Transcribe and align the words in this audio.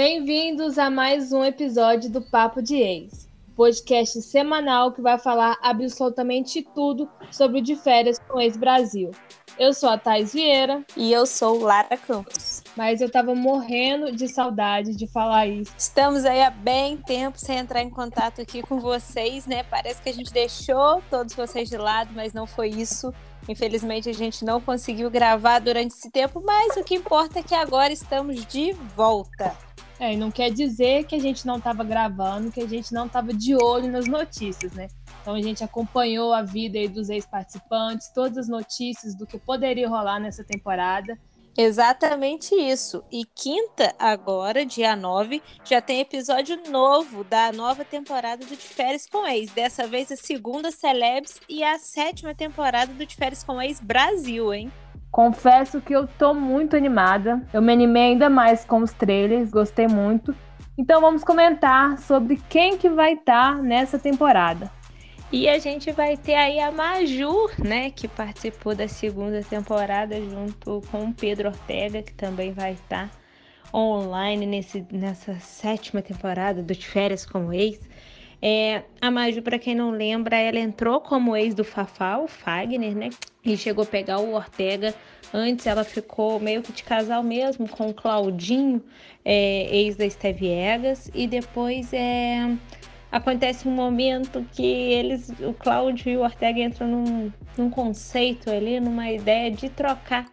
Bem-vindos 0.00 0.78
a 0.78 0.88
mais 0.88 1.32
um 1.32 1.42
episódio 1.42 2.08
do 2.08 2.22
Papo 2.22 2.62
de 2.62 2.76
Ex, 2.76 3.28
podcast 3.56 4.22
semanal 4.22 4.92
que 4.92 5.02
vai 5.02 5.18
falar 5.18 5.58
absolutamente 5.60 6.62
tudo 6.72 7.10
sobre 7.32 7.58
o 7.58 7.60
de 7.60 7.74
férias 7.74 8.16
com 8.16 8.40
ex-Brasil. 8.40 9.10
Eu 9.58 9.74
sou 9.74 9.88
a 9.88 9.98
Thais 9.98 10.32
Vieira. 10.32 10.84
E 10.96 11.12
eu 11.12 11.26
sou 11.26 11.60
Lara 11.60 11.96
Campos. 11.96 12.62
Mas 12.76 13.00
eu 13.00 13.10
tava 13.10 13.34
morrendo 13.34 14.12
de 14.12 14.28
saudade 14.28 14.94
de 14.94 15.08
falar 15.08 15.48
isso. 15.48 15.74
Estamos 15.76 16.24
aí 16.24 16.44
há 16.44 16.50
bem 16.50 16.96
tempo 16.98 17.36
sem 17.36 17.58
entrar 17.58 17.82
em 17.82 17.90
contato 17.90 18.40
aqui 18.40 18.62
com 18.62 18.78
vocês, 18.78 19.46
né? 19.46 19.64
Parece 19.64 20.00
que 20.00 20.10
a 20.10 20.14
gente 20.14 20.32
deixou 20.32 21.02
todos 21.10 21.34
vocês 21.34 21.68
de 21.68 21.76
lado, 21.76 22.12
mas 22.14 22.32
não 22.32 22.46
foi 22.46 22.68
isso. 22.68 23.12
Infelizmente 23.48 24.08
a 24.08 24.14
gente 24.14 24.44
não 24.44 24.60
conseguiu 24.60 25.10
gravar 25.10 25.58
durante 25.58 25.90
esse 25.90 26.08
tempo, 26.08 26.40
mas 26.46 26.76
o 26.76 26.84
que 26.84 26.94
importa 26.94 27.40
é 27.40 27.42
que 27.42 27.54
agora 27.54 27.92
estamos 27.92 28.46
de 28.46 28.72
volta. 28.94 29.56
É, 30.00 30.14
e 30.14 30.16
não 30.16 30.30
quer 30.30 30.50
dizer 30.50 31.04
que 31.04 31.16
a 31.16 31.18
gente 31.18 31.44
não 31.44 31.56
estava 31.56 31.82
gravando, 31.82 32.52
que 32.52 32.60
a 32.60 32.68
gente 32.68 32.92
não 32.92 33.06
estava 33.06 33.32
de 33.32 33.54
olho 33.56 33.90
nas 33.90 34.06
notícias, 34.06 34.72
né? 34.72 34.88
Então 35.20 35.34
a 35.34 35.42
gente 35.42 35.64
acompanhou 35.64 36.32
a 36.32 36.42
vida 36.42 36.88
dos 36.88 37.10
ex-participantes, 37.10 38.08
todas 38.14 38.38
as 38.38 38.48
notícias 38.48 39.14
do 39.14 39.26
que 39.26 39.38
poderia 39.38 39.88
rolar 39.88 40.20
nessa 40.20 40.44
temporada. 40.44 41.18
Exatamente 41.60 42.54
isso. 42.54 43.02
E 43.10 43.24
quinta, 43.24 43.92
agora, 43.98 44.64
dia 44.64 44.94
9, 44.94 45.42
já 45.64 45.82
tem 45.82 45.98
episódio 45.98 46.56
novo 46.70 47.24
da 47.24 47.50
nova 47.50 47.84
temporada 47.84 48.46
do 48.46 48.54
De 48.54 48.56
Férias 48.56 49.08
com 49.10 49.26
Ex. 49.26 49.50
Dessa 49.50 49.84
vez 49.84 50.12
a 50.12 50.16
segunda 50.16 50.70
Celebs 50.70 51.40
e 51.48 51.64
a 51.64 51.76
sétima 51.76 52.32
temporada 52.32 52.92
do 52.92 53.04
De 53.04 53.16
Férias 53.16 53.42
com 53.42 53.60
Ex 53.60 53.80
Brasil, 53.80 54.54
hein? 54.54 54.70
Confesso 55.10 55.80
que 55.80 55.92
eu 55.92 56.06
tô 56.06 56.34
muito 56.34 56.76
animada. 56.76 57.42
Eu 57.52 57.62
me 57.62 57.72
animei 57.72 58.12
ainda 58.12 58.28
mais 58.28 58.64
com 58.64 58.82
os 58.82 58.92
trailers, 58.92 59.50
gostei 59.50 59.88
muito. 59.88 60.34
Então 60.76 61.00
vamos 61.00 61.24
comentar 61.24 61.98
sobre 61.98 62.40
quem 62.48 62.78
que 62.78 62.88
vai 62.88 63.14
estar 63.14 63.56
tá 63.56 63.62
nessa 63.62 63.98
temporada. 63.98 64.70
E 65.30 65.46
a 65.46 65.58
gente 65.58 65.92
vai 65.92 66.16
ter 66.16 66.34
aí 66.34 66.58
a 66.58 66.72
Maju, 66.72 67.50
né, 67.58 67.90
que 67.90 68.08
participou 68.08 68.74
da 68.74 68.88
segunda 68.88 69.42
temporada 69.42 70.18
junto 70.22 70.80
com 70.90 71.04
o 71.04 71.12
Pedro 71.12 71.48
Ortega, 71.48 72.02
que 72.02 72.14
também 72.14 72.52
vai 72.52 72.72
estar 72.72 73.10
online 73.74 74.46
nesse, 74.46 74.86
nessa 74.90 75.38
sétima 75.38 76.00
temporada 76.00 76.62
do 76.62 76.74
De 76.74 76.86
Férias 76.86 77.26
como 77.26 77.52
Ex. 77.52 77.78
É, 78.40 78.84
a 79.00 79.10
Maju, 79.10 79.42
para 79.42 79.58
quem 79.58 79.74
não 79.74 79.90
lembra, 79.90 80.36
ela 80.36 80.58
entrou 80.58 81.00
como 81.00 81.36
ex 81.36 81.54
do 81.54 81.64
Fafá, 81.64 82.18
o 82.18 82.28
Fagner, 82.28 82.94
né? 82.94 83.10
E 83.44 83.56
chegou 83.56 83.82
a 83.82 83.86
pegar 83.86 84.20
o 84.20 84.34
Ortega. 84.34 84.94
Antes 85.34 85.66
ela 85.66 85.84
ficou 85.84 86.38
meio 86.38 86.62
que 86.62 86.72
de 86.72 86.84
casal 86.84 87.22
mesmo 87.22 87.68
com 87.68 87.88
o 87.88 87.94
Claudinho, 87.94 88.82
é, 89.24 89.68
ex 89.76 89.96
da 89.96 90.08
Stevie 90.08 90.50
Egas. 90.50 91.10
E 91.12 91.26
depois 91.26 91.92
é, 91.92 92.56
acontece 93.10 93.66
um 93.66 93.72
momento 93.72 94.46
que 94.52 94.64
eles, 94.64 95.30
o 95.40 95.52
Cláudio 95.52 96.12
e 96.12 96.16
o 96.16 96.20
Ortega 96.20 96.60
entram 96.60 96.86
num, 96.86 97.32
num 97.56 97.70
conceito 97.70 98.50
ali, 98.50 98.78
numa 98.78 99.10
ideia 99.10 99.50
de 99.50 99.68
trocar 99.68 100.26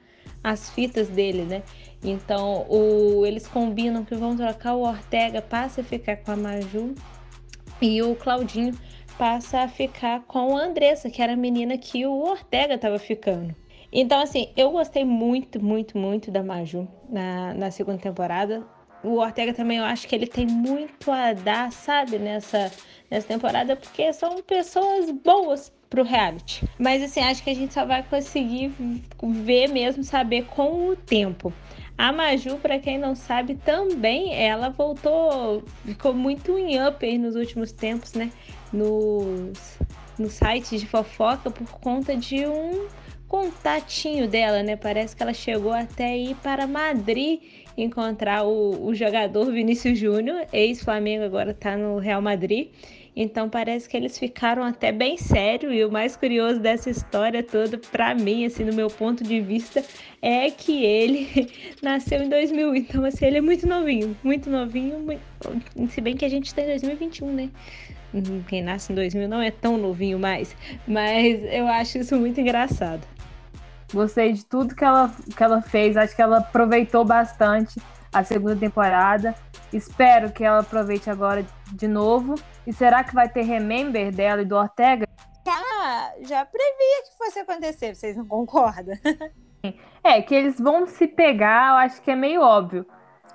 as 0.44 0.70
fitas 0.70 1.10
dele, 1.10 1.42
né? 1.42 1.64
Então 2.04 2.68
o, 2.70 3.26
eles 3.26 3.48
combinam 3.48 4.06
que 4.06 4.14
vão 4.14 4.38
trocar 4.38 4.76
o 4.76 4.82
Ortega, 4.82 5.42
passa 5.42 5.82
a 5.82 5.84
ficar 5.84 6.18
com 6.18 6.32
a 6.32 6.36
Maju 6.36 6.94
e 7.82 8.02
o 8.02 8.16
Claudinho 8.16 8.74
passa 9.18 9.62
a 9.62 9.68
ficar 9.68 10.22
com 10.22 10.58
a 10.58 10.62
Andressa, 10.62 11.10
que 11.10 11.22
era 11.22 11.34
a 11.34 11.38
menina 11.38 11.78
que 11.78 12.06
o 12.06 12.22
Ortega 12.24 12.76
estava 12.76 13.00
ficando. 13.00 13.56
Então, 13.92 14.22
assim, 14.22 14.50
eu 14.58 14.72
gostei 14.72 15.06
muito, 15.06 15.64
muito, 15.64 15.98
muito 15.98 16.30
da 16.30 16.44
Maju 16.44 16.88
na, 17.10 17.54
na 17.54 17.72
segunda 17.72 17.98
temporada. 17.98 18.66
O 19.04 19.20
Ortega 19.20 19.54
também, 19.54 19.78
eu 19.78 19.86
acho 19.86 20.08
que 20.08 20.16
ele 20.16 20.28
tem 20.28 20.46
muito 20.48 21.12
a 21.12 21.32
dar, 21.32 21.72
sabe, 21.72 22.18
nessa, 22.18 22.72
nessa 23.10 23.28
temporada, 23.28 23.76
porque 23.76 24.12
são 24.12 24.42
pessoas 24.42 25.12
boas 25.12 25.72
pro 25.90 26.04
reality. 26.04 26.68
Mas, 26.78 27.04
assim, 27.04 27.22
acho 27.22 27.44
que 27.44 27.50
a 27.50 27.56
gente 27.56 27.74
só 27.74 27.86
vai 27.86 28.04
conseguir 28.04 28.74
ver 29.22 29.70
mesmo, 29.70 30.04
saber 30.04 30.46
com 30.46 30.90
o 30.90 30.96
tempo. 30.96 31.54
A 31.98 32.12
Maju, 32.12 32.58
para 32.58 32.78
quem 32.78 32.98
não 32.98 33.16
sabe, 33.16 33.56
também 33.56 34.34
ela 34.34 34.70
voltou, 34.70 35.64
ficou 35.86 36.14
muito 36.14 36.58
em 36.58 36.86
up 36.86 37.06
aí 37.06 37.18
nos 37.18 37.36
últimos 37.36 37.72
tempos, 37.72 38.14
né? 38.14 38.32
Nos, 38.74 39.78
nos 40.20 40.34
sites 40.34 40.82
de 40.82 40.88
fofoca 40.88 41.50
por 41.50 41.70
conta 41.80 42.16
de 42.16 42.46
um 42.46 42.88
contatinho 43.30 44.28
dela, 44.28 44.62
né? 44.62 44.76
Parece 44.76 45.16
que 45.16 45.24
ela 45.24 45.34
chegou 45.34 45.72
até 45.72 46.18
ir 46.18 46.36
para 46.36 46.68
Madrid 46.68 47.40
encontrar 47.78 48.44
o, 48.46 48.88
o 48.88 48.94
jogador 48.94 49.52
Vinícius 49.52 49.98
Júnior, 49.98 50.46
ex-Flamengo, 50.52 51.24
agora 51.24 51.54
tá 51.54 51.78
no 51.78 51.98
Real 51.98 52.22
Madrid. 52.22 52.70
Então 53.16 53.50
parece 53.50 53.88
que 53.88 53.96
eles 53.96 54.20
ficaram 54.20 54.64
até 54.64 54.92
bem 54.92 55.18
sério 55.18 55.72
e 55.72 55.86
o 55.86 55.92
mais 55.92 56.18
curioso 56.18 56.60
dessa 56.60 56.90
história 56.90 57.42
toda 57.42 57.78
para 57.78 58.14
mim, 58.14 58.46
assim, 58.46 58.66
no 58.66 58.74
meu 58.74 58.90
ponto 58.90 59.24
de 59.24 59.40
vista, 59.40 59.82
é 60.22 60.52
que 60.52 60.84
ele 60.84 61.50
nasceu 61.82 62.22
em 62.22 62.30
2000. 62.30 62.76
Então 62.76 63.06
assim, 63.06 63.26
ele 63.26 63.38
é 63.38 63.42
muito 63.42 63.66
novinho, 63.66 64.18
muito 64.22 64.50
novinho, 64.50 65.00
muito... 65.00 65.22
se 65.90 66.02
bem 66.02 66.18
que 66.18 66.26
a 66.26 66.30
gente 66.30 66.48
está 66.48 66.62
em 66.62 66.68
2021, 66.68 67.32
né? 67.32 67.50
Quem 68.48 68.62
nasce 68.62 68.92
em 68.92 68.96
2000 68.96 69.28
não 69.28 69.42
é 69.42 69.52
tão 69.52 69.78
novinho 69.78 70.18
mais, 70.18 70.56
mas 70.88 71.42
eu 71.52 71.68
acho 71.68 71.98
isso 71.98 72.18
muito 72.18 72.40
engraçado. 72.40 73.06
Gostei 73.94 74.34
de 74.34 74.46
tudo 74.46 74.76
que 74.76 74.84
ela, 74.84 75.14
que 75.36 75.44
ela 75.44 75.62
fez, 75.62 75.96
acho 75.96 76.16
que 76.16 76.22
ela 76.22 76.38
aproveitou 76.40 77.06
bastante 77.06 77.80
a 78.16 78.24
segunda 78.24 78.56
temporada. 78.56 79.36
Espero 79.74 80.32
que 80.32 80.42
ela 80.42 80.60
aproveite 80.60 81.10
agora 81.10 81.46
de 81.74 81.88
novo. 81.88 82.36
E 82.66 82.72
será 82.72 83.04
que 83.04 83.14
vai 83.14 83.28
ter 83.28 83.42
remember 83.42 84.10
dela 84.10 84.42
e 84.42 84.46
do 84.46 84.56
Ortega? 84.56 85.06
Ah, 85.46 86.14
já 86.22 86.46
previa 86.46 87.04
que 87.04 87.18
fosse 87.18 87.40
acontecer, 87.40 87.94
vocês 87.94 88.16
não 88.16 88.26
concordam? 88.26 88.96
é, 90.02 90.22
que 90.22 90.34
eles 90.34 90.58
vão 90.58 90.88
se 90.88 91.06
pegar, 91.06 91.72
eu 91.72 91.76
acho 91.76 92.02
que 92.02 92.10
é 92.10 92.16
meio 92.16 92.42
óbvio. 92.42 92.86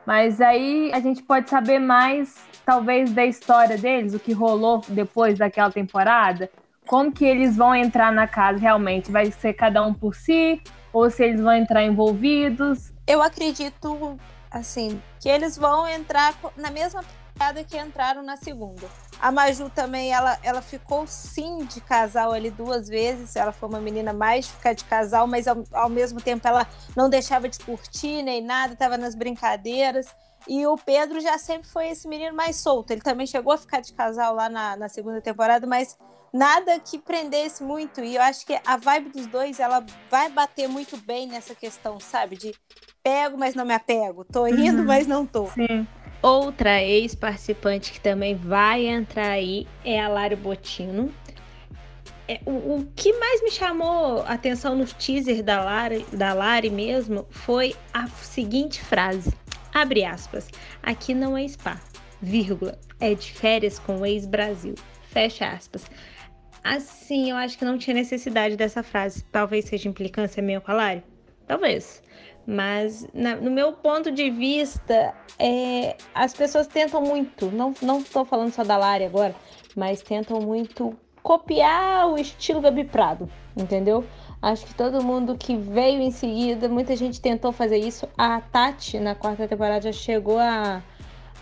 Mas 0.06 0.40
aí 0.40 0.90
a 0.94 1.00
gente 1.00 1.22
pode 1.22 1.50
saber 1.50 1.78
mais, 1.78 2.42
talvez, 2.64 3.12
da 3.12 3.24
história 3.24 3.76
deles, 3.76 4.14
o 4.14 4.18
que 4.18 4.32
rolou 4.32 4.80
depois 4.88 5.38
daquela 5.38 5.70
temporada. 5.70 6.50
Como 6.86 7.12
que 7.12 7.24
eles 7.26 7.54
vão 7.54 7.74
entrar 7.74 8.10
na 8.10 8.26
casa 8.26 8.58
realmente? 8.58 9.12
Vai 9.12 9.30
ser 9.30 9.52
cada 9.52 9.84
um 9.86 9.92
por 9.92 10.14
si? 10.14 10.60
Ou 10.90 11.10
se 11.10 11.22
eles 11.22 11.40
vão 11.40 11.52
entrar 11.52 11.84
envolvidos? 11.84 12.92
Eu 13.06 13.22
acredito 13.22 14.18
assim, 14.50 15.00
que 15.20 15.28
eles 15.28 15.56
vão 15.56 15.86
entrar 15.86 16.34
na 16.56 16.70
mesma 16.70 17.04
pegada 17.32 17.64
que 17.64 17.78
entraram 17.78 18.22
na 18.22 18.36
segunda. 18.36 18.86
A 19.20 19.30
Maju 19.30 19.70
também, 19.70 20.12
ela, 20.12 20.38
ela 20.42 20.60
ficou 20.60 21.06
sim 21.06 21.64
de 21.64 21.80
casal 21.80 22.32
ali 22.32 22.50
duas 22.50 22.88
vezes. 22.88 23.36
Ela 23.36 23.52
foi 23.52 23.68
uma 23.68 23.80
menina 23.80 24.12
mais 24.12 24.46
de 24.46 24.52
ficar 24.52 24.72
de 24.74 24.84
casal, 24.84 25.26
mas 25.26 25.46
ao, 25.46 25.62
ao 25.72 25.88
mesmo 25.88 26.20
tempo 26.20 26.46
ela 26.46 26.66
não 26.96 27.08
deixava 27.08 27.48
de 27.48 27.58
curtir 27.58 28.22
nem 28.22 28.42
nada, 28.42 28.72
estava 28.72 28.96
nas 28.98 29.14
brincadeiras. 29.14 30.06
E 30.48 30.66
o 30.66 30.76
Pedro 30.76 31.20
já 31.20 31.38
sempre 31.38 31.68
foi 31.68 31.88
esse 31.88 32.08
menino 32.08 32.34
mais 32.34 32.56
solto. 32.56 32.90
Ele 32.90 33.00
também 33.00 33.26
chegou 33.26 33.52
a 33.52 33.58
ficar 33.58 33.80
de 33.80 33.92
casal 33.92 34.34
lá 34.34 34.48
na, 34.48 34.76
na 34.76 34.88
segunda 34.88 35.20
temporada, 35.20 35.66
mas 35.66 35.98
nada 36.32 36.78
que 36.78 36.98
prendesse 36.98 37.62
muito. 37.62 38.00
E 38.00 38.16
eu 38.16 38.22
acho 38.22 38.46
que 38.46 38.58
a 38.64 38.76
vibe 38.76 39.10
dos 39.10 39.26
dois, 39.26 39.60
ela 39.60 39.84
vai 40.10 40.30
bater 40.30 40.68
muito 40.68 40.96
bem 40.96 41.26
nessa 41.26 41.54
questão, 41.54 42.00
sabe? 42.00 42.36
De 42.36 42.54
pego, 43.02 43.36
mas 43.38 43.54
não 43.54 43.64
me 43.64 43.74
apego. 43.74 44.24
Tô 44.24 44.46
indo, 44.46 44.80
uhum. 44.80 44.84
mas 44.84 45.06
não 45.06 45.26
tô. 45.26 45.46
Sim. 45.48 45.86
Outra 46.22 46.82
ex-participante 46.82 47.92
que 47.92 48.00
também 48.00 48.34
vai 48.34 48.86
entrar 48.86 49.30
aí 49.30 49.66
é 49.84 50.00
a 50.00 50.08
Lari 50.08 50.36
Botino. 50.36 51.10
É, 52.28 52.40
o, 52.46 52.50
o, 52.50 52.88
que 52.94 53.12
mais 53.14 53.42
me 53.42 53.50
chamou 53.50 54.20
a 54.22 54.34
atenção 54.34 54.76
nos 54.76 54.92
teasers 54.92 55.42
da 55.42 55.64
Lari, 55.64 56.06
da 56.12 56.32
Lari 56.32 56.70
mesmo 56.70 57.26
foi 57.30 57.74
a 57.92 58.06
seguinte 58.06 58.80
frase, 58.84 59.32
abre 59.72 60.04
aspas, 60.04 60.48
aqui 60.82 61.14
não 61.14 61.36
é 61.36 61.46
spa, 61.46 61.80
vírgula, 62.20 62.78
é 62.98 63.14
de 63.14 63.32
férias 63.32 63.78
com 63.78 64.00
o 64.00 64.06
ex-Brasil, 64.06 64.74
fecha 65.02 65.48
aspas. 65.48 65.84
Assim, 66.62 67.30
eu 67.30 67.36
acho 67.36 67.56
que 67.58 67.64
não 67.64 67.78
tinha 67.78 67.94
necessidade 67.94 68.56
dessa 68.56 68.82
frase. 68.82 69.24
Talvez 69.32 69.64
seja 69.64 69.88
implicância 69.88 70.42
minha 70.42 70.60
com 70.60 70.70
a 70.70 70.74
Lari. 70.74 71.02
Talvez. 71.46 72.02
Mas, 72.46 73.06
na, 73.14 73.36
no 73.36 73.50
meu 73.50 73.72
ponto 73.72 74.10
de 74.10 74.30
vista, 74.30 75.14
é, 75.38 75.96
as 76.14 76.34
pessoas 76.34 76.66
tentam 76.66 77.00
muito. 77.00 77.50
Não, 77.50 77.74
não 77.80 78.02
falando 78.02 78.52
só 78.52 78.62
da 78.62 78.76
Lari 78.76 79.04
agora, 79.04 79.34
mas 79.74 80.02
tentam 80.02 80.40
muito 80.40 80.96
copiar 81.22 82.08
o 82.08 82.18
estilo 82.18 82.60
Gabi 82.60 82.84
Prado, 82.84 83.30
entendeu? 83.56 84.04
Acho 84.42 84.64
que 84.66 84.74
todo 84.74 85.02
mundo 85.02 85.36
que 85.36 85.56
veio 85.56 86.00
em 86.00 86.10
seguida, 86.10 86.68
muita 86.68 86.96
gente 86.96 87.20
tentou 87.20 87.52
fazer 87.52 87.76
isso. 87.76 88.08
A 88.16 88.40
Tati, 88.40 88.98
na 88.98 89.14
quarta 89.14 89.46
temporada, 89.46 89.82
já 89.82 89.92
chegou 89.92 90.38
a 90.38 90.82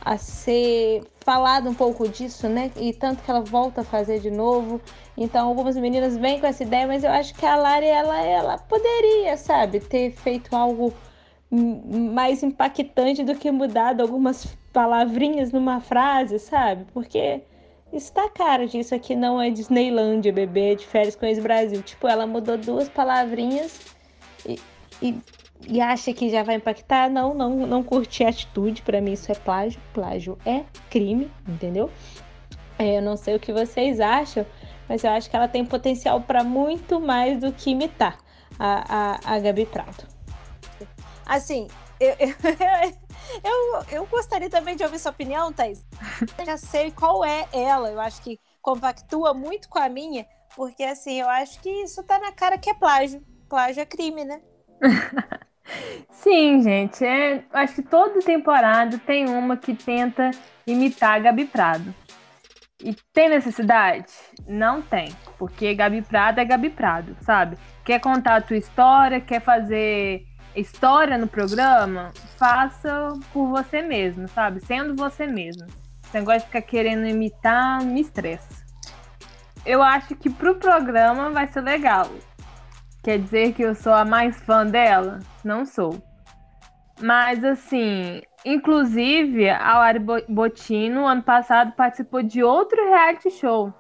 a 0.05 0.17
ser 0.17 1.03
falado 1.21 1.69
um 1.69 1.75
pouco 1.75 2.09
disso, 2.09 2.49
né? 2.49 2.71
E 2.77 2.93
tanto 2.93 3.23
que 3.23 3.31
ela 3.31 3.41
volta 3.41 3.81
a 3.83 3.85
fazer 3.85 4.21
de 4.21 4.31
novo. 4.31 4.81
Então, 5.17 5.49
algumas 5.49 5.77
meninas 5.77 6.17
vêm 6.17 6.41
com 6.41 6.47
essa 6.47 6.63
ideia, 6.63 6.87
mas 6.87 7.05
eu 7.05 7.11
acho 7.11 7.35
que 7.35 7.45
a 7.45 7.57
Lari, 7.57 7.87
ela, 7.87 8.21
ela 8.23 8.59
poderia, 8.59 9.37
sabe, 9.37 9.81
ter 9.81 10.13
feito 10.13 10.55
algo 10.55 10.95
mais 11.51 12.43
impactante 12.43 13.25
do 13.25 13.35
que 13.35 13.51
mudado 13.51 14.03
algumas 14.03 14.47
palavrinhas 14.73 15.51
numa 15.53 15.81
frase, 15.81 16.39
sabe? 16.39 16.87
Porque 16.93 17.43
isso 17.93 18.13
tá 18.13 18.29
cara 18.29 18.67
disso 18.67 18.95
aqui 18.95 19.17
não 19.17 19.41
é 19.41 19.51
Disneylandia, 19.51 20.33
bebê, 20.33 20.75
de 20.75 20.87
férias 20.87 21.17
com 21.17 21.25
ex-Brasil. 21.27 21.83
Tipo, 21.83 22.07
ela 22.07 22.27
mudou 22.27 22.59
duas 22.59 22.89
palavrinhas 22.89 23.81
e, 24.47 24.61
e, 25.01 25.19
e, 25.67 25.81
acha 25.81 26.13
que 26.13 26.29
já 26.29 26.43
vai 26.43 26.57
impactar. 26.57 27.09
Não, 27.09 27.33
não, 27.33 27.67
não 27.67 27.83
curti 27.83 28.25
a 28.25 28.29
atitude. 28.29 28.83
Para 28.83 29.01
mim 29.01 29.13
isso 29.13 29.33
é 29.33 29.35
plágio. 29.35 29.81
Plágio 29.95 30.39
é 30.45 30.65
crime, 30.91 31.31
entendeu? 31.47 31.91
É, 32.79 32.99
eu 32.99 33.03
não 33.03 33.17
sei 33.17 33.35
o 33.35 33.41
que 33.41 33.53
vocês 33.53 34.01
acham, 34.01 34.47
mas 34.89 35.03
eu 35.03 35.11
acho 35.11 35.29
que 35.29 35.35
ela 35.35 35.49
tem 35.49 35.65
potencial 35.65 36.21
para 36.21 36.45
muito 36.45 37.01
mais 37.01 37.41
do 37.41 37.53
que 37.53 37.71
imitar 37.71 38.19
a, 38.59 39.17
a, 39.25 39.35
a 39.35 39.39
Gabi 39.41 39.67
Prato. 39.67 40.07
Assim, 41.27 41.67
eu, 41.99 42.15
eu, 43.45 43.85
eu, 43.91 44.07
gostaria 44.07 44.51
também 44.51 44.77
de 44.77 44.85
ouvir 44.85 44.99
sua 44.99 45.11
opinião, 45.11 45.53
Thais. 45.53 45.85
Eu 46.39 46.45
já 46.45 46.57
sei 46.57 46.91
qual 46.91 47.25
é 47.25 47.47
ela. 47.53 47.91
Eu 47.91 48.01
acho 48.01 48.23
que 48.23 48.39
compactua 48.61 49.35
muito 49.35 49.69
com 49.69 49.79
a 49.79 49.89
minha, 49.89 50.27
porque 50.57 50.83
assim, 50.83 51.21
eu 51.21 51.29
acho 51.29 51.61
que 51.61 51.71
isso 51.83 52.03
tá 52.03 52.19
na 52.19 52.33
cara 52.33 52.59
que 52.59 52.71
é 52.71 52.75
plágio. 52.75 53.23
Plágio 53.49 53.81
é 53.81 53.87
crime, 53.87 54.25
né? 54.25 54.41
Sim, 56.11 56.63
gente. 56.63 57.05
É, 57.05 57.45
acho 57.53 57.77
que 57.77 57.83
toda 57.83 58.21
temporada 58.21 58.99
tem 58.99 59.29
uma 59.29 59.57
que 59.57 59.75
tenta 59.75 60.31
imitar 60.67 61.17
a 61.17 61.19
Gabi 61.19 61.45
Prado. 61.45 61.95
E 62.83 62.95
tem 63.13 63.29
necessidade? 63.29 64.13
Não 64.47 64.81
tem. 64.81 65.13
Porque 65.37 65.75
Gabi 65.75 66.03
Prado 66.03 66.39
é 66.39 66.45
Gabi 66.45 66.71
Prado, 66.71 67.17
sabe? 67.23 67.59
Quer 67.85 68.01
contar 68.01 68.37
a 68.37 68.41
tua 68.41 68.57
história, 68.57 69.21
quer 69.21 69.41
fazer 69.41 70.28
história 70.59 71.17
no 71.17 71.27
programa, 71.27 72.13
faça 72.37 73.13
por 73.33 73.49
você 73.49 73.83
mesmo, 73.83 74.29
sabe? 74.29 74.61
Sendo 74.61 74.97
você 74.97 75.27
mesmo. 75.27 75.67
Esse 76.05 76.15
negócio 76.15 76.41
de 76.41 76.47
ficar 76.47 76.63
querendo 76.63 77.07
imitar 77.07 77.83
me 77.85 78.01
estressa. 78.01 78.49
Eu 79.65 79.83
acho 79.83 80.15
que 80.17 80.31
pro 80.31 80.55
programa 80.57 81.31
vai 81.31 81.47
ser 81.47 81.61
legal. 81.61 82.09
Quer 83.03 83.19
dizer 83.19 83.53
que 83.53 83.63
eu 83.63 83.75
sou 83.75 83.93
a 83.93 84.05
mais 84.05 84.41
fã 84.41 84.67
dela? 84.67 85.21
Não 85.45 85.65
sou. 85.65 86.03
Mas 87.01 87.45
assim, 87.45 88.23
inclusive, 88.45 89.49
a 89.49 89.79
Lari 89.79 90.01
Botino, 90.29 91.07
ano 91.07 91.23
passado, 91.23 91.73
participou 91.73 92.23
de 92.23 92.43
outro 92.43 92.83
reality 92.89 93.31
show. 93.31 93.73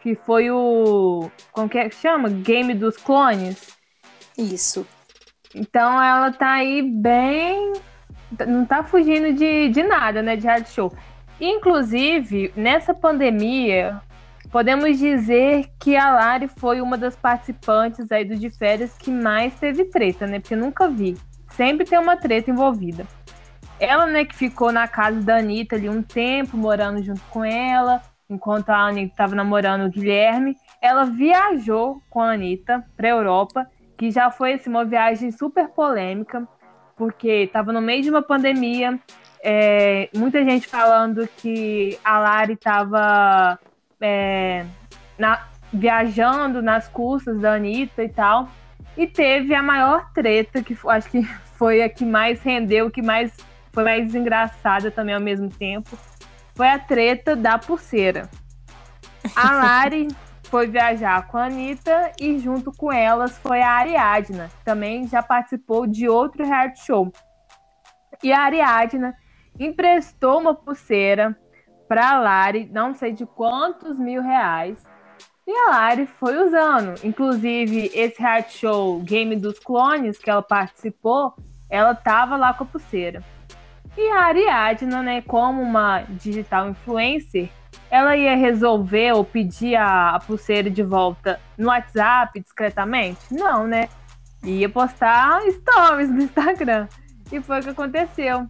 Que 0.00 0.14
foi 0.14 0.50
o. 0.50 1.30
Como 1.50 1.68
que 1.68 1.78
é 1.78 1.88
que 1.88 1.96
chama? 1.96 2.28
Game 2.28 2.74
dos 2.74 2.96
Clones. 2.96 3.76
Isso. 4.38 4.86
Então 5.56 6.00
ela 6.02 6.30
tá 6.30 6.52
aí 6.52 6.82
bem. 6.82 7.72
Não 8.46 8.66
tá 8.66 8.82
fugindo 8.82 9.32
de, 9.32 9.70
de 9.70 9.82
nada, 9.82 10.22
né? 10.22 10.36
De 10.36 10.44
reality 10.44 10.70
show. 10.70 10.92
Inclusive, 11.40 12.52
nessa 12.54 12.92
pandemia, 12.92 14.00
podemos 14.50 14.98
dizer 14.98 15.70
que 15.78 15.96
a 15.96 16.12
Lari 16.12 16.48
foi 16.48 16.80
uma 16.80 16.98
das 16.98 17.16
participantes 17.16 18.12
aí 18.12 18.24
do 18.24 18.36
De 18.36 18.50
Férias 18.50 18.96
que 18.98 19.10
mais 19.10 19.54
teve 19.58 19.86
treta, 19.86 20.26
né? 20.26 20.40
Porque 20.40 20.54
nunca 20.54 20.88
vi. 20.88 21.16
Sempre 21.50 21.86
tem 21.86 21.98
uma 21.98 22.16
treta 22.16 22.50
envolvida. 22.50 23.06
Ela, 23.80 24.06
né, 24.06 24.24
que 24.24 24.34
ficou 24.34 24.72
na 24.72 24.88
casa 24.88 25.20
da 25.22 25.38
Anitta 25.38 25.76
ali 25.76 25.88
um 25.88 26.02
tempo, 26.02 26.56
morando 26.56 27.02
junto 27.02 27.20
com 27.30 27.44
ela, 27.44 28.02
enquanto 28.28 28.70
a 28.70 28.88
Anitta 28.88 29.12
estava 29.12 29.34
namorando 29.34 29.86
o 29.86 29.90
Guilherme. 29.90 30.56
Ela 30.82 31.04
viajou 31.04 32.02
com 32.10 32.20
a 32.20 32.32
Anitta 32.32 32.84
pra 32.96 33.08
Europa 33.08 33.66
que 33.96 34.10
já 34.10 34.30
foi 34.30 34.54
assim, 34.54 34.70
uma 34.70 34.84
viagem 34.84 35.30
super 35.30 35.68
polêmica, 35.68 36.46
porque 36.96 37.28
estava 37.28 37.72
no 37.72 37.80
meio 37.80 38.02
de 38.02 38.10
uma 38.10 38.22
pandemia, 38.22 38.98
é, 39.42 40.08
muita 40.14 40.42
gente 40.44 40.66
falando 40.66 41.28
que 41.36 41.98
a 42.04 42.18
Lari 42.18 42.54
estava 42.54 43.58
é, 44.00 44.66
viajando 45.72 46.62
nas 46.62 46.88
custas 46.88 47.38
da 47.40 47.54
Anitta 47.54 48.02
e 48.02 48.08
tal. 48.08 48.48
E 48.96 49.06
teve 49.06 49.54
a 49.54 49.62
maior 49.62 50.10
treta, 50.12 50.62
que 50.62 50.76
acho 50.88 51.10
que 51.10 51.22
foi 51.56 51.82
a 51.82 51.88
que 51.88 52.04
mais 52.04 52.42
rendeu, 52.42 52.90
que 52.90 53.02
mais 53.02 53.32
foi 53.72 53.84
mais 53.84 54.14
engraçada 54.14 54.90
também 54.90 55.14
ao 55.14 55.20
mesmo 55.20 55.50
tempo. 55.50 55.98
Foi 56.54 56.68
a 56.68 56.78
treta 56.78 57.36
da 57.36 57.58
pulseira. 57.58 58.28
A 59.34 59.52
Lari 59.54 60.08
foi 60.46 60.66
viajar 60.66 61.26
com 61.28 61.36
a 61.36 61.46
Anitta 61.46 62.12
e 62.20 62.38
junto 62.38 62.72
com 62.72 62.92
elas 62.92 63.36
foi 63.38 63.60
a 63.62 63.70
Ariadna, 63.70 64.48
que 64.48 64.64
também 64.64 65.06
já 65.06 65.22
participou 65.22 65.86
de 65.86 66.08
outro 66.08 66.44
reality 66.44 66.84
show. 66.84 67.12
E 68.22 68.32
a 68.32 68.40
Ariadna 68.40 69.14
emprestou 69.58 70.40
uma 70.40 70.54
pulseira 70.54 71.36
para 71.88 72.18
Lari, 72.18 72.68
não 72.72 72.94
sei 72.94 73.12
de 73.12 73.26
quantos 73.26 73.98
mil 73.98 74.22
reais, 74.22 74.82
e 75.46 75.50
a 75.50 75.70
Lari 75.70 76.06
foi 76.06 76.36
usando. 76.44 76.94
Inclusive, 77.04 77.90
esse 77.94 78.20
reality 78.20 78.58
show 78.58 79.00
Game 79.00 79.36
dos 79.36 79.58
Clones 79.58 80.18
que 80.18 80.28
ela 80.28 80.42
participou, 80.42 81.34
ela 81.70 81.94
tava 81.94 82.36
lá 82.36 82.52
com 82.52 82.64
a 82.64 82.66
pulseira. 82.66 83.22
E 83.96 84.10
a 84.10 84.24
Ariadna, 84.24 85.02
né, 85.02 85.22
como 85.22 85.62
uma 85.62 86.02
digital 86.02 86.68
influencer, 86.68 87.48
ela 87.90 88.16
ia 88.16 88.36
resolver 88.36 89.12
ou 89.12 89.24
pedir 89.24 89.76
a, 89.76 90.16
a 90.16 90.20
pulseira 90.20 90.70
de 90.70 90.82
volta 90.82 91.40
no 91.56 91.68
WhatsApp 91.68 92.40
discretamente? 92.40 93.18
Não, 93.30 93.66
né? 93.66 93.88
Ia 94.42 94.68
postar 94.68 95.40
stories 95.50 96.10
no 96.10 96.22
Instagram. 96.22 96.88
E 97.32 97.40
foi 97.40 97.60
o 97.60 97.62
que 97.62 97.70
aconteceu. 97.70 98.46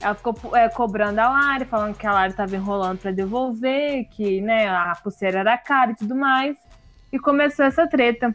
Ela 0.00 0.14
ficou 0.14 0.56
é, 0.56 0.68
cobrando 0.68 1.18
a 1.18 1.28
Lari, 1.28 1.64
falando 1.64 1.96
que 1.96 2.06
a 2.06 2.12
Lari 2.12 2.30
estava 2.30 2.54
enrolando 2.54 2.98
para 2.98 3.10
devolver, 3.10 4.06
que 4.10 4.40
né, 4.40 4.68
a 4.68 4.94
pulseira 5.02 5.40
era 5.40 5.56
cara 5.56 5.92
e 5.92 5.96
tudo 5.96 6.14
mais. 6.14 6.56
E 7.12 7.18
começou 7.18 7.64
essa 7.64 7.86
treta. 7.86 8.34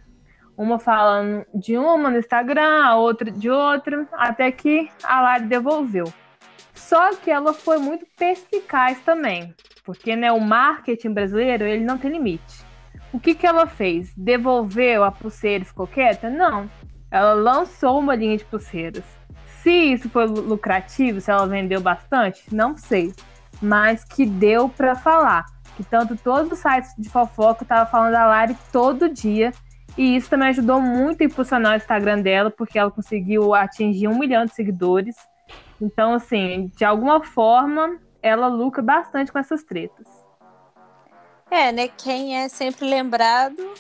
Uma 0.58 0.78
falando 0.78 1.46
de 1.54 1.78
uma 1.78 2.10
no 2.10 2.18
Instagram, 2.18 2.84
a 2.84 2.96
outra 2.96 3.32
de 3.32 3.50
outra, 3.50 4.08
até 4.14 4.52
que 4.52 4.90
a 5.04 5.22
Lari 5.22 5.46
devolveu. 5.46 6.12
Só 6.74 7.16
que 7.16 7.30
ela 7.30 7.54
foi 7.54 7.78
muito 7.78 8.06
perspicaz 8.18 9.00
também. 9.02 9.54
Porque 9.84 10.16
né, 10.16 10.32
o 10.32 10.40
marketing 10.40 11.14
brasileiro 11.14 11.66
ele 11.66 11.84
não 11.84 11.98
tem 11.98 12.12
limite. 12.12 12.64
O 13.12 13.20
que, 13.20 13.34
que 13.34 13.48
ela 13.48 13.66
fez? 13.66 14.14
Devolveu 14.16 15.04
a 15.04 15.12
pulseira 15.12 15.64
e 15.64 15.68
ficou 15.68 15.88
quieta? 15.88 16.30
Não. 16.30 16.70
Ela 17.10 17.34
lançou 17.34 18.00
uma 18.00 18.16
linha 18.16 18.38
de 18.38 18.46
pulseiras. 18.46 19.04
Se 19.64 19.72
isso 19.72 20.10
foi 20.10 20.28
lucrativo, 20.28 21.20
se 21.20 21.32
ela 21.32 21.48
vendeu 21.48 21.82
bastante, 21.82 22.44
não 22.54 22.78
sei. 22.78 23.14
Mas 23.62 24.04
que 24.04 24.26
deu 24.26 24.70
para 24.70 24.96
falar. 24.96 25.46
Que 25.76 25.84
tanto 25.84 26.16
todos 26.16 26.52
os 26.52 26.60
sites 26.60 26.94
de 26.98 27.10
fofoca 27.10 27.64
estavam 27.64 27.90
falando 27.90 28.12
da 28.12 28.28
Lari 28.28 28.56
todo 28.72 29.10
dia. 29.10 29.52
E 29.98 30.16
isso 30.16 30.30
também 30.30 30.50
ajudou 30.50 30.80
muito 30.80 31.22
a 31.22 31.26
impulsionar 31.26 31.74
o 31.74 31.78
Instagram 31.78 32.22
dela, 32.22 32.52
porque 32.52 32.78
ela 32.78 32.92
conseguiu 32.92 33.54
atingir 33.54 34.08
um 34.08 34.18
milhão 34.18 34.46
de 34.46 34.54
seguidores. 34.54 35.16
Então, 35.82 36.14
assim, 36.14 36.72
de 36.76 36.86
alguma 36.86 37.24
forma, 37.24 37.98
ela 38.22 38.48
lucra 38.48 38.82
bastante 38.82 39.32
com 39.32 39.40
essas 39.40 39.64
tretas. 39.64 40.08
É, 41.50 41.72
né? 41.72 41.88
Quem 41.88 42.38
é 42.38 42.48
sempre 42.48 42.88
lembrado. 42.88 43.74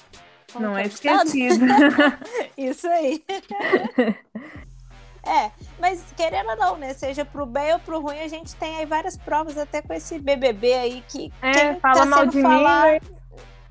Não 0.60 0.78
é 0.78 0.88
esquecido. 0.88 1.66
Isso 2.58 2.88
aí. 2.88 3.24
é, 5.24 5.52
mas 5.80 6.04
querendo 6.18 6.50
ou 6.50 6.58
não, 6.58 6.78
né? 6.78 6.94
Seja 6.94 7.24
pro 7.24 7.46
bem 7.46 7.74
ou 7.74 7.80
pro 7.80 8.00
ruim, 8.00 8.20
a 8.20 8.28
gente 8.28 8.56
tem 8.56 8.78
aí 8.78 8.86
várias 8.86 9.16
provas, 9.16 9.58
até 9.58 9.82
com 9.82 9.94
esse 9.94 10.18
BBB 10.18 10.74
aí 10.74 11.04
que. 11.08 11.32
É, 11.42 11.52
quem 11.52 11.80
fala 11.80 11.96
tá 11.96 12.06
mal 12.06 12.26
de 12.26 12.38
mim. 12.42 12.64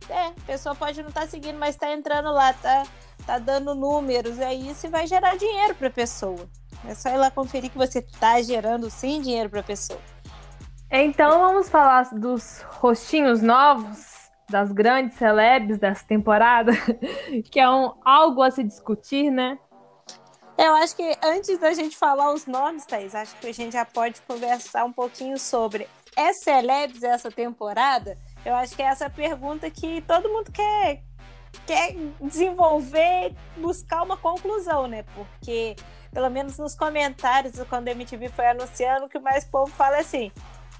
É, 0.08 0.26
a 0.28 0.46
pessoa 0.46 0.74
pode 0.74 1.02
não 1.02 1.08
estar 1.08 1.22
tá 1.22 1.26
seguindo, 1.26 1.58
mas 1.58 1.76
tá 1.76 1.92
entrando 1.92 2.32
lá, 2.32 2.52
tá, 2.54 2.84
tá 3.26 3.38
dando 3.38 3.74
números, 3.74 4.38
e 4.38 4.42
aí 4.42 4.70
isso 4.70 4.88
vai 4.88 5.06
gerar 5.06 5.36
dinheiro 5.36 5.74
pra 5.74 5.90
pessoa. 5.90 6.48
É 6.86 6.94
só 6.94 7.10
ir 7.10 7.16
lá 7.16 7.30
conferir 7.30 7.70
que 7.70 7.76
você 7.76 8.00
tá 8.00 8.40
gerando 8.40 8.88
sim 8.88 9.20
dinheiro 9.20 9.50
pra 9.50 9.62
pessoa. 9.62 10.00
Então 10.90 11.38
vamos 11.38 11.68
falar 11.68 12.04
dos 12.14 12.62
rostinhos 12.62 13.42
novos 13.42 14.30
das 14.48 14.72
grandes 14.72 15.18
celebres 15.18 15.78
dessa 15.78 16.02
temporada, 16.06 16.72
que 17.52 17.60
é 17.60 17.68
um, 17.68 17.92
algo 18.02 18.42
a 18.42 18.50
se 18.50 18.64
discutir, 18.64 19.30
né? 19.30 19.58
Eu 20.56 20.74
acho 20.76 20.96
que 20.96 21.16
antes 21.22 21.58
da 21.58 21.72
gente 21.74 21.96
falar 21.96 22.32
os 22.32 22.46
nomes, 22.46 22.86
Thaís, 22.86 23.14
acho 23.14 23.36
que 23.36 23.46
a 23.46 23.52
gente 23.52 23.74
já 23.74 23.84
pode 23.84 24.20
conversar 24.22 24.84
um 24.84 24.92
pouquinho 24.92 25.38
sobre 25.38 25.86
é 26.16 26.32
celebres 26.32 27.02
essa 27.02 27.30
temporada? 27.30 28.16
Eu 28.44 28.54
acho 28.54 28.74
que 28.74 28.82
é 28.82 28.86
essa 28.86 29.10
pergunta 29.10 29.70
que 29.70 30.00
todo 30.00 30.28
mundo 30.28 30.50
quer, 30.50 31.02
quer 31.66 31.94
desenvolver, 32.20 33.34
buscar 33.58 34.02
uma 34.02 34.16
conclusão, 34.16 34.88
né? 34.88 35.04
Porque, 35.14 35.76
pelo 36.10 36.30
menos 36.30 36.58
nos 36.58 36.74
comentários, 36.74 37.62
quando 37.68 37.88
a 37.88 37.92
MTV 37.92 38.30
foi 38.30 38.46
anunciando, 38.48 39.08
o 39.14 39.20
mais 39.20 39.44
povo 39.44 39.70
fala 39.70 39.98
é 39.98 40.00
assim: 40.00 40.32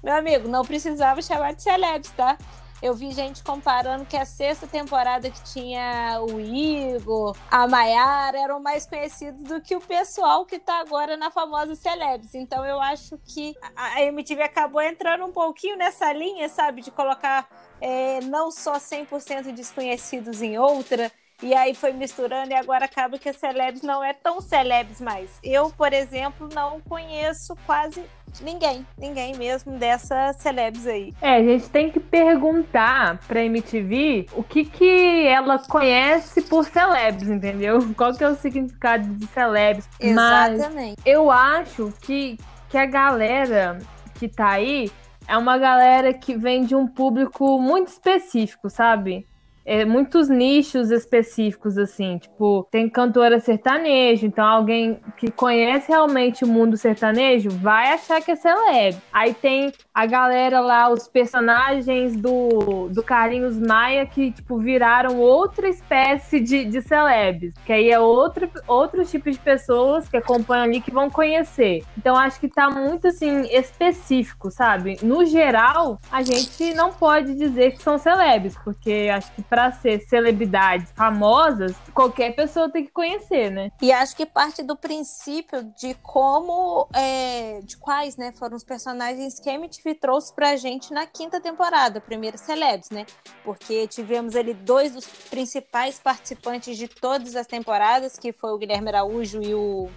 meu 0.03 0.15
amigo, 0.15 0.47
não 0.47 0.63
precisava 0.63 1.21
chamar 1.21 1.53
de 1.53 1.63
celebres, 1.63 2.11
tá? 2.11 2.37
Eu 2.81 2.93
vi 2.93 3.11
gente 3.11 3.43
comparando 3.43 4.05
que 4.05 4.15
a 4.15 4.23
sexta 4.23 4.65
temporada 4.65 5.29
que 5.29 5.43
tinha 5.43 6.21
o 6.21 6.39
Igor, 6.39 7.35
a 7.51 7.67
Maiara, 7.67 8.39
eram 8.39 8.61
mais 8.61 8.85
conhecidos 8.85 9.43
do 9.43 9.59
que 9.59 9.75
o 9.75 9.81
pessoal 9.81 10.45
que 10.45 10.57
tá 10.57 10.79
agora 10.79 11.17
na 11.17 11.29
famosa 11.29 11.75
Celebs. 11.75 12.33
Então 12.33 12.65
eu 12.65 12.79
acho 12.79 13.17
que 13.17 13.53
a 13.75 14.01
MTV 14.03 14.43
acabou 14.43 14.81
entrando 14.81 15.25
um 15.25 15.31
pouquinho 15.31 15.75
nessa 15.75 16.13
linha, 16.13 16.47
sabe? 16.47 16.81
De 16.81 16.89
colocar 16.89 17.49
é, 17.81 18.21
não 18.21 18.49
só 18.49 18.75
100% 18.75 19.53
desconhecidos 19.53 20.41
em 20.41 20.57
outra, 20.57 21.11
e 21.41 21.53
aí 21.53 21.73
foi 21.73 21.93
misturando 21.93 22.51
e 22.51 22.53
agora 22.53 22.85
acaba 22.85 23.17
que 23.17 23.29
a 23.29 23.33
Celebs 23.33 23.81
não 23.81 24.03
é 24.03 24.13
tão 24.13 24.41
Celebs 24.41 24.99
mais. 24.99 25.39
Eu, 25.43 25.69
por 25.71 25.93
exemplo, 25.93 26.49
não 26.53 26.81
conheço 26.81 27.55
quase 27.65 28.03
ninguém, 28.41 28.85
ninguém 28.97 29.35
mesmo 29.35 29.77
dessa 29.77 30.33
Celebs 30.33 30.85
aí. 30.85 31.13
É, 31.21 31.35
a 31.35 31.43
gente 31.43 31.69
tem 31.69 31.89
que 31.89 31.99
perguntar 31.99 33.19
pra 33.27 33.43
MTV 33.43 34.27
o 34.33 34.43
que 34.43 34.65
que 34.65 35.27
ela 35.27 35.57
conhece 35.59 36.41
por 36.41 36.65
Celebs, 36.65 37.29
entendeu? 37.29 37.79
Qual 37.95 38.13
que 38.13 38.23
é 38.23 38.27
o 38.27 38.35
significado 38.35 39.07
de 39.15 39.25
Celebs. 39.27 39.87
Exatamente. 39.99 40.97
Mas 40.97 41.05
eu 41.05 41.31
acho 41.31 41.93
que, 42.01 42.37
que 42.69 42.77
a 42.77 42.85
galera 42.85 43.79
que 44.15 44.27
tá 44.27 44.49
aí 44.49 44.91
é 45.27 45.37
uma 45.37 45.57
galera 45.57 46.13
que 46.13 46.35
vem 46.35 46.65
de 46.65 46.75
um 46.75 46.87
público 46.87 47.61
muito 47.61 47.89
específico, 47.89 48.69
sabe? 48.69 49.28
É, 49.69 49.85
muitos 49.85 50.29
nichos 50.29 50.89
específicos, 50.89 51.77
assim, 51.77 52.17
tipo, 52.17 52.67
tem 52.71 52.89
cantora 52.89 53.39
sertanejo, 53.39 54.25
então 54.25 54.43
alguém 54.43 54.99
que 55.15 55.29
conhece 55.29 55.89
realmente 55.89 56.43
o 56.43 56.47
mundo 56.47 56.75
sertanejo 56.75 57.51
vai 57.51 57.93
achar 57.93 58.19
que 58.19 58.31
é 58.31 58.35
celeb. 58.35 58.97
Aí 59.13 59.31
tem 59.31 59.71
a 59.93 60.07
galera 60.07 60.59
lá, 60.59 60.89
os 60.89 61.07
personagens 61.07 62.15
do, 62.15 62.89
do 62.89 63.03
Carlinhos 63.03 63.59
Maia 63.59 64.07
que, 64.07 64.31
tipo, 64.31 64.57
viraram 64.57 65.19
outra 65.19 65.69
espécie 65.69 66.39
de, 66.39 66.65
de 66.65 66.81
celebs, 66.81 67.53
que 67.63 67.71
aí 67.71 67.91
é 67.91 67.99
outro, 67.99 68.49
outro 68.65 69.05
tipo 69.05 69.29
de 69.29 69.37
pessoas 69.37 70.09
que 70.09 70.17
acompanham 70.17 70.63
ali 70.63 70.81
que 70.81 70.89
vão 70.89 71.11
conhecer. 71.11 71.83
Então 71.95 72.15
acho 72.15 72.39
que 72.39 72.47
tá 72.47 72.71
muito, 72.71 73.09
assim, 73.09 73.41
específico, 73.55 74.49
sabe? 74.49 74.97
No 75.03 75.23
geral, 75.25 75.99
a 76.11 76.23
gente 76.23 76.73
não 76.73 76.91
pode 76.91 77.35
dizer 77.35 77.73
que 77.73 77.83
são 77.83 77.99
celebs, 77.99 78.57
porque 78.63 79.11
acho 79.13 79.31
que 79.33 79.43
para 79.59 79.73
ser 79.73 79.99
celebridades 80.07 80.89
famosas, 80.95 81.75
qualquer 81.93 82.33
pessoa 82.33 82.69
tem 82.69 82.85
que 82.85 82.91
conhecer, 82.91 83.51
né? 83.51 83.69
E 83.81 83.91
acho 83.91 84.15
que 84.15 84.25
parte 84.25 84.63
do 84.63 84.77
princípio 84.77 85.63
de 85.77 85.95
como, 85.95 86.87
é, 86.95 87.59
de 87.61 87.75
quais, 87.75 88.15
né, 88.15 88.31
foram 88.31 88.55
os 88.55 88.63
personagens 88.63 89.37
que 89.37 89.49
a 89.49 89.53
MTV 89.55 89.95
trouxe 89.95 90.33
pra 90.33 90.55
gente 90.55 90.93
na 90.93 91.05
quinta 91.05 91.41
temporada, 91.41 91.99
primeira 91.99 92.37
Celebs, 92.37 92.89
né? 92.89 93.05
Porque 93.43 93.85
tivemos 93.87 94.33
ali 94.33 94.53
dois 94.53 94.93
dos 94.93 95.05
principais 95.05 95.99
participantes 95.99 96.77
de 96.77 96.87
todas 96.87 97.35
as 97.35 97.45
temporadas, 97.45 98.17
que 98.17 98.31
foi 98.31 98.53
o 98.53 98.57
Guilherme 98.57 98.87
Araújo 98.87 99.43
e 99.43 99.53
o, 99.53 99.89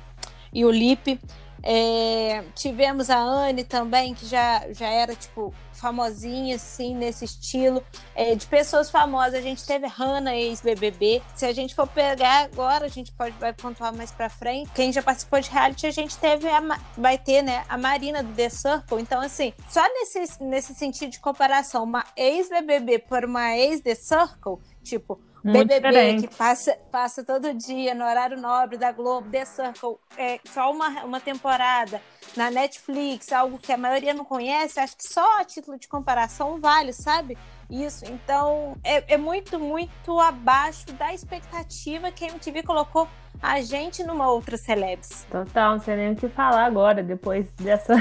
e 0.52 0.64
o 0.64 0.72
Lipe. 0.72 1.20
É, 1.62 2.42
tivemos 2.54 3.08
a 3.08 3.18
Anne 3.18 3.64
também, 3.64 4.14
que 4.14 4.26
já, 4.26 4.64
já 4.72 4.88
era, 4.88 5.14
tipo, 5.14 5.54
famosinha, 5.72 6.56
assim, 6.56 6.94
nesse 6.94 7.24
estilo. 7.24 7.82
É, 8.14 8.34
de 8.34 8.46
pessoas 8.46 8.90
famosas, 8.90 9.34
a 9.34 9.40
gente 9.40 9.64
teve 9.64 9.86
Hannah, 9.86 10.34
ex-BBB. 10.36 11.22
Se 11.34 11.46
a 11.46 11.52
gente 11.52 11.74
for 11.74 11.86
pegar 11.86 12.44
agora, 12.44 12.86
a 12.86 12.88
gente 12.88 13.12
pode 13.12 13.36
vai 13.38 13.52
pontuar 13.52 13.94
mais 13.94 14.10
pra 14.10 14.28
frente. 14.28 14.70
Quem 14.74 14.92
já 14.92 15.02
participou 15.02 15.40
de 15.40 15.50
reality, 15.50 15.86
a 15.86 15.90
gente 15.90 16.16
teve 16.18 16.48
a, 16.48 16.60
vai 16.96 17.18
ter, 17.18 17.42
né, 17.42 17.64
a 17.68 17.78
Marina 17.78 18.22
do 18.22 18.32
The 18.32 18.48
Circle. 18.48 19.00
Então, 19.00 19.20
assim, 19.20 19.52
só 19.68 19.82
nesse, 19.82 20.42
nesse 20.42 20.74
sentido 20.74 21.10
de 21.10 21.20
comparação, 21.20 21.84
uma 21.84 22.04
ex-BBB 22.16 23.00
por 23.00 23.24
uma 23.24 23.56
ex-The 23.56 23.94
Circle, 23.94 24.58
tipo, 24.82 25.20
muito 25.44 25.68
BBB, 25.68 25.88
diferente. 25.88 26.28
que 26.28 26.34
passa, 26.36 26.76
passa 26.90 27.24
todo 27.24 27.52
dia 27.54 27.94
no 27.94 28.04
horário 28.04 28.40
nobre 28.40 28.76
da 28.76 28.92
Globo, 28.92 29.28
The 29.30 29.44
Circle, 29.44 29.96
é 30.16 30.40
só 30.44 30.70
uma, 30.70 31.04
uma 31.04 31.20
temporada 31.20 32.00
na 32.36 32.50
Netflix, 32.50 33.32
algo 33.32 33.58
que 33.58 33.72
a 33.72 33.76
maioria 33.76 34.14
não 34.14 34.24
conhece, 34.24 34.78
acho 34.80 34.96
que 34.96 35.06
só 35.06 35.40
a 35.40 35.44
título 35.44 35.78
de 35.78 35.88
comparação 35.88 36.58
vale, 36.58 36.92
sabe? 36.92 37.36
Isso, 37.68 38.04
então 38.04 38.76
é, 38.84 39.14
é 39.14 39.16
muito, 39.16 39.58
muito 39.58 40.20
abaixo 40.20 40.92
da 40.92 41.12
expectativa 41.14 42.10
que 42.12 42.24
a 42.24 42.28
MTV 42.28 42.62
colocou 42.62 43.08
a 43.40 43.60
gente 43.60 44.04
numa 44.04 44.28
outra 44.30 44.56
celebs. 44.56 45.26
Total, 45.30 45.72
não 45.72 45.80
sei 45.80 45.96
nem 45.96 46.12
o 46.12 46.16
que 46.16 46.28
falar 46.28 46.64
agora, 46.66 47.02
depois 47.02 47.50
dessa, 47.52 47.94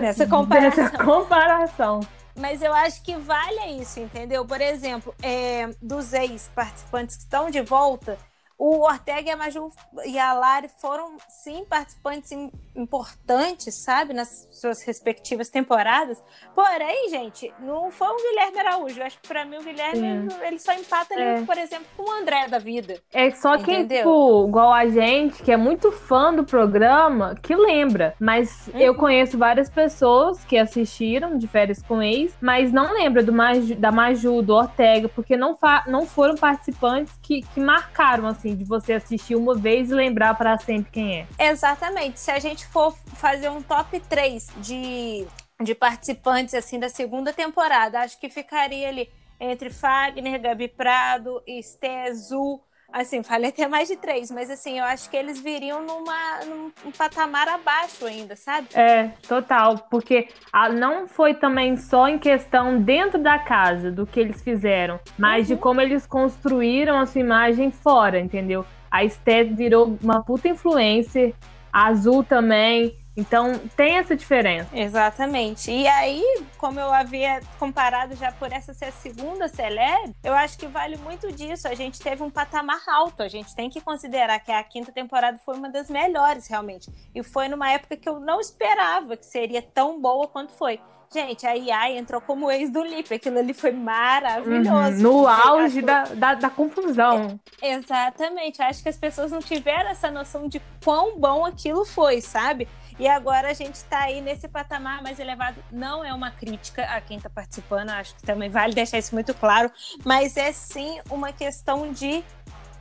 Dessa 0.00 0.26
comparação. 0.26 0.84
dessa 0.84 1.04
comparação. 1.04 2.00
Mas 2.38 2.62
eu 2.62 2.72
acho 2.72 3.02
que 3.02 3.16
vale 3.16 3.80
isso, 3.80 3.98
entendeu? 3.98 4.44
Por 4.46 4.60
exemplo, 4.60 5.14
é, 5.22 5.68
dos 5.82 6.12
ex-participantes 6.12 7.16
que 7.16 7.22
estão 7.24 7.50
de 7.50 7.60
volta, 7.60 8.16
o 8.58 8.80
Ortega 8.80 9.28
e 9.28 9.32
a 9.32 9.36
Maju 9.36 9.70
e 10.04 10.18
a 10.18 10.32
Lari 10.32 10.68
foram, 10.68 11.16
sim, 11.28 11.64
participantes 11.64 12.32
im- 12.32 12.50
importantes, 12.74 13.74
sabe? 13.76 14.12
Nas 14.12 14.48
suas 14.52 14.82
respectivas 14.82 15.48
temporadas. 15.48 16.20
Porém, 16.54 17.08
gente, 17.08 17.52
não 17.60 17.90
foi 17.90 18.08
o 18.08 18.16
Guilherme 18.16 18.58
Araújo. 18.60 18.98
Eu 19.00 19.06
acho 19.06 19.18
que 19.20 19.28
pra 19.28 19.44
mim 19.44 19.58
o 19.58 19.62
Guilherme, 19.62 20.28
ele 20.42 20.58
só 20.58 20.72
empata 20.72 21.14
ali, 21.14 21.22
É. 21.22 21.42
por 21.42 21.56
exemplo, 21.56 21.86
com 21.96 22.02
o 22.02 22.12
André 22.12 22.48
da 22.48 22.58
vida. 22.58 23.00
É 23.12 23.30
só 23.30 23.56
quem, 23.58 23.86
tipo, 23.86 24.46
igual 24.48 24.72
a 24.72 24.86
gente, 24.88 25.42
que 25.42 25.52
é 25.52 25.56
muito 25.56 25.92
fã 25.92 26.34
do 26.34 26.44
programa, 26.44 27.34
que 27.40 27.54
lembra. 27.54 28.14
Mas 28.18 28.68
eu 28.74 28.92
Uhum. 28.92 28.98
conheço 28.98 29.38
várias 29.38 29.70
pessoas 29.70 30.44
que 30.44 30.56
assistiram 30.58 31.38
de 31.38 31.46
férias 31.46 31.80
com 31.82 32.02
ex, 32.02 32.36
mas 32.40 32.72
não 32.72 32.92
lembra 32.92 33.22
do 33.22 33.32
Maju, 33.32 33.74
da 33.76 33.92
Maju, 33.92 34.42
do 34.42 34.54
Ortega, 34.54 35.08
porque 35.08 35.36
não, 35.36 35.56
não 35.86 36.06
foram 36.06 36.34
participantes 36.36 37.12
que, 37.22 37.42
que 37.42 37.60
marcaram, 37.60 38.26
assim, 38.26 38.47
de 38.56 38.64
você 38.64 38.94
assistir 38.94 39.34
uma 39.34 39.54
vez 39.54 39.90
e 39.90 39.94
lembrar 39.94 40.34
pra 40.34 40.58
sempre 40.58 40.90
quem 40.90 41.20
é. 41.20 41.26
Exatamente. 41.50 42.20
Se 42.20 42.30
a 42.30 42.38
gente 42.38 42.66
for 42.66 42.94
fazer 43.14 43.48
um 43.48 43.62
top 43.62 43.98
3 44.00 44.48
de, 44.58 45.26
de 45.62 45.74
participantes 45.74 46.54
assim 46.54 46.78
da 46.78 46.88
segunda 46.88 47.32
temporada, 47.32 48.00
acho 48.00 48.18
que 48.18 48.28
ficaria 48.28 48.88
ali 48.88 49.08
entre 49.40 49.70
Fagner, 49.70 50.40
Gabi 50.40 50.68
Prado, 50.68 51.42
Esté 51.46 52.08
Azul. 52.08 52.62
Assim, 52.90 53.22
falei 53.22 53.50
até 53.50 53.68
mais 53.68 53.86
de 53.86 53.96
três, 53.96 54.30
mas 54.30 54.48
assim, 54.50 54.78
eu 54.78 54.84
acho 54.84 55.10
que 55.10 55.16
eles 55.16 55.38
viriam 55.38 55.82
numa, 55.82 56.44
num 56.46 56.72
um 56.86 56.90
patamar 56.90 57.46
abaixo 57.46 58.06
ainda, 58.06 58.34
sabe? 58.34 58.68
É, 58.74 59.08
total, 59.28 59.78
porque 59.90 60.28
a- 60.50 60.70
não 60.70 61.06
foi 61.06 61.34
também 61.34 61.76
só 61.76 62.08
em 62.08 62.18
questão 62.18 62.80
dentro 62.80 63.18
da 63.22 63.38
casa 63.38 63.92
do 63.92 64.06
que 64.06 64.18
eles 64.18 64.42
fizeram, 64.42 64.98
mas 65.18 65.46
de 65.46 65.54
como 65.54 65.82
eles 65.82 66.06
construíram 66.06 66.98
a 66.98 67.04
sua 67.04 67.20
imagem 67.20 67.70
fora, 67.70 68.18
entendeu? 68.18 68.64
A 68.90 69.04
Esté 69.04 69.44
virou 69.44 69.98
uma 70.02 70.22
puta 70.22 70.48
influencer, 70.48 71.34
a 71.70 71.88
Azul 71.88 72.24
também, 72.24 72.96
então 73.18 73.58
tem 73.76 73.96
essa 73.98 74.14
diferença. 74.14 74.68
Exatamente. 74.72 75.72
E 75.72 75.88
aí, 75.88 76.22
como 76.56 76.78
eu 76.78 76.92
havia 76.92 77.40
comparado 77.58 78.14
já 78.14 78.30
por 78.30 78.52
essa 78.52 78.72
ser 78.72 78.84
a 78.86 78.92
segunda 78.92 79.48
celeb, 79.48 80.14
eu 80.22 80.32
acho 80.34 80.56
que 80.56 80.68
vale 80.68 80.96
muito 80.98 81.32
disso. 81.32 81.66
A 81.66 81.74
gente 81.74 81.98
teve 81.98 82.22
um 82.22 82.30
patamar 82.30 82.80
alto. 82.86 83.20
A 83.20 83.28
gente 83.28 83.56
tem 83.56 83.68
que 83.68 83.80
considerar 83.80 84.38
que 84.38 84.52
a 84.52 84.62
quinta 84.62 84.92
temporada 84.92 85.36
foi 85.44 85.56
uma 85.56 85.68
das 85.68 85.90
melhores, 85.90 86.46
realmente. 86.46 86.88
E 87.12 87.20
foi 87.24 87.48
numa 87.48 87.68
época 87.72 87.96
que 87.96 88.08
eu 88.08 88.20
não 88.20 88.40
esperava 88.40 89.16
que 89.16 89.26
seria 89.26 89.60
tão 89.60 90.00
boa 90.00 90.28
quanto 90.28 90.52
foi. 90.52 90.80
Gente, 91.10 91.46
a 91.46 91.54
Iai 91.54 91.96
entrou 91.96 92.20
como 92.20 92.50
ex 92.50 92.70
do 92.70 92.84
Lipe. 92.84 93.14
Aquilo 93.14 93.38
ali 93.38 93.54
foi 93.54 93.72
maravilhoso. 93.72 95.06
Uhum, 95.06 95.22
No 95.22 95.26
auge 95.26 95.80
da, 95.80 96.04
da, 96.04 96.34
da 96.34 96.50
confusão. 96.50 97.40
Exatamente. 97.62 98.60
Acho 98.62 98.82
que 98.82 98.90
as 98.90 98.96
pessoas 98.96 99.32
não 99.32 99.40
tiveram 99.40 99.88
essa 99.88 100.10
noção 100.10 100.48
de 100.48 100.60
quão 100.84 101.18
bom 101.18 101.46
aquilo 101.46 101.86
foi, 101.86 102.20
sabe? 102.20 102.68
E 102.98 103.06
agora 103.06 103.50
a 103.50 103.52
gente 103.54 103.82
tá 103.84 104.00
aí 104.00 104.20
nesse 104.20 104.48
patamar 104.48 105.02
mais 105.02 105.20
elevado. 105.20 105.62
Não 105.70 106.04
é 106.04 106.12
uma 106.12 106.30
crítica 106.30 106.84
a 106.84 107.00
quem 107.00 107.20
tá 107.20 107.30
participando, 107.30 107.90
acho 107.90 108.14
que 108.16 108.22
também 108.22 108.50
vale 108.50 108.74
deixar 108.74 108.98
isso 108.98 109.14
muito 109.14 109.32
claro, 109.34 109.70
mas 110.04 110.36
é 110.36 110.52
sim 110.52 111.00
uma 111.10 111.32
questão 111.32 111.92
de 111.92 112.24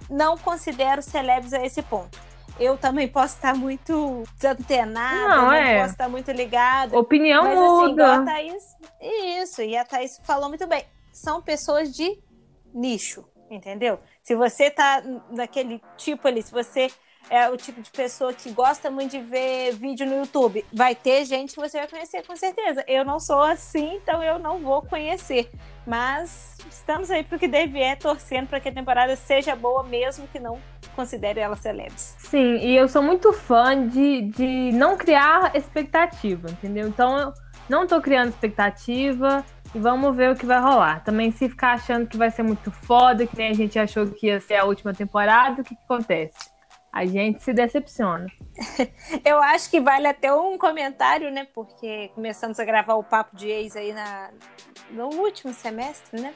não 0.10 0.38
considero 0.38 1.02
celebres 1.02 1.54
a 1.54 1.64
esse 1.64 1.82
ponto. 1.84 2.20
Eu 2.60 2.76
também 2.76 3.08
posso 3.08 3.36
estar 3.36 3.54
muito 3.54 4.24
desantenada, 4.36 5.28
Não, 5.28 5.46
não, 5.46 5.54
é. 5.54 5.80
posso 5.82 5.92
estar 5.92 6.10
muito 6.10 6.32
ligada. 6.32 6.98
Opinião 6.98 7.44
Mas 7.44 7.60
assim, 7.60 7.92
igual 7.92 8.12
a 8.12 8.20
muda. 8.20 8.26
Thaís. 8.26 8.64
Isso, 9.00 9.62
e 9.62 9.78
a 9.78 9.86
Thaís 9.86 10.20
falou 10.24 10.50
muito 10.50 10.66
bem. 10.66 10.84
São 11.12 11.40
pessoas 11.40 11.96
de 11.96 12.20
nicho, 12.74 13.24
entendeu? 13.52 14.00
Se 14.24 14.36
você 14.36 14.72
tá 14.72 15.04
daquele 15.32 15.80
tipo 15.98 16.28
ali, 16.28 16.42
se 16.42 16.52
você 16.52 16.90
é 17.30 17.50
o 17.50 17.58
tipo 17.58 17.82
de 17.82 17.90
pessoa 17.92 18.34
que 18.34 18.52
gosta 18.52 18.90
muito 18.90 19.12
de 19.12 19.20
ver 19.20 19.74
vídeo 19.74 20.06
no 20.06 20.18
YouTube, 20.18 20.66
vai 20.72 20.96
ter 20.96 21.26
gente 21.26 21.54
que 21.54 21.60
você 21.60 21.78
vai 21.78 21.88
conhecer 21.88 22.26
com 22.26 22.36
certeza. 22.36 22.84
Eu 22.88 23.04
não 23.04 23.20
sou 23.20 23.42
assim, 23.42 23.96
então 23.96 24.22
eu 24.24 24.40
não 24.40 24.60
vou 24.60 24.82
conhecer. 24.82 25.50
Mas 25.86 26.58
estamos 26.70 27.10
aí 27.10 27.24
pro 27.24 27.40
que 27.40 27.48
deve 27.48 27.80
é 27.80 27.96
torcendo 27.96 28.48
para 28.48 28.60
que 28.60 28.70
a 28.70 28.72
temporada 28.72 29.16
seja 29.16 29.56
boa, 29.56 29.84
mesmo 29.84 30.28
que 30.28 30.40
não 30.40 30.60
considere 30.96 31.40
ela 31.40 31.56
celebres. 31.56 32.16
Sim, 32.20 32.58
e 32.58 32.76
eu 32.76 32.88
sou 32.88 33.02
muito 33.02 33.32
fã 33.32 33.88
de, 33.88 34.24
de 34.24 34.72
não 34.74 34.98
criar 34.98 35.56
expectativa, 35.56 36.50
entendeu? 36.50 36.88
Então 36.88 37.18
eu 37.18 37.34
não 37.70 37.88
tô 37.88 38.02
criando 38.02 38.30
expectativa. 38.30 39.46
E 39.76 39.80
vamos 39.80 40.16
ver 40.16 40.32
o 40.32 40.36
que 40.36 40.46
vai 40.46 40.62
rolar. 40.62 41.04
Também, 41.04 41.30
se 41.30 41.50
ficar 41.50 41.74
achando 41.74 42.08
que 42.08 42.16
vai 42.16 42.32
ser 42.32 42.42
muito 42.42 42.72
foda, 42.72 43.28
que 43.28 43.38
nem 43.38 43.52
a 43.52 43.54
gente 43.54 43.78
achou 43.78 44.08
que 44.08 44.28
ia 44.28 44.40
ser 44.40 44.56
a 44.56 44.64
última 44.64 44.94
temporada, 44.94 45.62
o 45.62 45.64
que, 45.64 45.76
que 45.76 45.84
acontece? 45.84 46.57
A 46.92 47.06
gente 47.06 47.44
se 47.44 47.54
decepciona. 47.54 48.28
Eu 49.24 49.38
acho 49.42 49.70
que 49.70 49.80
vale 49.80 50.08
até 50.08 50.34
um 50.34 50.58
comentário, 50.58 51.32
né? 51.32 51.48
Porque 51.54 52.10
começamos 52.16 52.60
a 52.60 52.66
gravar 52.66 52.96
o 52.96 53.04
Papo 53.04 53.36
de 53.36 53.50
Ex 53.50 53.76
aí 53.76 53.94
na, 53.94 54.32
no 54.92 55.08
último 55.08 55.54
semestre, 55.54 56.20
né? 56.20 56.34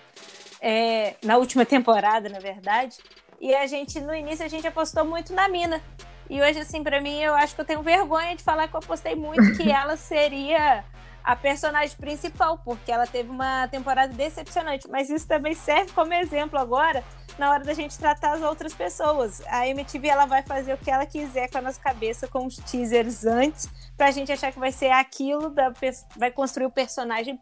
É, 0.61 1.15
na 1.23 1.37
última 1.37 1.65
temporada, 1.65 2.29
na 2.29 2.39
verdade. 2.39 2.97
E 3.39 3.55
a 3.55 3.65
gente, 3.65 3.99
no 3.99 4.13
início, 4.13 4.45
a 4.45 4.49
gente 4.49 4.67
apostou 4.67 5.03
muito 5.03 5.33
na 5.33 5.49
mina. 5.49 5.81
E 6.29 6.41
hoje, 6.41 6.59
assim, 6.59 6.83
para 6.83 7.01
mim, 7.01 7.19
eu 7.21 7.33
acho 7.33 7.55
que 7.55 7.61
eu 7.61 7.65
tenho 7.65 7.81
vergonha 7.81 8.35
de 8.35 8.43
falar 8.43 8.67
que 8.67 8.75
eu 8.75 8.79
apostei 8.79 9.15
muito 9.15 9.57
que 9.57 9.69
ela 9.71 9.97
seria 9.97 10.85
a 11.23 11.35
personagem 11.35 11.95
principal, 11.97 12.57
porque 12.59 12.91
ela 12.91 13.07
teve 13.07 13.29
uma 13.29 13.67
temporada 13.67 14.13
decepcionante. 14.13 14.89
Mas 14.89 15.09
isso 15.09 15.27
também 15.27 15.53
serve 15.53 15.91
como 15.91 16.13
exemplo 16.13 16.59
agora 16.59 17.03
na 17.37 17.49
hora 17.49 17.63
da 17.63 17.73
gente 17.73 17.97
tratar 17.97 18.33
as 18.33 18.41
outras 18.41 18.73
pessoas. 18.73 19.41
A 19.47 19.67
MTV 19.67 20.07
ela 20.07 20.25
vai 20.25 20.43
fazer 20.43 20.73
o 20.73 20.77
que 20.77 20.91
ela 20.91 21.05
quiser 21.05 21.49
com 21.49 21.57
a 21.57 21.61
nossa 21.61 21.79
cabeça, 21.79 22.27
com 22.27 22.45
os 22.45 22.55
teasers 22.57 23.25
antes, 23.25 23.69
pra 23.97 24.11
gente 24.11 24.31
achar 24.31 24.51
que 24.51 24.59
vai 24.59 24.71
ser 24.71 24.91
aquilo, 24.91 25.49
da, 25.49 25.71
vai 26.17 26.31
construir 26.31 26.65
o 26.65 26.71
personagem 26.71 27.39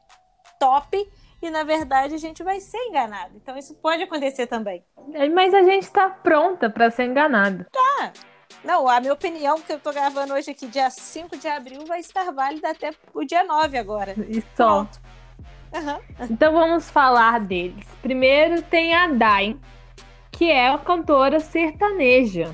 top 0.59 1.09
e 1.41 1.49
na 1.49 1.63
verdade 1.63 2.13
a 2.13 2.17
gente 2.17 2.43
vai 2.43 2.59
ser 2.59 2.77
enganado. 2.85 3.33
Então 3.35 3.57
isso 3.57 3.73
pode 3.75 4.03
acontecer 4.03 4.47
também. 4.47 4.83
É, 5.13 5.27
mas 5.29 5.53
a 5.53 5.63
gente 5.63 5.89
tá 5.89 6.09
pronta 6.09 6.69
para 6.69 6.91
ser 6.91 7.05
enganado. 7.05 7.65
Tá. 7.71 8.13
Não, 8.63 8.87
a 8.87 8.99
minha 8.99 9.13
opinião 9.13 9.61
que 9.61 9.71
eu 9.71 9.79
tô 9.79 9.91
gravando 9.91 10.33
hoje 10.33 10.51
aqui, 10.51 10.67
dia 10.67 10.89
5 10.89 11.37
de 11.37 11.47
abril, 11.47 11.85
vai 11.85 11.99
estar 11.99 12.31
válida 12.31 12.69
até 12.71 12.91
o 13.13 13.23
dia 13.23 13.43
9 13.43 13.77
agora. 13.77 14.15
E 14.27 14.43
só. 14.55 14.87
Uhum. 15.73 16.27
Então 16.29 16.51
vamos 16.51 16.89
falar 16.89 17.39
deles. 17.39 17.85
Primeiro 18.01 18.61
tem 18.63 18.93
a 18.93 19.07
Dai, 19.07 19.55
que 20.31 20.51
é 20.51 20.69
uma 20.69 20.79
cantora 20.79 21.39
sertaneja. 21.39 22.53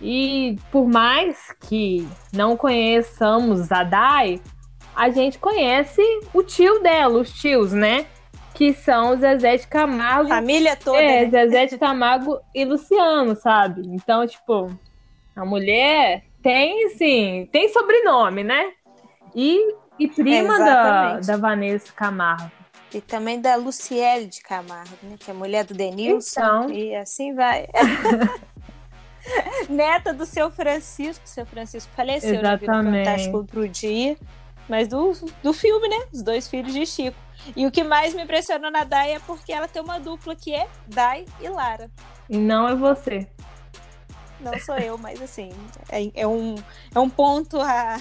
E 0.00 0.56
por 0.72 0.88
mais 0.88 1.54
que 1.60 2.08
não 2.32 2.56
conheçamos 2.56 3.70
a 3.70 3.84
Dai, 3.84 4.40
a 4.96 5.10
gente 5.10 5.38
conhece 5.38 6.02
o 6.32 6.42
tio 6.42 6.82
dela, 6.82 7.20
os 7.20 7.32
tios, 7.32 7.72
né? 7.72 8.06
Que 8.54 8.72
são 8.72 9.16
Zezé 9.18 9.58
de 9.58 9.66
Camargo. 9.66 10.28
Família 10.28 10.76
toda. 10.76 11.00
É, 11.00 11.24
né? 11.24 11.30
Zezé 11.30 11.66
de 11.66 11.78
Camargo 11.78 12.40
e 12.54 12.64
Luciano, 12.64 13.36
sabe? 13.36 13.82
Então, 13.86 14.26
tipo, 14.26 14.70
a 15.34 15.44
mulher 15.44 16.24
tem, 16.42 16.90
sim, 16.90 17.48
tem 17.52 17.68
sobrenome, 17.68 18.44
né? 18.44 18.72
E, 19.34 19.74
e 19.98 20.08
prima 20.08 20.58
da, 20.58 21.20
da 21.20 21.36
Vanessa 21.36 21.92
Camargo. 21.92 22.50
E 22.92 23.00
também 23.00 23.40
da 23.40 23.54
Luciele 23.54 24.26
de 24.26 24.40
Camargo, 24.42 24.96
né? 25.02 25.16
Que 25.18 25.30
é 25.30 25.34
mulher 25.34 25.64
do 25.64 25.74
Denilson. 25.74 26.40
Então... 26.40 26.70
E 26.70 26.94
assim 26.96 27.34
vai. 27.34 27.68
Neta 29.68 30.12
do 30.12 30.26
seu 30.26 30.50
Francisco. 30.50 31.22
Seu 31.24 31.46
Francisco 31.46 31.90
faleceu, 31.94 32.34
Exatamente. 32.34 32.90
né? 32.90 33.04
Fantástico 33.04 33.36
outro 33.36 33.68
dia. 33.68 34.16
Mas 34.68 34.88
do, 34.88 35.12
do 35.42 35.52
filme, 35.52 35.88
né? 35.88 36.06
Os 36.12 36.22
dois 36.22 36.48
filhos 36.48 36.72
de 36.72 36.84
Chico. 36.84 37.16
E 37.56 37.66
o 37.66 37.70
que 37.70 37.82
mais 37.82 38.14
me 38.14 38.22
impressionou 38.22 38.70
na 38.70 38.84
Dai 38.84 39.14
é 39.14 39.18
porque 39.20 39.52
ela 39.52 39.66
tem 39.66 39.82
uma 39.82 39.98
dupla 39.98 40.34
que 40.34 40.52
é 40.54 40.66
Dai 40.86 41.24
e 41.40 41.48
Lara. 41.48 41.90
E 42.28 42.36
não 42.36 42.68
é 42.68 42.74
você. 42.74 43.28
Não 44.40 44.58
sou 44.58 44.76
eu, 44.78 44.96
mas 44.96 45.20
assim, 45.20 45.50
é, 45.90 46.22
é, 46.22 46.26
um, 46.26 46.54
é 46.94 46.98
um 46.98 47.08
ponto 47.08 47.60
a, 47.60 47.96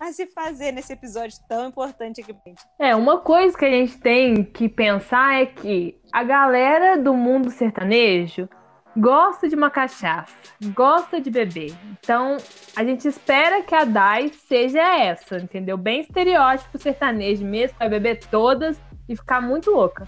a 0.00 0.12
se 0.12 0.26
fazer 0.26 0.72
nesse 0.72 0.92
episódio 0.92 1.38
tão 1.48 1.68
importante 1.68 2.20
aqui. 2.20 2.34
É, 2.78 2.94
uma 2.94 3.18
coisa 3.18 3.56
que 3.56 3.64
a 3.64 3.70
gente 3.70 3.98
tem 3.98 4.44
que 4.44 4.68
pensar 4.68 5.42
é 5.42 5.46
que 5.46 6.00
a 6.12 6.22
galera 6.22 6.96
do 6.96 7.14
mundo 7.14 7.50
sertanejo 7.50 8.48
gosta 8.96 9.48
de 9.48 9.54
uma 9.54 9.70
cachaça, 9.70 10.34
gosta 10.74 11.20
de 11.20 11.30
beber. 11.30 11.74
Então, 11.98 12.36
a 12.76 12.84
gente 12.84 13.08
espera 13.08 13.62
que 13.62 13.74
a 13.74 13.84
Dai 13.84 14.30
seja 14.46 14.80
essa, 14.80 15.36
entendeu? 15.36 15.76
Bem 15.76 16.00
estereótipo 16.00 16.78
sertanejo 16.78 17.44
mesmo, 17.44 17.76
vai 17.78 17.88
beber 17.88 18.20
todas 18.26 18.80
e 19.08 19.16
ficar 19.16 19.40
muito 19.40 19.70
louca. 19.70 20.06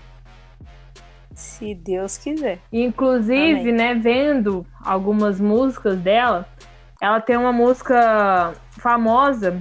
Se 1.34 1.74
Deus 1.74 2.16
quiser. 2.16 2.60
Inclusive, 2.72 3.60
Amém. 3.60 3.72
né, 3.72 3.94
vendo 3.94 4.66
algumas 4.82 5.40
músicas 5.40 5.98
dela, 5.98 6.48
ela 7.00 7.20
tem 7.20 7.36
uma 7.36 7.52
música 7.52 8.54
famosa. 8.70 9.58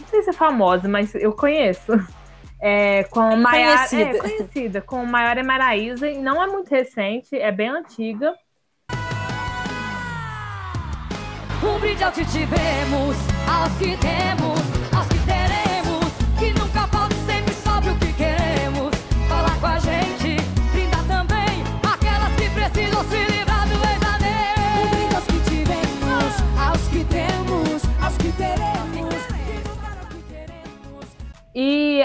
Não 0.00 0.06
sei 0.08 0.22
se 0.22 0.30
é 0.30 0.32
famosa, 0.32 0.88
mas 0.88 1.14
eu 1.14 1.32
conheço. 1.32 1.92
É, 2.64 3.02
com 3.10 3.18
a 3.18 3.34
Maiara, 3.34 3.88
conhecida. 3.88 4.18
É, 4.18 4.20
conhecida, 4.20 4.80
com 4.80 5.04
Maiara 5.04 5.42
Maraísa, 5.42 6.08
e 6.08 6.18
não 6.18 6.40
é 6.40 6.46
muito 6.46 6.70
recente, 6.70 7.36
é 7.36 7.50
bem 7.50 7.68
antiga. 7.68 8.36
Um 11.60 11.78
brinde 11.80 12.04
ao 12.04 12.12
que 12.12 12.24
tivemos, 12.24 13.16
aos 13.48 13.76
que 13.78 13.96
temos, 13.96 14.81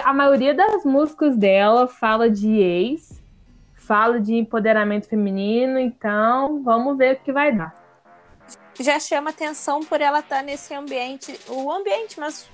a 0.08 0.14
maioria 0.14 0.54
das 0.54 0.86
músicas 0.86 1.36
dela 1.36 1.86
fala 1.86 2.30
de 2.30 2.48
ex, 2.62 3.22
fala 3.74 4.22
de 4.22 4.36
empoderamento 4.36 5.06
feminino, 5.06 5.78
então 5.78 6.64
vamos 6.64 6.98
ver 6.98 7.16
o 7.16 7.20
que 7.20 7.34
vai 7.34 7.52
dar. 7.52 7.76
Já 8.80 9.02
chama 9.02 9.32
atenção 9.32 9.82
por 9.82 10.00
ela 10.00 10.20
estar 10.20 10.38
tá 10.38 10.42
nesse 10.42 10.74
ambiente, 10.74 11.38
o 11.50 11.70
ambiente, 11.70 12.18
mas 12.22 12.50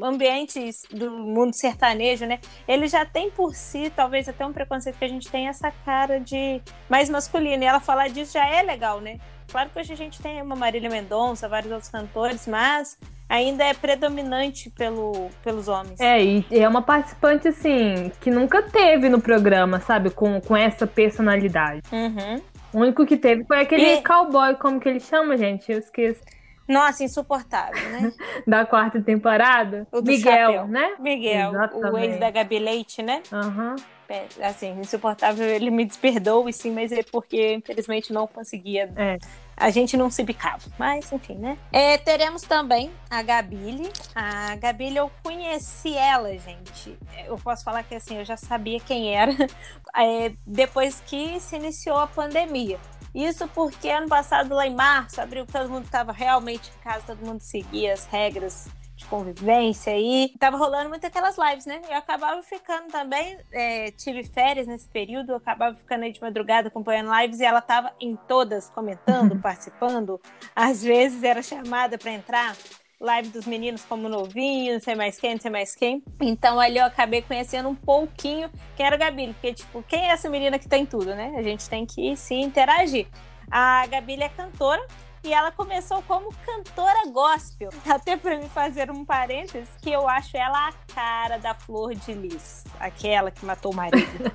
ambientes 0.00 0.82
do 0.88 1.10
mundo 1.10 1.56
sertanejo, 1.56 2.24
né? 2.24 2.38
Ele 2.68 2.86
já 2.86 3.04
tem 3.04 3.32
por 3.32 3.52
si, 3.52 3.90
talvez 3.90 4.28
até 4.28 4.46
um 4.46 4.52
preconceito 4.52 4.96
que 4.96 5.04
a 5.04 5.08
gente 5.08 5.28
tem 5.28 5.48
essa 5.48 5.72
cara 5.84 6.20
de 6.20 6.62
mais 6.88 7.10
masculino. 7.10 7.64
E 7.64 7.66
ela 7.66 7.80
falar 7.80 8.10
disso 8.10 8.34
já 8.34 8.46
é 8.46 8.62
legal, 8.62 9.00
né? 9.00 9.18
Claro 9.50 9.70
que 9.70 9.78
hoje 9.78 9.92
a 9.92 9.96
gente 9.96 10.20
tem 10.20 10.42
uma 10.42 10.56
Marília 10.56 10.90
Mendonça, 10.90 11.48
vários 11.48 11.72
outros 11.72 11.90
cantores, 11.90 12.46
mas 12.46 12.98
ainda 13.28 13.64
é 13.64 13.74
predominante 13.74 14.70
pelo, 14.70 15.30
pelos 15.42 15.68
homens. 15.68 16.00
É, 16.00 16.22
e 16.22 16.44
é 16.50 16.68
uma 16.68 16.82
participante, 16.82 17.48
assim, 17.48 18.10
que 18.20 18.30
nunca 18.30 18.62
teve 18.62 19.08
no 19.08 19.20
programa, 19.20 19.80
sabe? 19.80 20.10
Com, 20.10 20.40
com 20.40 20.56
essa 20.56 20.86
personalidade. 20.86 21.82
Uhum. 21.92 22.42
O 22.72 22.80
único 22.80 23.06
que 23.06 23.16
teve 23.16 23.44
foi 23.44 23.60
aquele 23.60 23.94
e... 23.94 24.02
cowboy, 24.02 24.54
como 24.56 24.80
que 24.80 24.88
ele 24.88 25.00
chama, 25.00 25.36
gente? 25.36 25.70
Eu 25.70 25.78
esqueço. 25.78 26.20
Nossa, 26.68 27.04
insuportável, 27.04 27.88
né? 27.90 28.12
da 28.46 28.66
quarta 28.66 29.00
temporada. 29.00 29.86
O 29.92 30.00
do 30.00 30.10
Miguel, 30.10 30.52
chapéu. 30.52 30.66
né? 30.66 30.94
Miguel, 30.98 31.50
Exatamente. 31.50 31.94
o 31.94 31.98
ex 31.98 32.20
da 32.20 32.30
Gabi 32.30 32.58
Leite, 32.58 33.02
né? 33.02 33.22
Aham. 33.32 33.70
Uhum. 33.70 33.95
Assim, 34.42 34.78
insuportável, 34.80 35.46
ele 35.46 35.70
me 35.70 35.84
desperdoe, 35.84 36.52
sim, 36.52 36.70
mas 36.70 36.92
é 36.92 37.02
porque, 37.02 37.54
infelizmente, 37.54 38.12
não 38.12 38.26
conseguia 38.26 38.92
é 38.96 39.18
a 39.56 39.70
gente 39.70 39.96
não 39.96 40.10
se 40.10 40.22
bicava. 40.22 40.62
Mas, 40.78 41.10
enfim, 41.10 41.34
né? 41.34 41.56
É, 41.72 41.96
teremos 41.96 42.42
também 42.42 42.92
a 43.08 43.22
Gabile. 43.22 43.90
A 44.14 44.54
Gabile, 44.56 44.98
eu 44.98 45.10
conheci 45.22 45.96
ela, 45.96 46.30
gente. 46.38 46.96
Eu 47.26 47.38
posso 47.38 47.64
falar 47.64 47.82
que, 47.82 47.94
assim, 47.94 48.18
eu 48.18 48.24
já 48.24 48.36
sabia 48.36 48.78
quem 48.78 49.16
era 49.16 49.32
é, 49.96 50.32
depois 50.46 51.02
que 51.06 51.40
se 51.40 51.56
iniciou 51.56 51.96
a 51.96 52.06
pandemia. 52.06 52.78
Isso 53.14 53.48
porque 53.48 53.88
ano 53.88 54.08
passado, 54.08 54.54
lá 54.54 54.66
em 54.66 54.74
março, 54.74 55.22
abril, 55.22 55.46
todo 55.46 55.70
mundo 55.70 55.86
estava 55.86 56.12
realmente 56.12 56.70
em 56.76 56.82
casa, 56.82 57.06
todo 57.06 57.24
mundo 57.24 57.40
seguia 57.40 57.94
as 57.94 58.04
regras 58.04 58.68
de 58.96 59.04
convivência 59.04 59.96
e 59.96 60.32
tava 60.38 60.56
rolando 60.56 60.88
muito 60.88 61.06
aquelas 61.06 61.36
lives, 61.36 61.66
né? 61.66 61.82
Eu 61.88 61.96
acabava 61.96 62.42
ficando 62.42 62.88
também, 62.88 63.38
é, 63.52 63.90
tive 63.90 64.24
férias 64.24 64.66
nesse 64.66 64.88
período, 64.88 65.32
eu 65.32 65.36
acabava 65.36 65.76
ficando 65.76 66.04
aí 66.04 66.12
de 66.12 66.20
madrugada 66.20 66.68
acompanhando 66.68 67.14
lives 67.20 67.38
e 67.38 67.44
ela 67.44 67.60
tava 67.60 67.92
em 68.00 68.16
todas 68.16 68.70
comentando, 68.70 69.36
participando. 69.40 70.20
Às 70.54 70.82
vezes 70.82 71.22
era 71.22 71.42
chamada 71.42 71.98
para 71.98 72.10
entrar 72.10 72.56
live 72.98 73.28
dos 73.28 73.44
meninos 73.44 73.84
como 73.84 74.08
novinho, 74.08 74.72
não 74.74 74.80
sei 74.80 74.94
mais 74.94 75.18
quem, 75.18 75.34
não 75.34 75.40
sei 75.40 75.50
mais 75.50 75.74
quem. 75.74 76.02
Então 76.20 76.58
ali 76.58 76.78
eu 76.78 76.84
acabei 76.84 77.20
conhecendo 77.20 77.68
um 77.68 77.74
pouquinho 77.74 78.50
quem 78.74 78.86
era 78.86 78.96
a 78.96 78.98
Gabi, 78.98 79.28
porque 79.34 79.52
tipo, 79.52 79.82
quem 79.82 80.06
é 80.06 80.12
essa 80.12 80.30
menina 80.30 80.58
que 80.58 80.68
tem 80.68 80.86
tudo, 80.86 81.14
né? 81.14 81.34
A 81.36 81.42
gente 81.42 81.68
tem 81.68 81.84
que 81.84 82.16
se 82.16 82.34
interagir. 82.34 83.06
A 83.50 83.86
Gabi 83.86 84.20
é 84.22 84.28
cantora, 84.30 84.84
e 85.26 85.34
ela 85.34 85.50
começou 85.50 86.00
como 86.02 86.32
cantora 86.44 87.10
gospel. 87.10 87.70
Até 87.84 88.16
para 88.16 88.38
me 88.38 88.48
fazer 88.48 88.90
um 88.90 89.04
parênteses, 89.04 89.68
que 89.82 89.90
eu 89.90 90.08
acho 90.08 90.36
ela 90.36 90.68
a 90.68 90.72
cara 90.94 91.38
da 91.38 91.52
Flor 91.52 91.94
de 91.94 92.12
Lis, 92.12 92.64
aquela 92.78 93.30
que 93.30 93.44
matou 93.44 93.72
o 93.72 93.74
marido. 93.74 94.32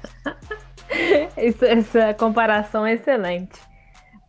Isso, 1.37 1.63
essa 1.63 2.13
comparação 2.13 2.85
é 2.85 2.93
excelente. 2.93 3.70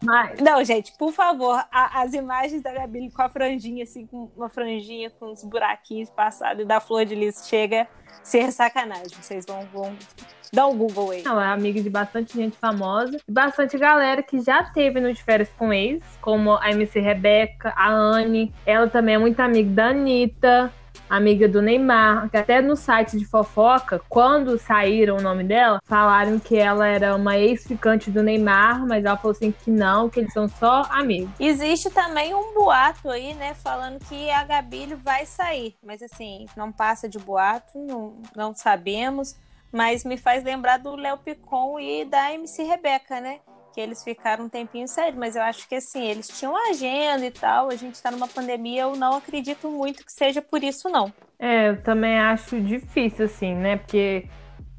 Mas... 0.02 0.40
Não, 0.40 0.62
gente, 0.64 0.92
por 0.98 1.12
favor, 1.12 1.64
a, 1.70 2.02
as 2.02 2.12
imagens 2.12 2.62
da 2.62 2.72
Gabi 2.72 3.10
com 3.10 3.22
a 3.22 3.28
franjinha, 3.28 3.84
assim, 3.84 4.06
com 4.06 4.30
uma 4.36 4.48
franjinha 4.48 5.10
com 5.10 5.32
uns 5.32 5.44
buraquinhos 5.44 6.10
passados 6.10 6.62
e 6.62 6.66
da 6.66 6.80
flor 6.80 7.04
de 7.04 7.14
lis 7.14 7.46
chega 7.46 7.86
ser 8.22 8.50
sacanagem. 8.52 9.10
Vocês 9.20 9.46
vão, 9.46 9.64
vão 9.72 9.96
dar 10.52 10.66
um 10.66 10.76
Google 10.76 11.10
aí. 11.10 11.22
Não, 11.22 11.40
é 11.40 11.46
amiga 11.46 11.80
de 11.80 11.88
bastante 11.88 12.34
gente 12.34 12.56
famosa, 12.58 13.18
bastante 13.28 13.78
galera 13.78 14.22
que 14.22 14.40
já 14.40 14.64
teve 14.64 15.00
no 15.00 15.12
de 15.12 15.22
férias 15.22 15.48
com 15.56 15.72
ex, 15.72 16.02
como 16.20 16.56
a 16.56 16.70
MC 16.70 17.00
Rebeca, 17.00 17.72
a 17.76 17.90
Anne, 17.90 18.52
ela 18.66 18.88
também 18.88 19.14
é 19.14 19.18
muito 19.18 19.40
amiga 19.40 19.70
da 19.70 19.86
Anitta, 19.88 20.72
amiga 21.08 21.48
do 21.48 21.60
Neymar, 21.60 22.30
que 22.30 22.36
até 22.36 22.60
no 22.60 22.76
site 22.76 23.18
de 23.18 23.24
fofoca, 23.24 24.00
quando 24.08 24.58
saíram 24.58 25.16
o 25.16 25.22
nome 25.22 25.44
dela, 25.44 25.80
falaram 25.84 26.38
que 26.38 26.56
ela 26.56 26.86
era 26.86 27.14
uma 27.14 27.36
ex-ficante 27.36 28.10
do 28.10 28.22
Neymar, 28.22 28.86
mas 28.86 29.04
ela 29.04 29.16
falou 29.16 29.32
assim 29.32 29.52
que 29.52 29.70
não, 29.70 30.08
que 30.08 30.20
eles 30.20 30.32
são 30.32 30.48
só 30.48 30.82
amigos. 30.90 31.30
Existe 31.38 31.90
também 31.90 32.34
um 32.34 32.54
boato 32.54 33.10
aí, 33.10 33.34
né, 33.34 33.54
falando 33.54 33.98
que 34.06 34.30
a 34.30 34.44
Gabi 34.44 34.94
vai 34.94 35.26
sair, 35.26 35.76
mas 35.82 36.02
assim, 36.02 36.46
não 36.56 36.72
passa 36.72 37.08
de 37.08 37.18
boato, 37.18 37.78
não, 37.78 38.22
não 38.34 38.54
sabemos, 38.54 39.36
mas 39.70 40.04
me 40.04 40.16
faz 40.16 40.44
lembrar 40.44 40.78
do 40.78 40.94
Léo 40.94 41.18
Picon 41.18 41.78
e 41.80 42.04
da 42.04 42.32
MC 42.32 42.62
Rebeca, 42.62 43.20
né? 43.20 43.40
Que 43.72 43.80
eles 43.80 44.04
ficaram 44.04 44.44
um 44.44 44.48
tempinho 44.48 44.86
sério, 44.86 45.18
mas 45.18 45.36
eu 45.36 45.42
acho 45.42 45.68
que 45.68 45.74
assim, 45.74 46.06
eles 46.06 46.28
tinham 46.28 46.54
agenda 46.70 47.24
e 47.24 47.30
tal, 47.30 47.68
a 47.68 47.76
gente 47.76 48.00
tá 48.00 48.10
numa 48.10 48.28
pandemia, 48.28 48.82
eu 48.82 48.96
não 48.96 49.16
acredito 49.16 49.70
muito 49.70 50.04
que 50.04 50.12
seja 50.12 50.42
por 50.42 50.62
isso, 50.62 50.88
não. 50.88 51.12
É, 51.38 51.70
eu 51.70 51.82
também 51.82 52.18
acho 52.18 52.60
difícil, 52.60 53.24
assim, 53.24 53.54
né? 53.54 53.76
Porque 53.76 54.28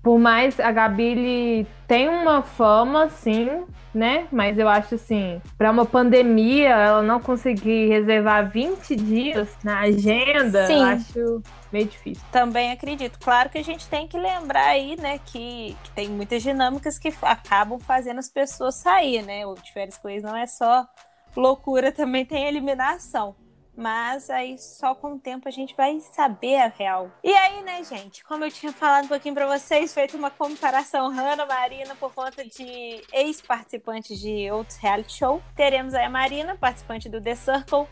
por 0.03 0.19
mais 0.19 0.59
a 0.59 0.69
Gabi 0.69 1.65
tem 1.87 2.09
uma 2.09 2.43
fama, 2.43 3.09
sim, 3.09 3.63
né? 3.93 4.27
Mas 4.29 4.59
eu 4.59 4.67
acho 4.67 4.95
assim, 4.95 5.41
para 5.57 5.71
uma 5.71 5.85
pandemia, 5.85 6.69
ela 6.69 7.01
não 7.01 7.21
conseguir 7.21 7.87
reservar 7.87 8.49
20 8.49 8.95
dias 8.97 9.47
na 9.63 9.79
agenda, 9.79 10.67
sim. 10.67 10.73
eu 10.73 10.83
acho 10.83 11.43
meio 11.71 11.87
difícil. 11.87 12.23
Também 12.33 12.73
acredito. 12.73 13.17
Claro 13.17 13.49
que 13.49 13.57
a 13.57 13.63
gente 13.63 13.87
tem 13.87 14.05
que 14.05 14.17
lembrar 14.17 14.67
aí, 14.67 14.97
né, 14.97 15.19
que, 15.19 15.75
que 15.81 15.91
tem 15.91 16.09
muitas 16.09 16.43
dinâmicas 16.43 16.99
que 16.99 17.13
acabam 17.21 17.79
fazendo 17.79 18.19
as 18.19 18.29
pessoas 18.29 18.75
sair, 18.75 19.23
né? 19.23 19.45
O 19.45 19.55
de 19.55 19.71
férias 19.71 19.97
com 19.97 20.09
não 20.21 20.35
é 20.35 20.45
só 20.45 20.85
loucura, 21.33 21.91
também 21.95 22.25
tem 22.25 22.45
eliminação. 22.45 23.35
Mas 23.75 24.29
aí 24.29 24.57
só 24.57 24.93
com 24.93 25.13
o 25.13 25.19
tempo 25.19 25.47
a 25.47 25.51
gente 25.51 25.75
vai 25.75 25.99
saber 25.99 26.57
a 26.57 26.67
real. 26.67 27.11
E 27.23 27.33
aí, 27.33 27.61
né, 27.63 27.83
gente? 27.83 28.23
Como 28.23 28.45
eu 28.45 28.51
tinha 28.51 28.71
falado 28.71 29.05
um 29.05 29.07
pouquinho 29.07 29.33
pra 29.33 29.47
vocês, 29.47 29.93
feito 29.93 30.15
uma 30.15 30.29
comparação 30.29 31.09
Hannah 31.09 31.45
Marina 31.45 31.95
por 31.95 32.13
conta 32.13 32.45
de 32.45 33.01
ex-participantes 33.11 34.19
de 34.19 34.51
outros 34.51 34.77
reality 34.77 35.17
show. 35.17 35.41
Teremos 35.55 35.93
aí 35.93 36.05
a 36.05 36.09
Marina, 36.09 36.55
participante 36.55 37.09
do 37.09 37.19
The 37.19 37.35
Circle. 37.35 37.87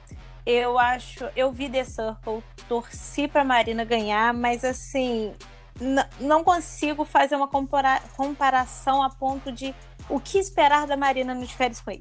Eu 0.46 0.78
acho, 0.78 1.30
eu 1.36 1.52
vi 1.52 1.70
The 1.70 1.84
Circle, 1.84 2.44
torci 2.68 3.28
pra 3.28 3.44
Marina 3.44 3.84
ganhar, 3.84 4.34
mas 4.34 4.64
assim, 4.66 5.36
não 6.20 6.44
consigo 6.44 7.06
fazer 7.06 7.36
uma 7.36 7.48
compara 7.48 8.02
comparação 8.16 9.02
a 9.02 9.10
ponto 9.10 9.52
de 9.52 9.74
o 10.12 10.20
que 10.20 10.38
esperar 10.38 10.86
da 10.86 10.98
Marina 10.98 11.34
nos 11.34 11.52
férias 11.52 11.82
com. 11.82 11.92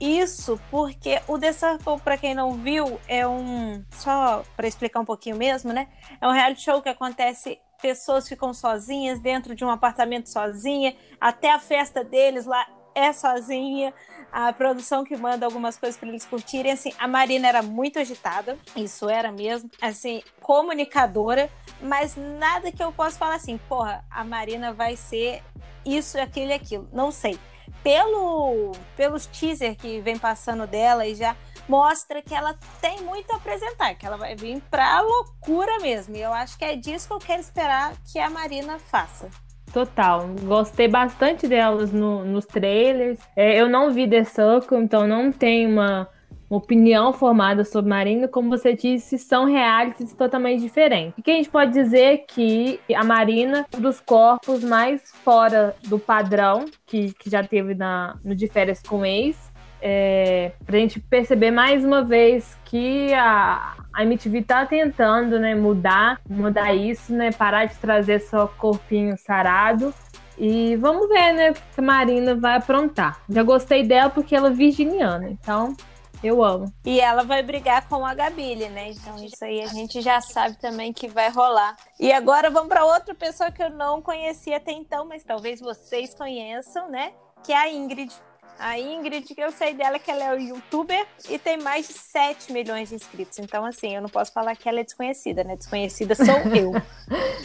Isso 0.00 0.58
porque 0.70 1.20
o 1.28 1.38
The 1.38 1.52
Circle, 1.52 2.00
para 2.02 2.16
quem 2.16 2.34
não 2.34 2.54
viu, 2.54 2.98
é 3.06 3.26
um. 3.26 3.84
Só 3.90 4.42
para 4.56 4.66
explicar 4.66 5.00
um 5.00 5.04
pouquinho 5.04 5.36
mesmo, 5.36 5.72
né? 5.72 5.88
É 6.20 6.26
um 6.26 6.32
reality 6.32 6.62
show 6.62 6.80
que 6.80 6.88
acontece. 6.88 7.60
Pessoas 7.80 8.26
ficam 8.26 8.52
sozinhas 8.52 9.20
dentro 9.20 9.54
de 9.54 9.64
um 9.64 9.70
apartamento 9.70 10.28
sozinha, 10.28 10.96
até 11.20 11.52
a 11.52 11.60
festa 11.60 12.02
deles 12.02 12.44
lá 12.44 12.66
é 12.94 13.12
sozinha. 13.12 13.94
A 14.32 14.52
produção 14.52 15.04
que 15.04 15.16
manda 15.16 15.46
algumas 15.46 15.78
coisas 15.78 15.98
para 15.98 16.08
eles 16.08 16.24
curtirem. 16.24 16.72
Assim, 16.72 16.92
a 16.98 17.06
Marina 17.06 17.48
era 17.48 17.62
muito 17.62 17.98
agitada, 17.98 18.58
isso 18.74 19.08
era 19.08 19.30
mesmo. 19.30 19.70
Assim, 19.80 20.22
comunicadora, 20.40 21.50
mas 21.80 22.16
nada 22.16 22.72
que 22.72 22.82
eu 22.82 22.92
possa 22.92 23.16
falar 23.18 23.36
assim, 23.36 23.58
porra, 23.68 24.04
a 24.10 24.24
Marina 24.24 24.72
vai 24.72 24.96
ser 24.96 25.42
isso, 25.84 26.18
aquilo 26.20 26.50
e 26.50 26.54
aquilo. 26.54 26.88
Não 26.92 27.10
sei 27.10 27.38
pelo 27.82 28.72
pelos 28.96 29.26
teaser 29.26 29.76
que 29.76 30.00
vem 30.00 30.18
passando 30.18 30.66
dela 30.66 31.06
e 31.06 31.14
já 31.14 31.36
mostra 31.68 32.22
que 32.22 32.34
ela 32.34 32.54
tem 32.80 33.02
muito 33.02 33.30
a 33.32 33.36
apresentar, 33.36 33.94
que 33.94 34.06
ela 34.06 34.16
vai 34.16 34.34
vir 34.34 34.62
pra 34.70 35.00
loucura 35.00 35.78
mesmo. 35.80 36.16
E 36.16 36.22
eu 36.22 36.32
acho 36.32 36.58
que 36.58 36.64
é 36.64 36.74
disso 36.74 37.08
que 37.08 37.14
eu 37.14 37.18
quero 37.18 37.40
esperar 37.40 37.92
que 38.10 38.18
a 38.18 38.30
Marina 38.30 38.78
faça. 38.78 39.28
Total, 39.72 40.26
gostei 40.42 40.88
bastante 40.88 41.46
delas 41.46 41.92
no, 41.92 42.24
nos 42.24 42.46
trailers. 42.46 43.18
É, 43.36 43.60
eu 43.60 43.68
não 43.68 43.90
vi 43.90 44.08
The 44.08 44.24
Circle, 44.24 44.78
então 44.78 45.06
não 45.06 45.30
tenho 45.30 45.68
uma 45.70 46.08
uma 46.50 46.58
opinião 46.58 47.12
formada 47.12 47.62
sobre 47.64 47.90
Marina, 47.90 48.26
como 48.26 48.48
você 48.48 48.74
disse, 48.74 49.18
são 49.18 49.44
realities 49.44 50.14
totalmente 50.14 50.62
diferentes. 50.62 51.14
O 51.18 51.22
que 51.22 51.30
a 51.30 51.34
gente 51.34 51.50
pode 51.50 51.72
dizer 51.72 52.04
é 52.04 52.16
que 52.16 52.80
a 52.94 53.04
Marina 53.04 53.66
é 53.70 53.76
um 53.76 53.80
dos 53.80 54.00
corpos 54.00 54.64
mais 54.64 55.02
fora 55.22 55.76
do 55.86 55.98
padrão 55.98 56.64
que, 56.86 57.12
que 57.14 57.28
já 57.28 57.44
teve 57.44 57.74
na, 57.74 58.16
no 58.24 58.34
De 58.34 58.46
Férias 58.46 58.82
com 58.82 59.04
Ex. 59.04 59.48
É, 59.80 60.52
pra 60.66 60.76
gente 60.78 60.98
perceber 60.98 61.52
mais 61.52 61.84
uma 61.84 62.02
vez 62.02 62.58
que 62.64 63.14
a, 63.14 63.76
a 63.92 64.02
MTV 64.02 64.42
tá 64.42 64.66
tentando 64.66 65.38
né, 65.38 65.54
mudar, 65.54 66.20
mudar 66.28 66.74
isso, 66.74 67.12
né? 67.12 67.30
Parar 67.30 67.66
de 67.66 67.76
trazer 67.76 68.20
só 68.20 68.46
corpinho 68.46 69.16
sarado. 69.16 69.94
E 70.36 70.76
vamos 70.76 71.08
ver, 71.08 71.32
né, 71.32 71.52
que 71.52 71.80
a 71.80 71.82
Marina 71.82 72.34
vai 72.34 72.56
aprontar. 72.56 73.20
Já 73.28 73.42
gostei 73.42 73.84
dela 73.84 74.08
porque 74.08 74.34
ela 74.34 74.48
é 74.48 74.52
virginiana, 74.52 75.28
então 75.28 75.76
eu 76.22 76.42
amo. 76.42 76.72
E 76.84 77.00
ela 77.00 77.22
vai 77.22 77.42
brigar 77.42 77.88
com 77.88 78.04
a 78.04 78.14
Gabile, 78.14 78.68
né? 78.68 78.90
Então 78.90 79.16
isso 79.22 79.44
aí 79.44 79.62
a 79.62 79.66
gente 79.66 80.00
já 80.00 80.20
sabe 80.20 80.56
também 80.58 80.92
que 80.92 81.08
vai 81.08 81.30
rolar. 81.30 81.76
E 81.98 82.12
agora 82.12 82.50
vamos 82.50 82.68
para 82.68 82.84
outra 82.84 83.14
pessoa 83.14 83.50
que 83.50 83.62
eu 83.62 83.70
não 83.70 84.02
conhecia 84.02 84.56
até 84.56 84.72
então, 84.72 85.06
mas 85.06 85.24
talvez 85.24 85.60
vocês 85.60 86.14
conheçam, 86.14 86.90
né? 86.90 87.12
Que 87.44 87.52
é 87.52 87.56
a 87.56 87.70
Ingrid. 87.70 88.12
A 88.58 88.78
Ingrid, 88.78 89.34
que 89.34 89.40
eu 89.40 89.52
sei 89.52 89.74
dela 89.74 89.98
que 89.98 90.10
ela 90.10 90.34
é 90.34 90.40
youtuber 90.40 91.06
e 91.28 91.38
tem 91.38 91.58
mais 91.58 91.86
de 91.86 91.94
7 91.94 92.52
milhões 92.52 92.88
de 92.88 92.96
inscritos. 92.96 93.38
Então, 93.38 93.64
assim, 93.64 93.94
eu 93.94 94.02
não 94.02 94.08
posso 94.08 94.32
falar 94.32 94.56
que 94.56 94.68
ela 94.68 94.80
é 94.80 94.84
desconhecida, 94.84 95.44
né? 95.44 95.56
Desconhecida 95.56 96.14
sou 96.14 96.26
eu. 96.54 96.72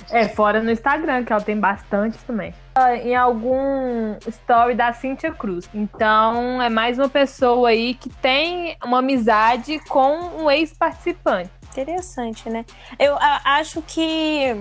é, 0.09 0.27
fora 0.27 0.61
no 0.61 0.71
Instagram, 0.71 1.23
que 1.23 1.31
ela 1.31 1.41
tem 1.41 1.59
bastante 1.59 2.17
também. 2.25 2.53
Em 3.03 3.15
algum 3.15 4.15
story 4.27 4.73
da 4.73 4.91
Cintia 4.93 5.31
Cruz. 5.31 5.69
Então, 5.73 6.61
é 6.61 6.69
mais 6.69 6.97
uma 6.97 7.09
pessoa 7.09 7.69
aí 7.69 7.93
que 7.93 8.09
tem 8.09 8.75
uma 8.83 8.99
amizade 8.99 9.79
com 9.87 10.41
um 10.41 10.49
ex-participante. 10.49 11.51
Interessante, 11.71 12.49
né? 12.49 12.65
Eu 12.99 13.15
a, 13.15 13.41
acho 13.57 13.81
que 13.81 14.55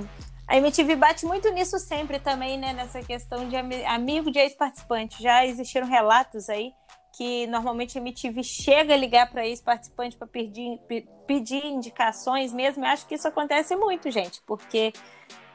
a 0.46 0.57
MTV 0.57 0.96
bate 0.96 1.24
muito 1.24 1.50
nisso 1.50 1.78
sempre 1.78 2.18
também, 2.18 2.59
né? 2.59 2.72
Nessa 2.72 3.02
questão 3.02 3.48
de 3.48 3.57
amigo 3.57 4.31
de 4.31 4.38
ex-participante. 4.38 5.22
Já 5.22 5.46
existiram 5.46 5.87
relatos 5.87 6.48
aí 6.48 6.72
que 7.12 7.46
normalmente 7.46 7.98
a 7.98 8.00
MTV 8.00 8.42
chega 8.42 8.94
a 8.94 8.96
ligar 8.96 9.31
para 9.31 9.46
ex-participante 9.46 10.16
para 10.16 10.26
pedir, 10.26 10.81
pedir 11.26 11.64
indicações 11.66 12.52
mesmo. 12.52 12.85
Eu 12.85 12.88
acho 12.88 13.07
que 13.07 13.14
isso 13.14 13.28
acontece 13.28 13.76
muito, 13.76 14.11
gente, 14.11 14.40
porque 14.46 14.92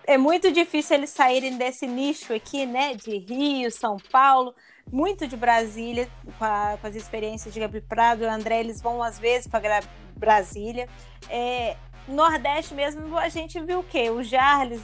é 0.05 0.17
muito 0.17 0.51
difícil 0.51 0.95
eles 0.95 1.09
saírem 1.09 1.57
desse 1.57 1.87
nicho 1.87 2.33
aqui, 2.33 2.65
né? 2.65 2.93
De 2.93 3.17
Rio, 3.17 3.71
São 3.71 3.97
Paulo, 4.11 4.53
muito 4.91 5.27
de 5.27 5.35
Brasília, 5.35 6.07
com, 6.37 6.45
a, 6.45 6.77
com 6.79 6.87
as 6.87 6.95
experiências 6.95 7.53
de 7.53 7.59
Gabriel 7.59 7.83
Prado 7.89 8.23
e 8.23 8.27
André, 8.27 8.59
eles 8.59 8.81
vão 8.81 9.01
às 9.03 9.19
vezes 9.19 9.47
para 9.47 9.81
Brasília. 10.15 10.87
É, 11.29 11.75
Nordeste 12.07 12.73
mesmo, 12.73 13.17
a 13.17 13.29
gente 13.29 13.59
viu 13.59 13.79
o 13.79 13.83
quê? 13.83 14.09
O 14.09 14.23
Jarles, 14.23 14.81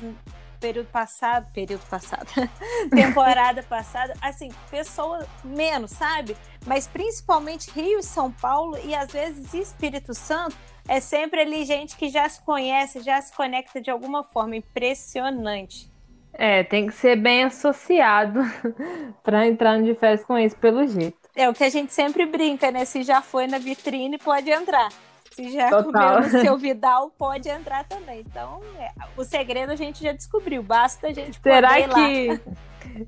período 0.60 0.88
passado, 0.88 1.52
período 1.54 1.86
passado, 1.88 2.28
temporada 2.90 3.62
passada, 3.64 4.14
assim, 4.22 4.50
pessoa 4.72 5.28
menos, 5.44 5.92
sabe? 5.92 6.38
Mas 6.66 6.88
principalmente 6.88 7.70
Rio 7.72 8.00
e 8.00 8.04
São 8.04 8.32
Paulo 8.32 8.78
e 8.84 8.96
às 8.96 9.12
vezes 9.12 9.54
Espírito 9.54 10.14
Santo, 10.14 10.56
é 10.88 11.00
sempre 11.00 11.42
ali 11.42 11.66
gente 11.66 11.98
que 11.98 12.10
já 12.10 12.28
se 12.28 12.42
conhece, 12.42 13.02
já 13.02 13.22
se 13.22 13.34
conecta 13.34 13.82
de 13.82 13.90
alguma 13.90 14.24
forma, 14.24 14.56
impressionante. 14.56 15.92
É, 16.34 16.64
tem 16.64 16.88
que 16.88 16.94
ser 16.94 17.16
bem 17.16 17.44
associado 17.44 18.40
para 19.22 19.48
entrar 19.48 19.78
no 19.78 19.86
de 19.86 19.94
férias 19.96 20.24
com 20.24 20.38
isso, 20.38 20.56
pelo 20.58 20.88
jeito. 20.88 21.18
É 21.36 21.50
o 21.50 21.54
que 21.54 21.64
a 21.64 21.70
gente 21.70 21.94
sempre 21.94 22.26
brinca, 22.26 22.72
né? 22.72 22.86
Se 22.86 23.04
já 23.04 23.22
foi 23.22 23.48
na 23.48 23.58
vitrine, 23.58 24.18
pode 24.18 24.50
entrar. 24.50 24.90
Se 25.36 25.50
já 25.52 25.70
Total. 25.70 26.16
comeu 26.16 26.22
no 26.22 26.30
seu 26.30 26.58
Vidal, 26.58 27.10
pode 27.18 27.50
entrar 27.50 27.84
também. 27.86 28.20
Então, 28.20 28.62
é, 28.80 28.92
o 29.18 29.24
segredo 29.24 29.72
a 29.72 29.76
gente 29.76 30.04
já 30.04 30.12
descobriu. 30.12 30.62
Basta 30.62 31.08
a 31.08 31.14
gente 31.14 31.40
Será 31.42 31.82
que... 31.82 32.28
lá. 32.28 32.40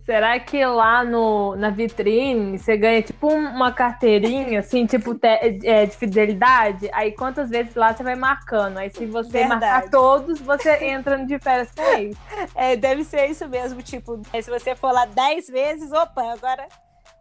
Será 0.04 0.40
que 0.40 0.66
lá 0.66 1.04
no, 1.04 1.56
na 1.56 1.70
vitrine 1.70 2.58
você 2.58 2.76
ganha 2.76 3.02
tipo 3.04 3.28
uma 3.28 3.72
carteirinha, 3.72 4.62
assim, 4.62 4.86
tipo 4.88 5.14
te, 5.14 5.28
é, 5.28 5.86
de 5.86 5.96
fidelidade? 5.96 6.90
Aí 6.92 7.12
quantas 7.12 7.50
vezes 7.50 7.76
lá 7.76 7.94
você 7.94 8.02
vai 8.02 8.16
marcando? 8.16 8.78
Aí 8.78 8.90
se 8.90 9.06
você 9.06 9.30
Verdade. 9.30 9.62
marcar 9.62 9.90
todos, 9.92 10.40
você 10.42 10.78
entra 10.86 11.24
de 11.24 11.38
férias 11.38 11.70
com 11.72 11.84
eles. 11.98 12.18
É, 12.56 12.76
deve 12.76 13.04
ser 13.04 13.28
isso 13.28 13.48
mesmo, 13.48 13.84
tipo, 13.84 14.20
se 14.42 14.50
você 14.50 14.76
for 14.76 14.92
lá 14.92 15.06
10 15.06 15.48
vezes, 15.50 15.92
opa, 15.92 16.34
agora 16.34 16.68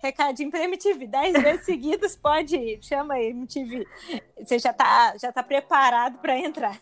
recadinho 0.05 0.51
pra 0.51 0.65
MTV. 0.65 1.07
Dez 1.07 1.33
vezes 1.33 1.65
seguidas 1.67 2.17
pode 2.17 2.57
ir. 2.57 2.79
Chama 2.83 3.15
aí, 3.15 3.31
MTV. 3.31 3.87
Você 4.39 4.59
já 4.59 4.73
tá, 4.73 5.15
já 5.21 5.33
tá 5.33 5.43
preparado 5.43 6.19
para 6.19 6.39
entrar. 6.39 6.79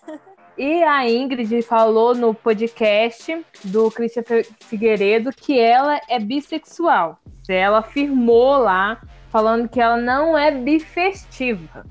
E 0.56 0.82
a 0.82 1.08
Ingrid 1.08 1.62
falou 1.62 2.14
no 2.14 2.35
podcast 2.35 3.44
do 3.64 3.90
Christian 3.90 4.22
Figueiredo 4.61 5.30
que 5.32 5.58
ela 5.58 5.98
é 6.08 6.18
bissexual. 6.18 7.18
Ela 7.48 7.78
afirmou 7.78 8.58
lá, 8.58 9.00
falando 9.30 9.68
que 9.68 9.80
ela 9.80 9.96
não 9.96 10.37
é 10.37 10.50
bifestiva. 10.50 11.87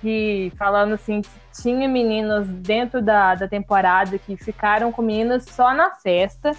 Que 0.00 0.52
falando 0.56 0.94
assim, 0.94 1.22
tinha 1.60 1.88
meninas 1.88 2.46
dentro 2.46 3.02
da, 3.02 3.34
da 3.34 3.48
temporada 3.48 4.18
que 4.18 4.36
ficaram 4.36 4.92
com 4.92 5.02
meninas 5.02 5.44
só 5.44 5.74
na 5.74 5.90
festa, 5.96 6.52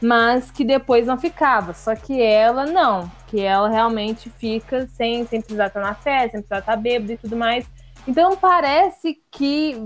mas 0.00 0.50
que 0.50 0.64
depois 0.64 1.06
não 1.06 1.18
ficava. 1.18 1.74
Só 1.74 1.94
que 1.94 2.20
ela 2.20 2.66
não, 2.66 3.10
que 3.26 3.40
ela 3.40 3.68
realmente 3.68 4.30
fica 4.30 4.86
sem, 4.86 5.26
sem 5.26 5.40
precisar 5.40 5.66
estar 5.66 5.80
na 5.80 5.94
festa, 5.94 6.32
sem 6.32 6.40
precisar 6.40 6.60
estar 6.60 6.76
bêbada 6.76 7.12
e 7.12 7.18
tudo 7.18 7.36
mais. 7.36 7.66
Então 8.06 8.36
parece 8.36 9.20
que 9.30 9.76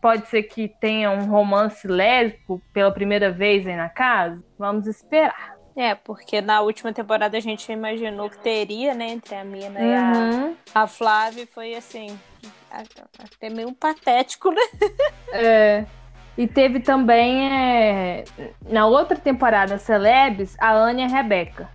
pode 0.00 0.26
ser 0.28 0.42
que 0.42 0.68
tenha 0.68 1.10
um 1.10 1.26
romance 1.26 1.86
lésbico 1.86 2.60
pela 2.72 2.90
primeira 2.90 3.30
vez 3.30 3.66
aí 3.66 3.76
na 3.76 3.88
casa. 3.88 4.42
Vamos 4.58 4.86
esperar. 4.86 5.56
É, 5.74 5.94
porque 5.94 6.42
na 6.42 6.60
última 6.60 6.92
temporada 6.92 7.36
a 7.36 7.40
gente 7.40 7.72
imaginou 7.72 8.28
que 8.28 8.38
teria, 8.38 8.92
né, 8.92 9.08
entre 9.08 9.34
a 9.34 9.42
Mina 9.42 9.80
uhum. 9.80 9.86
e 9.86 9.94
a, 9.94 10.12
uhum. 10.12 10.56
a 10.74 10.86
Flávia, 10.86 11.46
foi 11.46 11.74
assim, 11.74 12.18
até 13.18 13.48
meio 13.48 13.72
patético, 13.72 14.50
né? 14.50 14.62
É. 15.32 15.86
E 16.36 16.46
teve 16.46 16.80
também, 16.80 17.52
é, 17.52 18.24
na 18.68 18.86
outra 18.86 19.18
temporada, 19.18 19.78
Celebs, 19.78 20.56
a 20.58 20.72
Anne 20.72 21.02
e 21.02 21.04
a 21.04 21.08
Rebeca. 21.08 21.68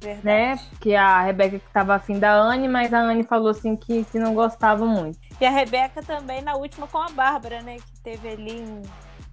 Verdade. 0.00 0.24
Né? 0.24 0.58
Que 0.80 0.94
a 0.94 1.22
Rebeca 1.22 1.58
que 1.58 1.72
tava 1.72 1.94
afim 1.94 2.18
da 2.18 2.32
Anne, 2.32 2.68
mas 2.68 2.92
a 2.92 2.98
Anne 2.98 3.24
falou 3.24 3.48
assim 3.48 3.76
que, 3.76 4.04
que 4.04 4.18
não 4.18 4.34
gostava 4.34 4.84
muito. 4.84 5.18
E 5.40 5.46
a 5.46 5.50
Rebeca 5.50 6.02
também 6.02 6.42
na 6.42 6.54
última 6.56 6.86
com 6.86 6.98
a 6.98 7.08
Bárbara, 7.08 7.62
né? 7.62 7.76
Que 7.76 8.00
teve 8.02 8.28
ali 8.28 8.60
um 8.60 8.82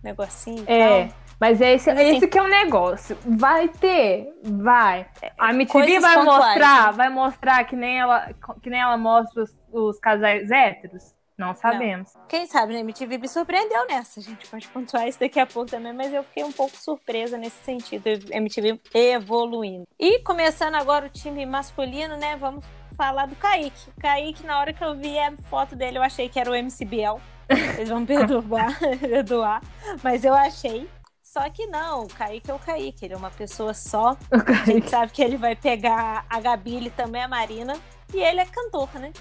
negocinho. 0.04 0.64
É. 0.68 1.06
Tal. 1.06 1.22
Mas 1.40 1.60
é 1.60 1.74
esse, 1.74 1.90
assim, 1.90 2.18
esse 2.18 2.28
que 2.28 2.38
é 2.38 2.42
o 2.44 2.48
negócio. 2.48 3.18
Vai 3.26 3.68
ter, 3.68 4.32
vai. 4.44 5.08
A 5.40 5.52
MTV 5.52 6.00
vai 6.00 6.24
mostrar, 6.24 6.86
né? 6.86 6.92
vai 6.92 7.10
mostrar 7.10 7.64
que 7.64 7.76
nem 7.76 8.00
ela, 8.00 8.30
que 8.62 8.70
nem 8.70 8.80
ela 8.80 8.96
mostra 8.96 9.42
os, 9.42 9.58
os 9.72 10.00
casais 10.00 10.52
héteros. 10.52 11.16
Não 11.38 11.56
sabemos. 11.56 12.14
Não. 12.14 12.26
Quem 12.28 12.46
sabe, 12.46 12.74
né? 12.74 12.80
MTV 12.82 13.18
me 13.18 13.28
surpreendeu 13.28 13.88
nessa. 13.88 14.20
A 14.20 14.24
gente 14.24 14.48
pode 14.48 14.68
pontuar 14.68 15.08
isso 15.08 15.20
daqui 15.20 15.40
a 15.40 15.46
pouco 15.46 15.72
também, 15.72 15.94
mas 15.94 16.14
eu 16.14 16.24
fiquei 16.24 16.44
um 16.44 16.52
pouco 16.52 16.76
surpresa 16.78 17.38
nesse 17.38 17.64
sentido. 17.64 18.08
MTV 18.30 18.80
evoluindo. 18.94 19.88
E 20.00 20.20
começando 20.20 20.76
agora 20.76 21.08
o 21.08 21.10
time 21.10 21.46
masculino, 21.46 22.16
né? 22.18 22.36
Vamos 22.36 22.64
falar 22.96 23.26
do 23.26 23.36
Kaique. 23.36 23.92
Kaique, 24.00 24.46
na 24.46 24.60
hora 24.60 24.74
que 24.74 24.84
eu 24.84 24.96
vi 24.96 25.18
a 25.18 25.32
foto 25.50 25.76
dele, 25.76 25.98
eu 25.98 26.04
achei 26.04 26.30
que 26.30 26.40
era 26.40 26.52
o 26.52 26.56
MC 26.56 26.86
Biel. 26.86 27.20
Eles 27.50 27.90
vão 27.90 28.06
perdoar, 28.06 28.78
perdoar. 29.00 29.62
Mas 30.04 30.24
eu 30.24 30.34
achei. 30.34 30.88
Só 31.22 31.50
que 31.50 31.66
não, 31.66 32.04
o 32.04 32.08
Kaique 32.08 32.52
é 32.52 32.54
o 32.54 32.60
Kaique, 32.60 33.06
ele 33.06 33.14
é 33.14 33.18
uma 33.18 33.32
pessoa 33.32 33.74
só. 33.74 34.18
A 34.30 34.66
gente 34.66 34.90
sabe 34.90 35.12
que 35.12 35.24
ele 35.24 35.38
vai 35.38 35.56
pegar 35.56 36.26
a 36.30 36.40
Gabi, 36.42 36.88
e 36.88 36.90
também 36.90 37.24
a 37.24 37.28
Marina. 37.28 37.80
E 38.14 38.20
ele 38.20 38.42
é 38.42 38.46
cantor, 38.46 38.90
né? 38.96 39.14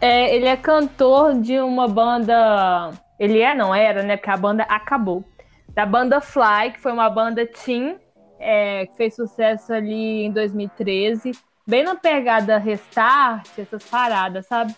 É, 0.00 0.34
ele 0.34 0.46
é 0.46 0.56
cantor 0.56 1.40
de 1.40 1.58
uma 1.58 1.88
banda. 1.88 2.90
Ele 3.18 3.40
é, 3.40 3.54
não 3.54 3.74
era, 3.74 4.02
né? 4.02 4.16
Porque 4.16 4.30
a 4.30 4.36
banda 4.36 4.62
acabou. 4.64 5.24
Da 5.70 5.86
banda 5.86 6.20
Fly, 6.20 6.72
que 6.72 6.80
foi 6.80 6.92
uma 6.92 7.08
banda 7.08 7.46
teen, 7.46 7.98
é, 8.38 8.86
que 8.86 8.96
fez 8.96 9.14
sucesso 9.14 9.72
ali 9.72 10.24
em 10.24 10.30
2013. 10.30 11.32
Bem 11.66 11.82
na 11.82 11.94
pegada 11.94 12.58
Restart, 12.58 13.58
essas 13.58 13.84
paradas, 13.84 14.46
sabe? 14.46 14.74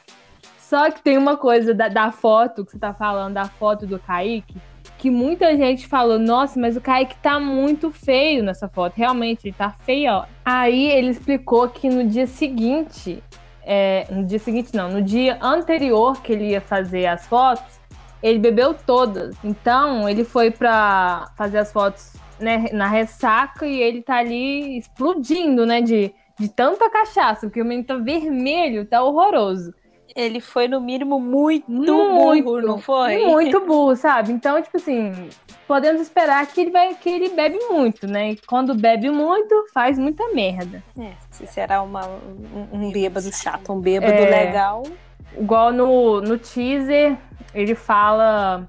Só 0.59 0.91
que 0.91 1.03
tem 1.03 1.19
uma 1.19 1.37
coisa 1.37 1.75
da, 1.75 1.89
da 1.89 2.13
foto 2.13 2.65
que 2.65 2.73
você 2.73 2.79
tá 2.79 2.95
falando, 2.95 3.35
da 3.35 3.47
foto 3.47 3.87
do 3.87 3.99
Kaique, 3.99 4.57
que 4.99 5.11
muita 5.11 5.57
gente 5.57 5.87
falou: 5.87 6.19
nossa, 6.19 6.59
mas 6.61 6.77
o 6.77 6.81
Kaique 6.81 7.17
tá 7.17 7.41
muito 7.41 7.91
feio 7.91 8.43
nessa 8.43 8.69
foto. 8.69 8.95
Realmente, 8.97 9.47
ele 9.47 9.55
tá 9.57 9.71
feio, 9.71 10.13
ó. 10.13 10.25
Aí 10.45 10.91
ele 10.91 11.11
explicou 11.11 11.69
que 11.69 11.89
no 11.89 12.05
dia 12.05 12.27
seguinte 12.27 13.23
é, 13.71 14.07
no 14.11 14.25
dia 14.25 14.39
seguinte 14.39 14.75
não, 14.75 14.89
no 14.89 15.03
dia 15.03 15.39
anterior 15.43 16.23
que 16.23 16.33
ele 16.33 16.53
ia 16.53 16.61
fazer 16.61 17.05
as 17.05 17.27
fotos, 17.27 17.79
ele 18.23 18.39
bebeu 18.39 18.73
todas. 18.73 19.37
Então 19.45 20.09
ele 20.09 20.25
foi 20.25 20.51
para 20.51 21.31
fazer 21.37 21.59
as 21.59 21.71
fotos 21.71 22.15
né, 22.41 22.69
na 22.73 22.87
ressaca 22.87 23.67
e 23.67 23.79
ele 23.83 24.01
tá 24.01 24.17
ali 24.17 24.79
explodindo, 24.79 25.67
né, 25.67 25.83
de, 25.83 26.15
de 26.39 26.49
tanta 26.49 26.89
cachaça, 26.89 27.47
porque 27.47 27.61
o 27.61 27.65
menino 27.65 27.87
tá 27.87 27.97
vermelho, 27.97 28.87
tá 28.87 29.03
horroroso. 29.03 29.75
Ele 30.19 30.41
foi, 30.41 30.67
no 30.67 30.81
mínimo, 30.81 31.21
muito, 31.21 31.71
muito 31.71 32.43
burro, 32.43 32.61
não 32.61 32.79
foi? 32.79 33.25
Muito 33.25 33.61
burro, 33.61 33.95
sabe? 33.95 34.33
Então, 34.33 34.61
tipo 34.61 34.77
assim, 34.77 35.13
podemos 35.69 36.03
esperar 36.03 36.45
que 36.45 36.61
ele, 36.61 36.73
vai, 36.73 36.93
que 36.97 37.09
ele 37.09 37.29
bebe 37.29 37.57
muito, 37.71 38.05
né? 38.09 38.33
E 38.33 38.37
quando 38.45 38.75
bebe 38.75 39.11
muito, 39.11 39.67
faz 39.73 39.97
muita 39.97 40.29
merda. 40.35 40.83
É, 40.99 41.13
se 41.31 41.47
será 41.47 41.83
uma, 41.83 42.05
um, 42.05 42.69
um 42.73 42.91
bêbado 42.91 43.33
chato, 43.33 43.73
um 43.73 43.79
bêbado 43.79 44.13
é, 44.13 44.29
legal. 44.29 44.83
Igual 45.39 45.73
no, 45.73 46.21
no 46.21 46.37
teaser, 46.37 47.17
ele 47.55 47.77
fala, 47.77 48.69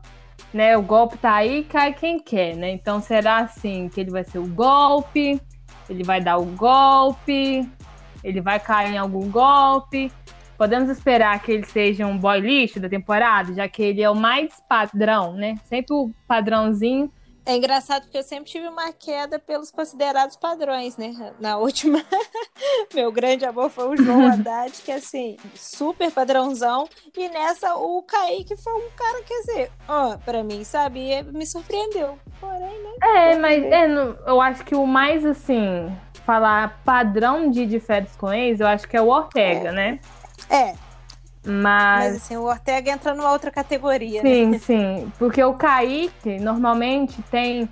né? 0.53 0.77
O 0.77 0.83
golpe 0.83 1.17
tá 1.17 1.33
aí, 1.33 1.63
cai 1.63 1.95
quem 1.95 2.19
quer, 2.19 2.55
né? 2.55 2.69
Então 2.69 3.01
será 3.01 3.38
assim, 3.38 3.89
que 3.89 3.99
ele 4.01 4.12
vai 4.12 4.23
ser 4.23 4.38
o 4.38 4.45
golpe, 4.45 5.41
ele 5.89 6.03
vai 6.03 6.21
dar 6.21 6.38
o 6.38 6.45
golpe, 6.45 7.67
ele 8.23 8.39
vai 8.39 8.59
cair 8.59 8.93
em 8.93 8.97
algum 8.99 9.31
golpe. 9.31 10.12
Podemos 10.60 10.89
esperar 10.89 11.41
que 11.41 11.54
ele 11.54 11.65
seja 11.65 12.06
um 12.06 12.17
boy 12.17 12.41
lixo 12.41 12.82
da 12.82 12.89
temporada, 12.89 13.54
já 13.54 13.65
que 13.69 13.82
ele 13.82 14.02
é 14.02 14.10
o 14.10 14.13
mais 14.13 14.62
padrão, 14.67 15.32
né? 15.32 15.56
Sempre 15.63 15.93
o 15.95 16.12
padrãozinho. 16.28 17.10
É 17.45 17.56
engraçado 17.56 18.02
porque 18.02 18.17
eu 18.17 18.24
sempre 18.24 18.52
tive 18.52 18.67
uma 18.67 18.91
queda 18.91 19.39
pelos 19.39 19.72
considerados 19.72 20.36
padrões, 20.36 20.98
né? 20.98 21.34
Na 21.39 21.58
última, 21.58 22.04
meu 22.93 23.10
grande 23.10 23.45
amor 23.45 23.69
foi 23.69 23.88
o 23.88 23.95
João 23.95 24.28
Haddad, 24.28 24.74
que 24.84 24.91
assim, 24.91 25.38
super 25.56 26.12
padrãozão. 26.12 26.89
E 27.15 27.30
nessa, 27.30 27.76
o 27.76 28.04
Kaique 28.04 28.58
foi 28.58 28.74
um 28.74 28.89
cara, 28.98 29.24
quer 29.24 29.39
dizer, 29.39 29.72
ó, 29.88 30.17
pra 30.17 30.43
mim, 30.43 30.65
sabe? 30.65 31.24
Me 31.32 31.45
surpreendeu. 31.45 32.19
Porém, 32.38 32.60
né? 32.60 32.91
É, 33.02 33.38
mas 33.38 33.63
é, 33.63 33.86
eu 34.28 34.41
acho 34.41 34.65
que 34.65 34.76
o 34.76 34.86
mais 34.86 35.26
assim, 35.26 35.89
falar 36.26 36.82
padrão 36.84 37.50
de, 37.50 37.65
de 37.65 37.80
férias 37.80 38.13
com 38.17 38.34
eu 38.34 38.67
acho 38.67 38.89
que 38.89 38.98
é 38.98 39.02
o 39.02 39.08
Ortega, 39.08 39.69
é. 39.69 39.72
né? 39.72 40.00
É. 40.49 40.73
Mas... 41.45 42.13
Mas 42.13 42.15
assim, 42.17 42.38
o 42.38 42.43
Ortega 42.43 42.91
entra 42.91 43.13
numa 43.13 43.32
outra 43.32 43.49
categoria. 43.49 44.21
Sim, 44.21 44.47
né? 44.47 44.60
sim. 44.60 45.12
Porque 45.17 45.43
o 45.43 45.54
Kaique 45.54 46.39
normalmente 46.39 47.21
tem. 47.23 47.69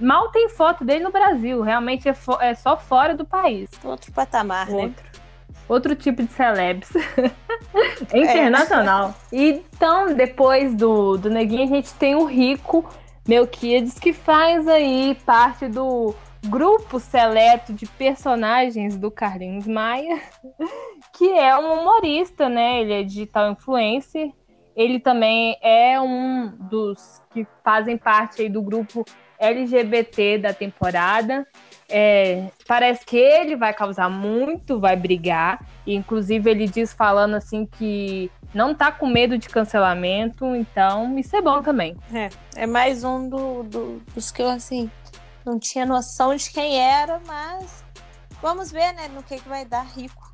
mal 0.00 0.32
tem 0.32 0.48
foto 0.48 0.84
dele 0.84 1.04
no 1.04 1.12
Brasil. 1.12 1.62
Realmente 1.62 2.08
é, 2.08 2.14
é 2.40 2.54
só 2.54 2.76
fora 2.76 3.14
do 3.14 3.24
país. 3.24 3.70
Outro 3.84 4.10
patamar, 4.12 4.68
né? 4.68 4.74
Outro. 4.74 5.04
né? 5.04 5.13
Outro 5.68 5.94
tipo 5.94 6.22
de 6.22 6.32
celebs. 6.32 6.90
Internacional. 8.14 9.14
É. 9.32 9.36
Então, 9.36 10.14
depois 10.14 10.74
do, 10.74 11.16
do 11.16 11.30
Neguinho, 11.30 11.64
a 11.64 11.76
gente 11.76 11.92
tem 11.94 12.14
o 12.14 12.24
Rico 12.24 12.88
Melquiades, 13.26 13.98
que 13.98 14.12
faz 14.12 14.68
aí 14.68 15.16
parte 15.24 15.66
do, 15.68 16.14
grupo 16.48 17.00
seleto 17.00 17.72
de 17.72 17.86
personagens 17.86 18.96
do 18.96 19.10
Carlinhos 19.10 19.66
Maia, 19.66 20.20
que 21.16 21.30
é 21.30 21.56
um 21.56 21.80
humorista, 21.80 22.48
né? 22.48 22.80
Ele 22.80 22.92
é 22.92 23.02
digital 23.02 23.50
influencer. 23.50 24.30
Ele 24.76 24.98
também 24.98 25.56
é 25.62 26.00
um 26.00 26.48
dos 26.68 27.22
que 27.32 27.46
fazem 27.62 27.96
parte 27.96 28.42
aí 28.42 28.48
do 28.48 28.60
grupo 28.60 29.04
LGBT 29.38 30.38
da 30.38 30.52
temporada. 30.52 31.46
É, 31.88 32.48
parece 32.66 33.04
que 33.04 33.16
ele 33.16 33.56
vai 33.56 33.72
causar 33.72 34.08
muito, 34.08 34.80
vai 34.80 34.96
brigar. 34.96 35.64
E, 35.86 35.94
inclusive, 35.94 36.50
ele 36.50 36.66
diz 36.66 36.92
falando 36.92 37.34
assim 37.34 37.66
que 37.66 38.30
não 38.54 38.74
tá 38.74 38.92
com 38.92 39.06
medo 39.06 39.36
de 39.36 39.48
cancelamento, 39.48 40.54
então 40.54 41.18
isso 41.18 41.36
é 41.36 41.42
bom 41.42 41.62
também. 41.62 41.96
É, 42.12 42.28
é 42.56 42.66
mais 42.66 43.04
um 43.04 43.28
do, 43.28 43.62
do, 43.64 44.02
dos 44.14 44.30
que 44.30 44.40
eu 44.40 44.48
assim 44.48 44.90
não 45.44 45.58
tinha 45.58 45.84
noção 45.84 46.34
de 46.34 46.50
quem 46.50 46.80
era, 46.80 47.20
mas 47.26 47.84
vamos 48.40 48.70
ver, 48.70 48.92
né, 48.94 49.08
no 49.08 49.22
que, 49.22 49.38
que 49.38 49.48
vai 49.48 49.64
dar 49.64 49.84
rico. 49.84 50.32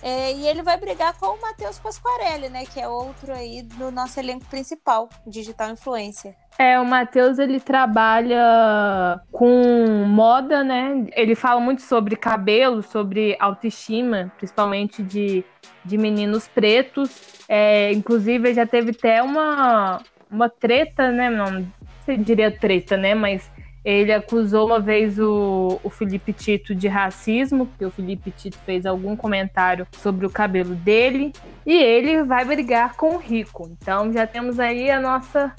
É, 0.00 0.32
e 0.32 0.46
ele 0.46 0.62
vai 0.62 0.76
brigar 0.76 1.12
com 1.18 1.26
o 1.26 1.40
Matheus 1.40 1.78
Pasquarelli, 1.78 2.48
né? 2.48 2.64
Que 2.64 2.80
é 2.80 2.88
outro 2.88 3.32
aí 3.32 3.62
do 3.62 3.90
nosso 3.90 4.18
elenco 4.20 4.44
principal, 4.46 5.08
digital 5.26 5.70
influencer. 5.70 6.36
É, 6.60 6.80
o 6.80 6.84
Matheus 6.84 7.38
ele 7.38 7.60
trabalha 7.60 9.20
com 9.30 10.04
moda, 10.08 10.64
né? 10.64 11.06
Ele 11.14 11.36
fala 11.36 11.60
muito 11.60 11.82
sobre 11.82 12.16
cabelo, 12.16 12.82
sobre 12.82 13.36
autoestima, 13.38 14.32
principalmente 14.36 15.00
de, 15.00 15.44
de 15.84 15.96
meninos 15.96 16.48
pretos. 16.48 17.44
É, 17.48 17.92
inclusive, 17.92 18.52
já 18.54 18.66
teve 18.66 18.90
até 18.90 19.22
uma, 19.22 20.02
uma 20.28 20.48
treta, 20.48 21.12
né? 21.12 21.30
Não 21.30 21.64
sei 22.04 22.16
diria 22.16 22.50
treta, 22.50 22.96
né? 22.96 23.14
Mas 23.14 23.48
ele 23.84 24.12
acusou 24.12 24.66
uma 24.66 24.80
vez 24.80 25.16
o, 25.18 25.78
o 25.84 25.88
Felipe 25.88 26.32
Tito 26.32 26.74
de 26.74 26.88
racismo, 26.88 27.66
porque 27.66 27.84
o 27.84 27.90
Felipe 27.90 28.32
Tito 28.32 28.58
fez 28.66 28.84
algum 28.84 29.14
comentário 29.14 29.86
sobre 29.92 30.26
o 30.26 30.30
cabelo 30.30 30.74
dele, 30.74 31.32
e 31.64 31.72
ele 31.72 32.24
vai 32.24 32.44
brigar 32.44 32.96
com 32.96 33.14
o 33.14 33.18
Rico. 33.18 33.70
Então 33.80 34.12
já 34.12 34.26
temos 34.26 34.58
aí 34.58 34.90
a 34.90 35.00
nossa 35.00 35.54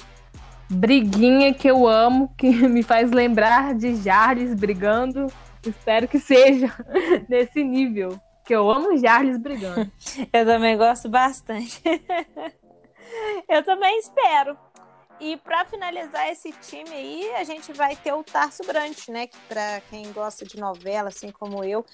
briguinha 0.70 1.54
que 1.54 1.70
eu 1.70 1.88
amo, 1.88 2.34
que 2.38 2.48
me 2.68 2.84
faz 2.84 3.12
lembrar 3.12 3.74
de 3.74 3.96
Jarles 3.96 4.54
brigando. 4.54 5.28
Espero 5.66 6.08
que 6.08 6.20
seja 6.20 6.74
nesse 7.28 7.64
nível. 7.64 8.20
Que 8.46 8.56
eu 8.56 8.70
amo 8.70 8.98
Jarles 8.98 9.38
brigando. 9.38 9.92
eu 10.32 10.46
também 10.46 10.78
gosto 10.78 11.10
bastante. 11.10 11.82
eu 13.48 13.64
também 13.64 13.98
espero. 14.00 14.58
E 15.20 15.36
para 15.36 15.66
finalizar 15.66 16.30
esse 16.30 16.52
time 16.54 16.90
aí, 16.92 17.32
a 17.36 17.44
gente 17.44 17.74
vai 17.74 17.96
ter 17.96 18.14
o 18.14 18.24
Tarso 18.24 18.64
Brant, 18.66 19.10
né? 19.10 19.28
Que 19.28 19.38
para 19.50 19.82
quem 19.90 20.12
gosta 20.14 20.46
de 20.46 20.58
novela, 20.58 21.10
assim 21.10 21.30
como 21.30 21.62
eu, 21.64 21.86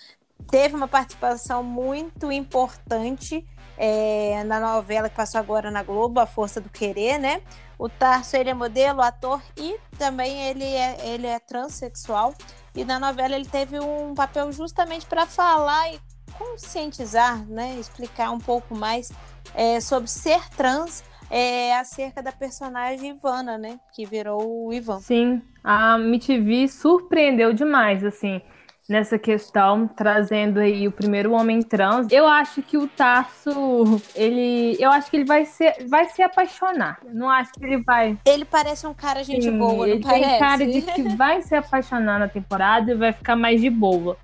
teve 0.49 0.75
uma 0.75 0.87
participação 0.87 1.63
muito 1.63 2.31
importante 2.31 3.45
é, 3.77 4.43
na 4.45 4.59
novela 4.59 5.09
que 5.09 5.15
passou 5.15 5.39
agora 5.39 5.69
na 5.69 5.83
Globo, 5.83 6.19
A 6.19 6.25
Força 6.25 6.61
do 6.61 6.69
Querer, 6.69 7.19
né? 7.19 7.41
O 7.77 7.89
Tarso 7.89 8.37
ele 8.37 8.49
é 8.49 8.53
modelo, 8.53 9.01
ator 9.01 9.41
e 9.57 9.77
também 9.97 10.47
ele 10.47 10.63
é, 10.63 10.97
ele 11.03 11.27
é 11.27 11.39
transexual. 11.39 12.33
E 12.73 12.85
na 12.85 12.99
novela 12.99 13.35
ele 13.35 13.45
teve 13.45 13.79
um 13.79 14.13
papel 14.13 14.51
justamente 14.51 15.05
para 15.05 15.25
falar 15.25 15.93
e 15.93 15.99
conscientizar, 16.37 17.45
né? 17.47 17.75
Explicar 17.79 18.31
um 18.31 18.39
pouco 18.39 18.75
mais 18.75 19.11
é, 19.53 19.79
sobre 19.79 20.09
ser 20.09 20.47
trans 20.49 21.03
é, 21.29 21.77
acerca 21.77 22.21
da 22.21 22.31
personagem 22.31 23.11
Ivana, 23.11 23.57
né? 23.57 23.79
Que 23.93 24.05
virou 24.05 24.67
o 24.67 24.73
Ivan. 24.73 24.99
Sim, 24.99 25.41
a 25.63 25.97
MTV 25.99 26.67
surpreendeu 26.67 27.53
demais, 27.53 28.03
assim, 28.03 28.41
nessa 28.87 29.17
questão, 29.17 29.87
trazendo 29.87 30.59
aí 30.59 30.87
o 30.87 30.91
primeiro 30.91 31.31
homem 31.33 31.61
trans. 31.61 32.07
Eu 32.11 32.27
acho 32.27 32.61
que 32.61 32.77
o 32.77 32.87
Tarso, 32.87 34.01
ele. 34.15 34.77
Eu 34.79 34.91
acho 34.91 35.09
que 35.09 35.17
ele 35.17 35.25
vai 35.25 35.45
ser, 35.45 35.87
vai 35.87 36.05
se 36.09 36.21
apaixonar. 36.21 36.99
não 37.11 37.29
acho 37.29 37.51
que 37.53 37.65
ele 37.65 37.77
vai. 37.83 38.17
Ele 38.25 38.45
parece 38.45 38.85
um 38.87 38.93
cara 38.93 39.23
gente 39.23 39.43
Sim, 39.43 39.57
boa, 39.57 39.87
ele 39.87 39.99
não 39.99 40.09
parece? 40.09 40.29
Tem 40.29 40.39
cara 40.39 40.65
de 40.67 40.81
que 40.81 41.15
vai 41.15 41.41
se 41.41 41.55
apaixonar 41.55 42.19
na 42.19 42.27
temporada 42.27 42.91
e 42.91 42.95
vai 42.95 43.11
ficar 43.11 43.35
mais 43.35 43.59
de 43.59 43.69
boa. 43.69 44.17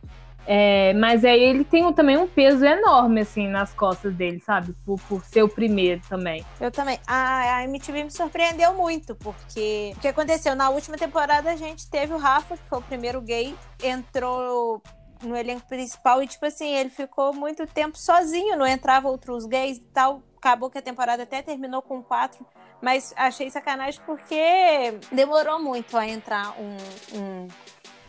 É, 0.47 0.93
mas 0.93 1.23
aí 1.23 1.39
ele 1.39 1.63
tem 1.63 1.91
também 1.93 2.17
um 2.17 2.27
peso 2.27 2.65
enorme, 2.65 3.21
assim, 3.21 3.47
nas 3.47 3.73
costas 3.73 4.13
dele, 4.13 4.39
sabe? 4.39 4.73
Por, 4.85 4.99
por 5.01 5.23
ser 5.23 5.43
o 5.43 5.49
primeiro 5.49 6.01
também. 6.09 6.45
Eu 6.59 6.71
também. 6.71 6.99
A, 7.07 7.57
a 7.57 7.63
MTV 7.65 8.03
me 8.05 8.11
surpreendeu 8.11 8.73
muito, 8.73 9.15
porque 9.15 9.93
o 9.95 9.99
que 9.99 10.07
aconteceu? 10.07 10.55
Na 10.55 10.69
última 10.69 10.97
temporada 10.97 11.51
a 11.51 11.55
gente 11.55 11.89
teve 11.89 12.13
o 12.13 12.17
Rafa, 12.17 12.57
que 12.57 12.63
foi 12.63 12.79
o 12.79 12.81
primeiro 12.81 13.21
gay, 13.21 13.55
entrou 13.83 14.81
no 15.23 15.37
elenco 15.37 15.67
principal 15.67 16.21
e, 16.23 16.27
tipo 16.27 16.45
assim, 16.45 16.73
ele 16.75 16.89
ficou 16.89 17.33
muito 17.33 17.67
tempo 17.67 17.97
sozinho, 17.97 18.57
não 18.57 18.65
entrava 18.65 19.07
outros 19.07 19.45
gays 19.45 19.77
e 19.77 19.85
tal. 19.93 20.23
Acabou 20.37 20.71
que 20.71 20.77
a 20.79 20.81
temporada 20.81 21.21
até 21.21 21.43
terminou 21.43 21.83
com 21.83 22.01
quatro, 22.01 22.43
mas 22.81 23.13
achei 23.15 23.47
sacanagem 23.51 24.01
porque 24.07 24.97
demorou 25.11 25.61
muito 25.61 25.95
a 25.95 26.07
entrar 26.07 26.55
um, 26.59 26.77
um 27.15 27.47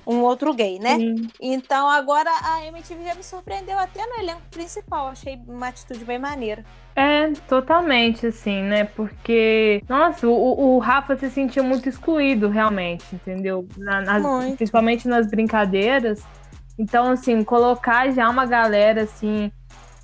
um 0.07 0.21
outro 0.21 0.53
gay, 0.55 0.79
né? 0.79 0.97
Sim. 0.97 1.29
Então 1.41 1.89
agora 1.89 2.31
a 2.45 2.67
MTV 2.67 3.05
já 3.05 3.15
me 3.15 3.23
surpreendeu 3.23 3.79
até 3.79 4.05
no 4.07 4.21
elenco 4.21 4.43
principal. 4.51 5.09
Achei 5.09 5.41
uma 5.47 5.69
atitude 5.69 6.05
bem 6.05 6.19
maneira. 6.19 6.65
É, 6.95 7.31
totalmente, 7.49 8.27
assim, 8.27 8.63
né? 8.63 8.85
Porque, 8.85 9.83
nossa, 9.89 10.29
o, 10.29 10.77
o 10.77 10.79
Rafa 10.79 11.17
se 11.17 11.31
sentiu 11.31 11.65
muito 11.65 11.89
excluído, 11.89 12.49
realmente, 12.49 13.05
entendeu? 13.15 13.67
Na, 13.79 14.03
nas, 14.03 14.55
principalmente 14.57 15.09
nas 15.09 15.27
brincadeiras. 15.27 16.23
Então, 16.79 17.11
assim, 17.11 17.43
colocar 17.45 18.11
já 18.11 18.29
uma 18.29 18.45
galera, 18.45 19.03
assim, 19.03 19.51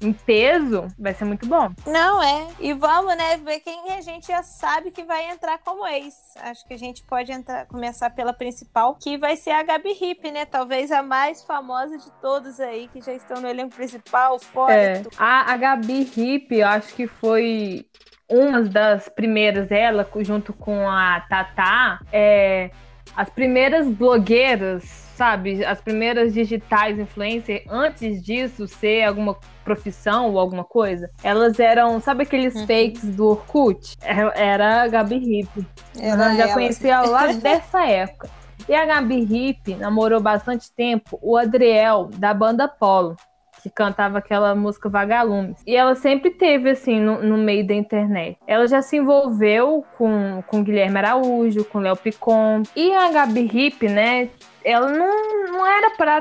em 0.00 0.12
peso, 0.12 0.87
vai 0.98 1.14
ser 1.14 1.24
muito 1.24 1.46
bom. 1.46 1.70
Não, 1.87 2.22
é. 2.22 2.48
E 2.61 2.72
vamos, 2.72 3.16
né, 3.16 3.37
ver 3.38 3.61
quem 3.61 3.92
a 3.92 4.00
gente 4.00 4.28
já 4.28 4.42
sabe 4.42 4.90
que 4.90 5.02
vai 5.02 5.30
entrar 5.30 5.58
como 5.58 5.87
ex. 5.87 6.14
Acho 6.40 6.66
que 6.66 6.74
a 6.74 6.78
gente 6.78 7.02
pode 7.04 7.32
entrar, 7.32 7.66
começar 7.66 8.11
pela 8.11 8.32
principal, 8.32 8.94
que 8.94 9.16
vai 9.16 9.37
ser 9.37 9.50
a 9.50 9.62
Gabi 9.62 9.96
Hip, 10.00 10.30
né? 10.30 10.44
Talvez 10.44 10.92
a 10.92 11.02
mais 11.02 11.42
famosa 11.42 11.96
de 11.98 12.11
todos 12.20 12.61
aí, 12.61 12.88
que 12.88 13.00
já 13.00 13.12
estão 13.12 13.40
no 13.40 13.48
elenco 13.48 13.74
principal, 13.74 14.38
fora. 14.38 14.74
É. 14.74 15.02
A, 15.16 15.52
a 15.52 15.56
Gabi 15.56 16.11
Hip, 16.16 16.54
eu 16.54 16.66
acho 16.66 16.94
que 16.94 17.06
foi 17.06 17.87
uma 18.28 18.62
das 18.62 19.08
primeiras, 19.08 19.70
ela, 19.70 20.06
junto 20.20 20.52
com 20.52 20.88
a 20.88 21.20
Tatá, 21.28 22.00
é, 22.12 22.70
as 23.18 23.28
primeiras 23.28 23.88
blogueiras 23.88 24.85
sabe, 25.16 25.64
as 25.64 25.81
primeiras 25.81 26.33
digitais 26.33 26.96
influencer, 26.96 27.64
antes 27.68 28.22
disso 28.22 28.68
ser 28.68 29.02
alguma 29.02 29.37
profissão 29.64 30.31
ou 30.31 30.38
alguma 30.38 30.62
coisa, 30.62 31.11
elas 31.24 31.59
eram, 31.59 32.00
sabe 32.00 32.22
aqueles 32.22 32.54
uhum. 32.54 32.68
fakes 32.68 33.04
do 33.16 33.26
Orkut? 33.26 33.96
É, 34.00 34.50
era 34.50 34.83
a 34.85 34.87
Gabi 34.87 35.16
Hip. 35.16 35.66
Era 35.98 36.37
já 36.37 36.44
ela, 36.44 36.52
conhecia 36.52 37.00
lá 37.00 37.33
dessa 37.35 37.85
época. 37.85 38.31
E 38.68 38.74
a 38.74 38.87
Gabi 38.87 39.26
Hip 39.28 39.74
namorou 39.74 40.20
bastante 40.20 40.70
tempo 40.70 41.18
o 41.20 41.37
Adriel, 41.37 42.09
da 42.14 42.33
banda 42.33 42.68
Polo 42.68 43.16
que 43.62 43.70
cantava 43.70 44.18
aquela 44.18 44.54
música 44.54 44.88
Vagalumes. 44.88 45.62
E 45.66 45.76
ela 45.76 45.94
sempre 45.94 46.30
teve, 46.30 46.70
assim, 46.70 47.00
no, 47.00 47.22
no, 47.22 47.36
meio 47.36 47.66
da 47.66 47.74
internet. 47.74 48.38
Ela 48.46 48.66
já 48.66 48.80
se 48.82 48.96
envolveu 48.96 49.84
com, 49.96 50.42
com 50.46 50.62
Guilherme 50.62 50.98
Araújo, 50.98 51.64
com 51.64 51.78
Léo 51.78 51.96
Picon. 51.96 52.62
E 52.74 52.92
a 52.94 53.10
Gabi 53.10 53.50
Hip, 53.52 53.88
né, 53.88 54.28
ela 54.64 54.90
não, 54.90 55.52
não 55.52 55.66
era 55.66 55.90
pra 55.90 56.18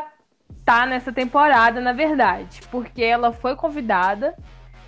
estar 0.67 0.82
tá 0.82 0.86
nessa 0.86 1.13
temporada, 1.13 1.80
na 1.80 1.93
verdade, 1.93 2.62
porque 2.69 3.02
ela 3.02 3.32
foi 3.32 3.56
convidada, 3.56 4.36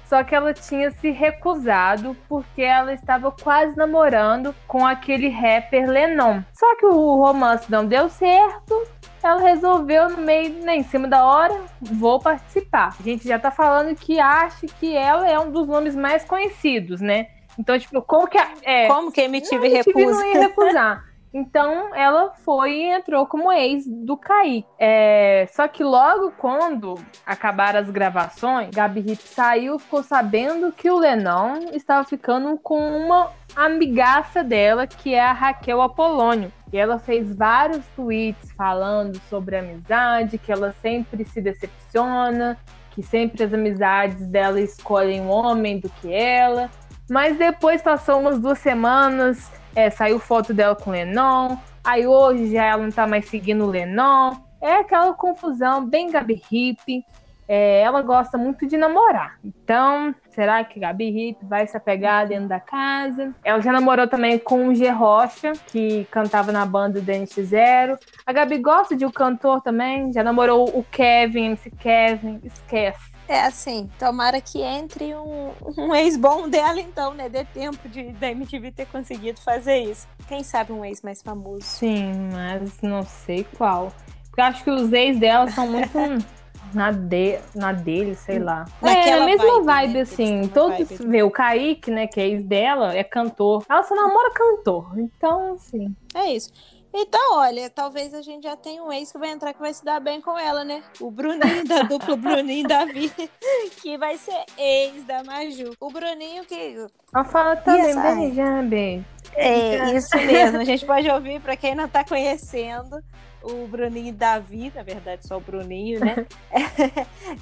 só 0.10 0.24
que 0.24 0.34
ela 0.34 0.54
tinha 0.54 0.92
se 0.92 1.12
recusado 1.12 2.18
porque 2.28 2.64
ela 2.64 2.94
estava 2.94 3.32
quase 3.32 3.78
namorando 3.78 4.56
com 4.68 4.86
aquele 4.86 5.30
rapper 5.30 5.88
Lennon. 5.88 6.42
Só 6.52 6.76
que 6.78 6.86
o 6.86 7.16
romance 7.16 7.72
não 7.72 7.86
deu 7.86 8.10
certo. 8.10 8.88
Ela 9.22 9.42
resolveu 9.42 10.10
no 10.10 10.18
meio, 10.18 10.54
né, 10.64 10.78
em 10.78 10.84
cima 10.84 11.08
da 11.08 11.26
hora, 11.26 11.62
vou 11.82 12.20
participar. 12.20 12.96
A 13.00 13.04
gente 13.04 13.28
já 13.28 13.38
tá 13.38 13.52
falando 13.52 13.96
que 13.96 14.20
acha 14.20 14.66
que 14.80 14.96
ela 14.96 15.30
é 15.30 15.40
um 15.40 15.52
dos 15.52 15.68
nomes 15.68 15.96
mais 15.96 16.24
conhecidos, 16.24 17.02
né? 17.02 17.28
Então, 17.58 17.78
tipo, 17.78 18.02
como 18.02 18.28
que 18.28 18.38
a, 18.38 18.50
é, 18.64 18.88
como 18.88 19.12
que 19.12 19.20
a 19.20 19.26
MTV, 19.26 19.56
não, 19.56 19.64
a 19.64 19.68
MTV 19.68 20.00
recusa? 20.00 20.22
não 20.22 20.34
ia 20.34 20.40
recusar. 20.48 21.10
Então 21.34 21.94
ela 21.96 22.32
foi 22.44 22.72
e 22.72 22.92
entrou 22.92 23.26
como 23.26 23.52
ex 23.52 23.86
do 23.88 24.18
Kaique. 24.18 24.68
É, 24.80 25.48
só 25.52 25.68
que 25.68 25.84
logo 25.84 26.32
quando 26.32 26.96
acabaram 27.26 27.80
as 27.80 27.90
gravações, 27.90 28.70
Gabi 28.72 29.02
Hip 29.02 29.22
saiu 29.24 29.78
ficou 29.78 30.02
sabendo 30.02 30.72
que 30.72 30.90
o 30.90 30.98
Lennon 30.98 31.70
estava 31.74 32.04
ficando 32.04 32.58
com 32.58 32.80
uma 32.80 33.32
amigaça 33.56 34.44
dela, 34.44 34.88
que 34.88 35.14
é 35.14 35.22
a 35.22 35.34
Raquel 35.34 35.82
Apolônio. 35.82 36.52
E 36.72 36.78
ela 36.78 37.00
fez 37.00 37.36
vários 37.36 37.86
tweets 37.96 38.52
falando 38.52 39.20
sobre 39.30 39.58
amizade, 39.58 40.38
que 40.38 40.52
ela 40.52 40.74
sempre 40.82 41.26
se 41.26 41.42
decepciona, 41.42 42.58
que 42.92 43.02
sempre 43.02 43.44
as 43.44 43.54
amizades 43.54 44.28
dela 44.28 44.60
escolhem 44.60 45.22
um 45.22 45.30
homem 45.30 45.80
do 45.80 45.90
que 45.90 46.14
ela. 46.14 46.70
Mas 47.10 47.38
depois 47.38 47.82
passou 47.82 48.20
umas 48.20 48.40
duas 48.40 48.60
semanas, 48.60 49.52
é, 49.76 49.90
saiu 49.90 50.20
foto 50.20 50.54
dela 50.54 50.76
com 50.76 50.92
Lennon. 50.92 51.58
Aí 51.84 52.06
hoje 52.06 52.52
já 52.52 52.66
ela 52.66 52.84
não 52.84 52.92
tá 52.92 53.08
mais 53.08 53.28
seguindo 53.28 53.66
o 53.66 53.70
Lennon. 53.70 54.36
É 54.62 54.76
aquela 54.76 55.14
confusão 55.14 55.86
bem 55.86 56.12
Gabi 56.12 56.42
Hip. 56.52 57.04
É, 57.48 57.82
ela 57.82 58.04
gosta 58.04 58.38
muito 58.38 58.68
de 58.68 58.78
namorar. 58.78 59.40
Então, 59.44 60.14
será 60.40 60.64
que 60.64 60.80
Gabi 60.80 61.10
Hip 61.10 61.46
vai 61.46 61.68
se 61.68 61.76
apegar 61.76 62.26
dentro 62.26 62.48
da 62.48 62.62
casa? 62.62 63.36
Ela 63.44 63.60
já 63.60 63.74
namorou 63.74 64.08
também 64.08 64.40
com 64.40 64.70
o 64.70 64.74
G 64.74 64.88
Rocha, 64.88 65.52
que 65.68 66.06
cantava 66.10 66.50
na 66.50 66.66
banda 66.66 67.02
do 67.02 67.12
NX0. 67.12 68.00
A 68.26 68.32
Gabi 68.32 68.58
gosta 68.60 68.96
de 68.96 69.06
um 69.06 69.12
cantor 69.12 69.62
também. 69.62 70.14
Já 70.14 70.24
namorou 70.24 70.70
o 70.70 70.82
Kevin, 70.82 71.48
MC 71.48 71.70
Kevin. 71.72 72.40
Esquece. 72.42 73.12
É 73.28 73.42
assim, 73.42 73.90
tomara 74.00 74.40
que 74.40 74.62
entre 74.62 75.14
um, 75.14 75.52
um 75.78 75.94
ex 75.94 76.16
bom 76.16 76.48
dela, 76.48 76.80
então, 76.80 77.14
né? 77.14 77.28
Dê 77.28 77.44
tempo 77.44 77.90
de, 77.90 78.14
da 78.14 78.32
MTV 78.32 78.72
ter 78.72 78.86
conseguido 78.86 79.42
fazer 79.42 79.80
isso. 79.80 80.08
Quem 80.26 80.42
sabe 80.42 80.72
um 80.72 80.86
ex 80.86 81.02
mais 81.02 81.22
famoso. 81.22 81.64
Sim, 81.64 82.14
mas 82.32 82.82
não 82.82 83.04
sei 83.04 83.46
qual. 83.58 83.92
Porque 84.30 84.40
eu 84.40 84.46
acho 84.46 84.64
que 84.64 84.70
os 84.70 84.94
ex 84.94 85.20
dela 85.20 85.52
são 85.52 85.68
muito. 85.68 85.92
na, 86.74 86.92
de, 86.92 87.40
na 87.56 87.72
dele, 87.72 88.16
sei 88.16 88.40
lá. 88.40 88.66
Naquela 88.82 89.18
é 89.18 89.22
a 89.22 89.26
mesma 89.26 89.64
vibe, 89.64 89.66
vibe 89.66 89.94
né? 89.94 90.02
assim. 90.02 90.48
Todos 90.48 90.90
vibe. 90.90 91.08
vê 91.08 91.24
o 91.24 91.32
Kaique, 91.32 91.92
né, 91.92 92.08
que 92.08 92.20
é 92.20 92.28
ex 92.28 92.44
dela, 92.44 92.96
é 92.96 93.04
cantor. 93.04 93.66
Ela 93.70 93.84
só 93.84 93.96
namora 93.96 94.32
cantor. 94.34 94.98
Então, 94.98 95.54
assim. 95.54 95.96
É 96.14 96.32
isso. 96.32 96.52
Então, 96.92 97.38
olha, 97.38 97.70
talvez 97.70 98.16
a 98.16 98.22
gente 98.22 98.44
já 98.44 98.56
tenha 98.56 98.84
um 98.84 98.92
ex 98.92 99.12
que 99.12 99.20
vai 99.20 99.30
entrar 99.30 99.54
que 99.54 99.60
vai 99.60 99.72
se 99.72 99.86
dar 99.86 100.00
bem 100.00 100.20
com 100.20 100.38
ela, 100.38 100.64
né? 100.64 100.84
O 101.00 101.12
Bruninho 101.12 101.64
da 101.64 101.84
dupla 101.84 102.16
Bruninho 102.16 102.68
Davi, 102.68 103.12
que 103.82 103.96
vai 103.98 104.18
ser 104.18 104.44
ex 104.58 105.04
da 105.04 105.24
Maju. 105.24 105.72
O 105.80 105.92
Bruninho 105.92 106.44
que. 106.46 106.88
Ela 107.14 107.24
fala 107.26 107.56
também, 107.58 107.96
beija, 107.96 108.62
beijo. 108.64 109.06
É, 109.36 109.94
isso 109.94 110.16
mesmo. 110.18 110.58
A 110.58 110.64
gente 110.64 110.84
pode 110.84 111.08
ouvir 111.10 111.40
para 111.40 111.56
quem 111.56 111.76
não 111.76 111.88
tá 111.88 112.04
conhecendo 112.04 113.00
o 113.44 113.68
Bruninho 113.68 114.14
Davi, 114.14 114.72
na 114.76 114.84
verdade 114.84 115.28
só 115.28 115.38
o 115.38 115.42
Bruninho, 115.42 116.00
né? 116.00 116.26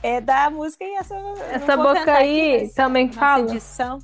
é, 0.03 0.19
da 0.21 0.49
música 0.49 0.83
e 0.83 0.95
essa 0.95 1.15
essa 1.51 1.77
boca 1.77 2.13
aí 2.13 2.55
aqui, 2.57 2.73
também 2.73 3.11
fala. 3.11 3.43
Edição. 3.49 3.99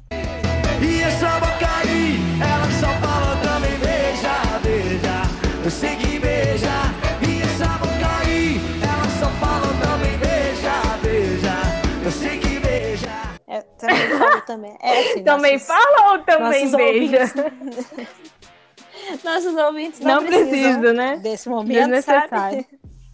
E 0.81 1.01
essa 1.01 1.39
boca 1.39 1.67
aí, 1.81 2.17
ela 2.41 2.71
só 2.79 2.87
fala 3.05 3.35
também 3.37 3.77
beija, 3.79 4.59
beija. 4.63 5.63
Eu 5.63 5.71
sei 5.71 5.95
que 5.95 6.19
beija. 6.19 6.69
E 7.27 7.41
essa 7.41 7.77
boca 7.77 8.19
aí, 8.21 8.59
ela 8.81 9.09
só 9.19 9.29
fala 9.39 9.67
também 9.81 10.17
beija, 10.17 10.97
beija. 11.01 11.55
Eu 12.03 12.11
sei 12.11 12.39
que 12.39 12.59
beija. 12.59 13.39
É, 13.47 13.61
também 13.61 14.17
fala 14.17 14.41
também. 14.41 14.77
É 14.81 14.99
assim, 14.99 15.23
também 15.25 15.53
nossos, 15.53 15.67
fala 15.67 16.11
ou 16.11 16.19
também 16.19 16.71
beija? 16.71 17.33
Nossos 19.23 19.55
ouvintes 19.55 19.99
não, 19.99 20.15
não 20.15 20.25
precisam 20.25 20.93
né? 20.93 21.17
desse 21.17 21.49
momento, 21.49 22.01
sabe? 22.01 22.65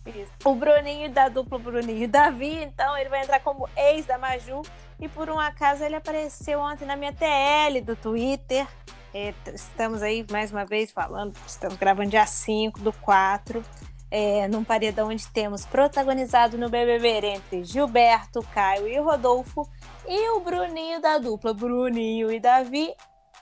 Isso. 0.05 0.31
O 0.43 0.55
Bruninho 0.55 1.09
da 1.11 1.29
dupla 1.29 1.59
Bruninho 1.59 2.03
e 2.03 2.07
Davi, 2.07 2.63
então 2.63 2.97
ele 2.97 3.09
vai 3.09 3.21
entrar 3.21 3.39
como 3.41 3.67
ex 3.75 4.05
da 4.05 4.17
Maju. 4.17 4.61
E 4.99 5.07
por 5.07 5.29
um 5.29 5.39
acaso 5.39 5.83
ele 5.83 5.95
apareceu 5.95 6.59
ontem 6.59 6.85
na 6.85 6.95
minha 6.95 7.13
TL 7.13 7.81
do 7.83 7.95
Twitter. 7.95 8.67
É, 9.13 9.33
estamos 9.53 10.01
aí 10.01 10.25
mais 10.31 10.51
uma 10.51 10.65
vez 10.65 10.91
falando, 10.91 11.35
estamos 11.47 11.77
gravando 11.77 12.09
dia 12.09 12.25
5 12.25 12.79
do 12.79 12.93
4. 12.93 13.63
É, 14.11 14.47
num 14.47 14.63
paredão 14.63 15.09
onde 15.09 15.27
temos 15.27 15.65
protagonizado 15.67 16.57
no 16.57 16.67
BBB 16.67 17.27
entre 17.27 17.63
Gilberto, 17.63 18.41
Caio 18.53 18.87
e 18.87 18.97
Rodolfo. 18.97 19.69
E 20.07 20.29
o 20.31 20.39
Bruninho 20.39 20.99
da 20.99 21.19
dupla 21.19 21.53
Bruninho 21.53 22.31
e 22.31 22.39
Davi 22.39 22.91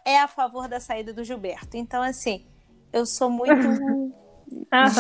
é 0.07 0.21
a 0.21 0.27
favor 0.27 0.69
da 0.69 0.79
saída 0.79 1.11
do 1.11 1.21
Gilberto. 1.21 1.75
Então, 1.75 2.01
assim, 2.01 2.45
eu 2.93 3.05
sou 3.05 3.29
muito 3.29 3.51
uhum. 3.67 4.13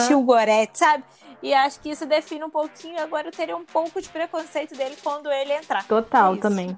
Gilgorete, 0.05 0.77
sabe? 0.77 1.05
E 1.41 1.53
acho 1.53 1.79
que 1.79 1.89
isso 1.89 2.05
define 2.05 2.43
um 2.43 2.49
pouquinho. 2.49 2.99
Agora 2.99 3.29
eu 3.29 3.31
teria 3.31 3.55
um 3.55 3.63
pouco 3.63 4.01
de 4.01 4.09
preconceito 4.09 4.75
dele 4.75 4.97
quando 5.01 5.31
ele 5.31 5.53
entrar. 5.53 5.87
Total, 5.87 6.35
é 6.35 6.37
também. 6.37 6.77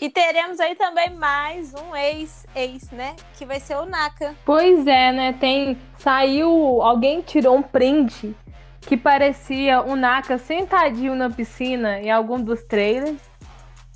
E 0.00 0.08
teremos 0.08 0.60
aí 0.60 0.76
também 0.76 1.10
mais 1.10 1.74
um 1.74 1.94
ex-ex, 1.94 2.90
né? 2.90 3.14
Que 3.36 3.44
vai 3.44 3.60
ser 3.60 3.76
o 3.76 3.84
Naka. 3.84 4.34
Pois 4.46 4.86
é, 4.86 5.12
né? 5.12 5.32
Tem. 5.34 5.76
Saiu. 5.98 6.80
Alguém 6.80 7.20
tirou 7.20 7.56
um 7.56 7.62
print 7.62 8.34
que 8.80 8.96
parecia 8.96 9.82
o 9.82 9.94
Naka 9.94 10.38
sentadinho 10.38 11.14
na 11.14 11.28
piscina 11.28 12.00
em 12.00 12.10
algum 12.10 12.40
dos 12.40 12.62
trailers. 12.62 13.27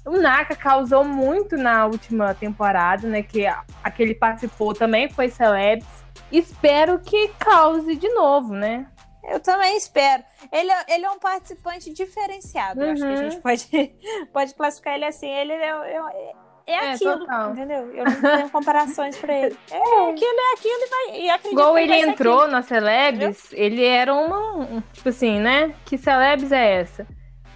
O 0.05 0.19
Naka 0.19 0.57
causou 0.57 1.05
muito 1.05 1.57
na 1.57 1.87
última 1.87 2.35
temporada, 2.35 3.07
né? 3.07 3.23
Que 3.23 3.47
aquele 3.83 4.15
participou 4.15 4.75
também 4.75 5.09
foi 5.09 5.29
Celebs. 5.29 5.87
Espero 6.31 6.99
que 6.99 7.29
cause 7.39 7.95
de 7.95 8.09
novo, 8.09 8.53
né? 8.55 8.87
Eu 9.23 9.39
também 9.39 9.77
espero. 9.77 10.25
Ele, 10.51 10.71
é, 10.71 10.85
ele 10.95 11.05
é 11.05 11.11
um 11.11 11.19
participante 11.19 11.93
diferenciado. 11.93 12.81
Uhum. 12.81 12.93
Acho 12.93 13.03
que 13.03 13.09
a 13.09 13.17
gente 13.17 13.37
uhum. 13.37 13.43
pode, 13.43 13.95
pode 14.33 14.55
classificar 14.55 14.95
ele 14.95 15.05
assim. 15.05 15.29
Ele 15.29 15.53
é, 15.53 15.69
é, 15.69 16.33
é, 16.67 16.73
é 16.73 16.93
aquilo, 16.93 17.21
total. 17.21 17.53
entendeu? 17.53 17.95
Eu 17.95 18.05
não 18.05 18.21
tenho 18.21 18.51
comparações 18.51 19.17
pra 19.17 19.33
ele. 19.33 19.57
É, 19.71 19.77
é, 19.77 20.11
aquilo, 20.11 20.41
é 20.41 20.55
aquilo 20.55 20.81
e 20.81 20.89
vai. 20.89 21.21
E 21.21 21.31
acredito 21.31 21.53
Igual 21.53 21.79
ele 21.79 21.95
entrou 21.95 22.39
aquilo. 22.41 22.53
na 22.53 22.63
Celebs, 22.63 23.53
ele 23.53 23.85
era 23.85 24.13
uma. 24.13 24.83
Tipo 24.93 25.09
assim, 25.11 25.39
né? 25.39 25.73
Que 25.85 25.97
Celebs 25.97 26.51
é 26.51 26.81
essa? 26.81 27.07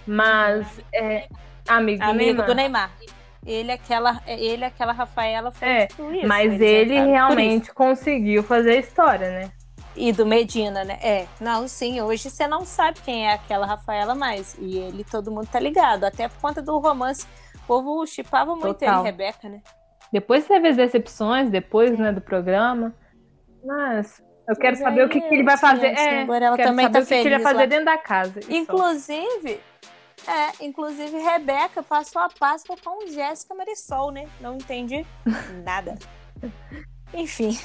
Mas. 0.05 0.65
É, 0.93 1.27
Amigo, 1.67 2.03
Amigo 2.03 2.43
do, 2.43 2.55
Neymar. 2.55 2.91
Ele, 3.45 3.71
aquela, 3.71 4.21
ele, 4.27 4.65
aquela 4.65 4.91
Rafaela 4.91 5.51
foi 5.51 5.67
é, 5.67 5.87
tipo 5.87 6.11
isso, 6.11 6.27
Mas 6.27 6.59
ele 6.59 6.99
realmente 6.99 7.73
conseguiu 7.73 8.43
fazer 8.43 8.79
história, 8.79 9.29
né? 9.29 9.51
E 9.95 10.11
do 10.11 10.25
Medina, 10.25 10.83
né? 10.83 10.99
É. 11.01 11.27
Não, 11.39 11.67
sim, 11.67 12.01
hoje 12.01 12.29
você 12.29 12.45
não 12.45 12.65
sabe 12.65 12.99
quem 13.01 13.27
é 13.27 13.33
aquela 13.33 13.65
Rafaela 13.65 14.13
mais. 14.13 14.55
E 14.59 14.77
ele, 14.77 15.03
todo 15.03 15.31
mundo 15.31 15.47
tá 15.47 15.59
ligado. 15.59 16.03
Até 16.03 16.27
por 16.27 16.39
conta 16.39 16.61
do 16.61 16.77
romance. 16.77 17.25
O 17.55 17.67
povo 17.67 18.05
chipava 18.05 18.51
muito 18.51 18.79
Total. 18.79 18.99
ele, 18.99 19.11
Rebeca, 19.11 19.49
né? 19.49 19.61
Depois 20.11 20.45
teve 20.45 20.67
as 20.67 20.77
decepções, 20.77 21.49
depois, 21.49 21.97
né, 21.97 22.11
do 22.11 22.21
programa. 22.21 22.93
Mas 23.65 24.21
eu 24.47 24.55
quero 24.55 24.77
saber 24.77 25.03
o 25.03 25.09
que, 25.09 25.19
que 25.19 25.33
ele 25.33 25.43
vai 25.43 25.57
fazer. 25.57 25.87
É, 25.87 26.21
agora 26.21 26.45
ela 26.45 26.57
também 26.57 26.89
tá 26.89 26.99
o 26.99 27.05
que, 27.05 27.13
ele 27.13 27.29
vai 27.31 27.39
fazer 27.39 27.59
lá. 27.59 27.65
dentro 27.65 27.85
da 27.85 27.97
casa. 27.97 28.39
Inclusive, 28.47 29.59
é, 30.27 30.65
inclusive 30.65 31.17
Rebeca 31.17 31.81
passou 31.81 32.21
a 32.21 32.29
Páscoa 32.29 32.75
com 32.83 33.07
Jéssica 33.07 33.55
Marisol, 33.55 34.11
né? 34.11 34.27
Não 34.41 34.55
entendi 34.55 35.05
nada. 35.63 35.97
Enfim. 37.13 37.57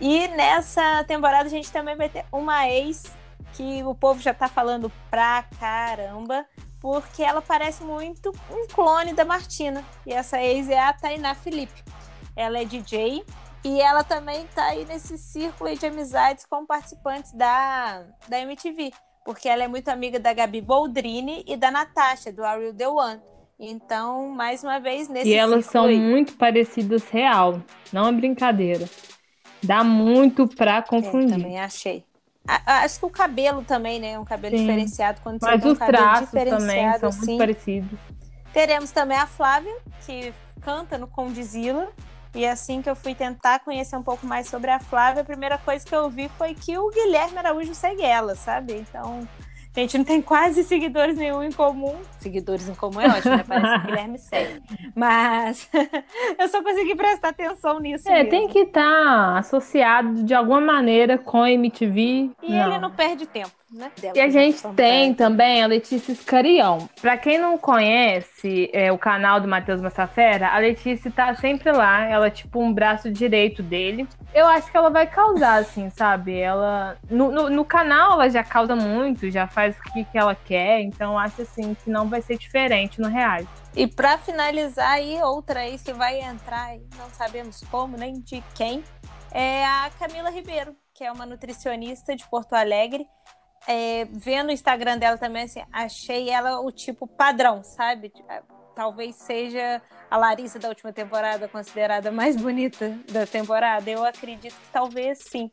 e 0.00 0.28
nessa 0.28 1.02
temporada 1.04 1.46
a 1.46 1.50
gente 1.50 1.70
também 1.72 1.96
vai 1.96 2.08
ter 2.08 2.24
uma 2.30 2.68
ex 2.68 3.12
que 3.54 3.82
o 3.82 3.94
povo 3.94 4.20
já 4.20 4.32
tá 4.32 4.48
falando 4.48 4.92
pra 5.10 5.44
caramba, 5.58 6.46
porque 6.80 7.22
ela 7.22 7.42
parece 7.42 7.82
muito 7.82 8.30
um 8.50 8.68
clone 8.68 9.12
da 9.12 9.24
Martina. 9.24 9.84
E 10.06 10.12
essa 10.12 10.40
ex 10.40 10.68
é 10.68 10.78
a 10.78 10.92
Tainá 10.92 11.34
Felipe. 11.34 11.82
Ela 12.36 12.60
é 12.60 12.64
DJ 12.64 13.24
e 13.64 13.80
ela 13.80 14.04
também 14.04 14.46
tá 14.54 14.66
aí 14.66 14.84
nesse 14.84 15.18
círculo 15.18 15.74
de 15.74 15.86
amizades 15.86 16.44
com 16.44 16.64
participantes 16.64 17.32
da, 17.32 18.04
da 18.28 18.38
MTV 18.38 18.92
porque 19.26 19.48
ela 19.48 19.64
é 19.64 19.68
muito 19.68 19.88
amiga 19.88 20.20
da 20.20 20.32
Gabi 20.32 20.60
Boldrini 20.60 21.44
e 21.48 21.56
da 21.56 21.68
Natasha, 21.68 22.32
do 22.32 22.42
You 22.42 22.72
The 22.72 22.88
One. 22.88 23.20
Então, 23.58 24.28
mais 24.28 24.62
uma 24.62 24.78
vez, 24.78 25.08
nesse 25.08 25.28
E 25.28 25.34
elas 25.34 25.66
são 25.66 25.86
aí. 25.86 25.98
muito 25.98 26.36
parecidas 26.36 27.08
real, 27.08 27.60
não 27.92 28.06
é 28.06 28.12
brincadeira. 28.12 28.88
Dá 29.62 29.82
muito 29.82 30.46
pra 30.46 30.80
confundir. 30.80 31.34
É, 31.34 31.38
também 31.38 31.58
achei. 31.58 32.04
acho 32.46 33.00
que 33.00 33.06
o 33.06 33.10
cabelo 33.10 33.64
também, 33.64 33.98
né? 33.98 34.16
Um 34.16 34.24
cabelo 34.24 34.56
Sim. 34.56 34.64
diferenciado. 34.64 35.20
Quando 35.22 35.40
Mas 35.42 35.60
você 35.60 35.68
os 35.68 35.72
um 35.80 35.86
traços 35.86 36.30
também 36.30 36.98
são 36.98 37.08
assim. 37.08 37.26
muito 37.26 37.38
parecidos. 37.38 37.98
Teremos 38.52 38.92
também 38.92 39.18
a 39.18 39.26
Flávia, 39.26 39.74
que 40.04 40.32
canta 40.60 40.96
no 40.96 41.08
Condizila. 41.08 41.88
E 42.36 42.44
assim 42.44 42.82
que 42.82 42.90
eu 42.90 42.94
fui 42.94 43.14
tentar 43.14 43.60
conhecer 43.60 43.96
um 43.96 44.02
pouco 44.02 44.26
mais 44.26 44.46
sobre 44.46 44.70
a 44.70 44.78
Flávia, 44.78 45.22
a 45.22 45.24
primeira 45.24 45.56
coisa 45.56 45.84
que 45.84 45.94
eu 45.94 46.10
vi 46.10 46.28
foi 46.36 46.54
que 46.54 46.76
o 46.76 46.90
Guilherme 46.90 47.38
Araújo 47.38 47.74
segue 47.74 48.02
ela, 48.02 48.34
sabe? 48.34 48.74
Então, 48.74 49.26
a 49.74 49.80
gente 49.80 49.96
não 49.96 50.04
tem 50.04 50.20
quase 50.20 50.62
seguidores 50.62 51.16
nenhum 51.16 51.42
em 51.42 51.50
comum. 51.50 51.94
Seguidores 52.18 52.68
em 52.68 52.74
comum 52.74 53.00
é 53.00 53.08
ótimo, 53.08 53.36
né? 53.36 53.44
Parece 53.46 53.72
que 53.72 53.78
o 53.78 53.86
Guilherme 53.86 54.18
segue. 54.18 54.62
Mas 54.94 55.68
eu 56.38 56.48
só 56.48 56.62
consegui 56.62 56.94
prestar 56.94 57.28
atenção 57.28 57.80
nisso. 57.80 58.08
É, 58.08 58.22
mesmo. 58.22 58.30
tem 58.30 58.48
que 58.48 58.60
estar 58.60 58.82
tá 58.82 59.38
associado 59.38 60.24
de 60.24 60.34
alguma 60.34 60.60
maneira 60.60 61.16
com 61.16 61.42
a 61.42 61.50
MTV. 61.50 62.30
E 62.42 62.52
não. 62.52 62.66
ele 62.66 62.78
não 62.78 62.90
perde 62.90 63.26
tempo. 63.26 63.52
Né? 63.70 63.90
E 64.14 64.20
a 64.20 64.30
gente 64.30 64.62
tem 64.76 65.12
também 65.12 65.62
a 65.62 65.66
Letícia 65.66 66.14
Scarião. 66.14 66.88
Para 67.00 67.16
quem 67.16 67.36
não 67.36 67.58
conhece 67.58 68.70
é, 68.72 68.92
o 68.92 68.98
canal 68.98 69.40
do 69.40 69.48
Matheus 69.48 69.80
Massafera, 69.80 70.48
a 70.48 70.58
Letícia 70.58 71.10
tá 71.10 71.34
sempre 71.34 71.72
lá. 71.72 72.04
Ela 72.04 72.28
é 72.28 72.30
tipo 72.30 72.62
um 72.62 72.72
braço 72.72 73.10
direito 73.10 73.64
dele. 73.64 74.06
Eu 74.32 74.46
acho 74.46 74.70
que 74.70 74.76
ela 74.76 74.88
vai 74.88 75.08
causar, 75.08 75.56
assim, 75.56 75.90
sabe? 75.96 76.38
Ela. 76.38 76.96
No, 77.10 77.32
no, 77.32 77.50
no 77.50 77.64
canal 77.64 78.12
ela 78.12 78.30
já 78.30 78.44
causa 78.44 78.76
muito, 78.76 79.30
já 79.30 79.48
faz 79.48 79.76
o 79.76 79.92
que, 79.92 80.04
que 80.04 80.16
ela 80.16 80.34
quer. 80.34 80.80
Então 80.82 81.18
acho 81.18 81.42
assim 81.42 81.74
que 81.74 81.90
não 81.90 82.08
vai 82.08 82.22
ser 82.22 82.38
diferente 82.38 83.00
no 83.00 83.08
reality. 83.08 83.50
E 83.74 83.86
para 83.86 84.16
finalizar 84.16 84.92
aí, 84.92 85.20
outra 85.22 85.66
ex 85.68 85.82
que 85.82 85.92
vai 85.92 86.20
entrar, 86.20 86.76
não 86.96 87.10
sabemos 87.10 87.62
como, 87.70 87.96
nem 87.96 88.20
de 88.20 88.42
quem, 88.54 88.82
é 89.32 89.66
a 89.66 89.90
Camila 89.98 90.30
Ribeiro 90.30 90.74
que 90.96 91.04
é 91.04 91.12
uma 91.12 91.26
nutricionista 91.26 92.16
de 92.16 92.26
Porto 92.28 92.54
Alegre. 92.54 93.06
É, 93.68 94.06
vendo 94.12 94.48
o 94.48 94.52
Instagram 94.52 94.98
dela 94.98 95.18
também, 95.18 95.44
assim, 95.44 95.62
achei 95.72 96.30
ela 96.30 96.60
o 96.60 96.70
tipo 96.70 97.06
padrão, 97.06 97.64
sabe? 97.64 98.12
Talvez 98.74 99.16
seja 99.16 99.82
a 100.10 100.16
Larissa 100.16 100.58
da 100.58 100.68
última 100.68 100.92
temporada 100.92 101.48
considerada 101.48 102.12
mais 102.12 102.36
bonita 102.36 102.96
da 103.10 103.26
temporada. 103.26 103.90
Eu 103.90 104.04
acredito 104.04 104.54
que 104.54 104.68
talvez 104.72 105.18
sim. 105.18 105.50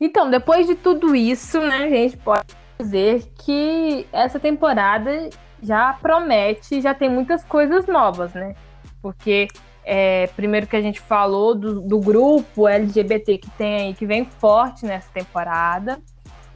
Então, 0.00 0.30
depois 0.30 0.66
de 0.66 0.74
tudo 0.74 1.14
isso, 1.14 1.60
né, 1.60 1.84
a 1.84 1.88
gente 1.88 2.16
pode 2.18 2.44
dizer 2.78 3.24
que 3.42 4.06
essa 4.12 4.38
temporada 4.38 5.30
já 5.62 5.94
promete, 5.94 6.80
já 6.80 6.92
tem 6.92 7.08
muitas 7.08 7.44
coisas 7.44 7.86
novas, 7.86 8.34
né? 8.34 8.54
Porque 9.00 9.48
é, 9.84 10.26
primeiro 10.28 10.66
que 10.66 10.76
a 10.76 10.82
gente 10.82 11.00
falou 11.00 11.54
do, 11.54 11.80
do 11.80 11.98
grupo 11.98 12.68
LGBT 12.68 13.38
que 13.38 13.50
tem 13.52 13.76
aí, 13.76 13.94
que 13.94 14.04
vem 14.04 14.24
forte 14.24 14.84
nessa 14.84 15.10
temporada. 15.12 15.98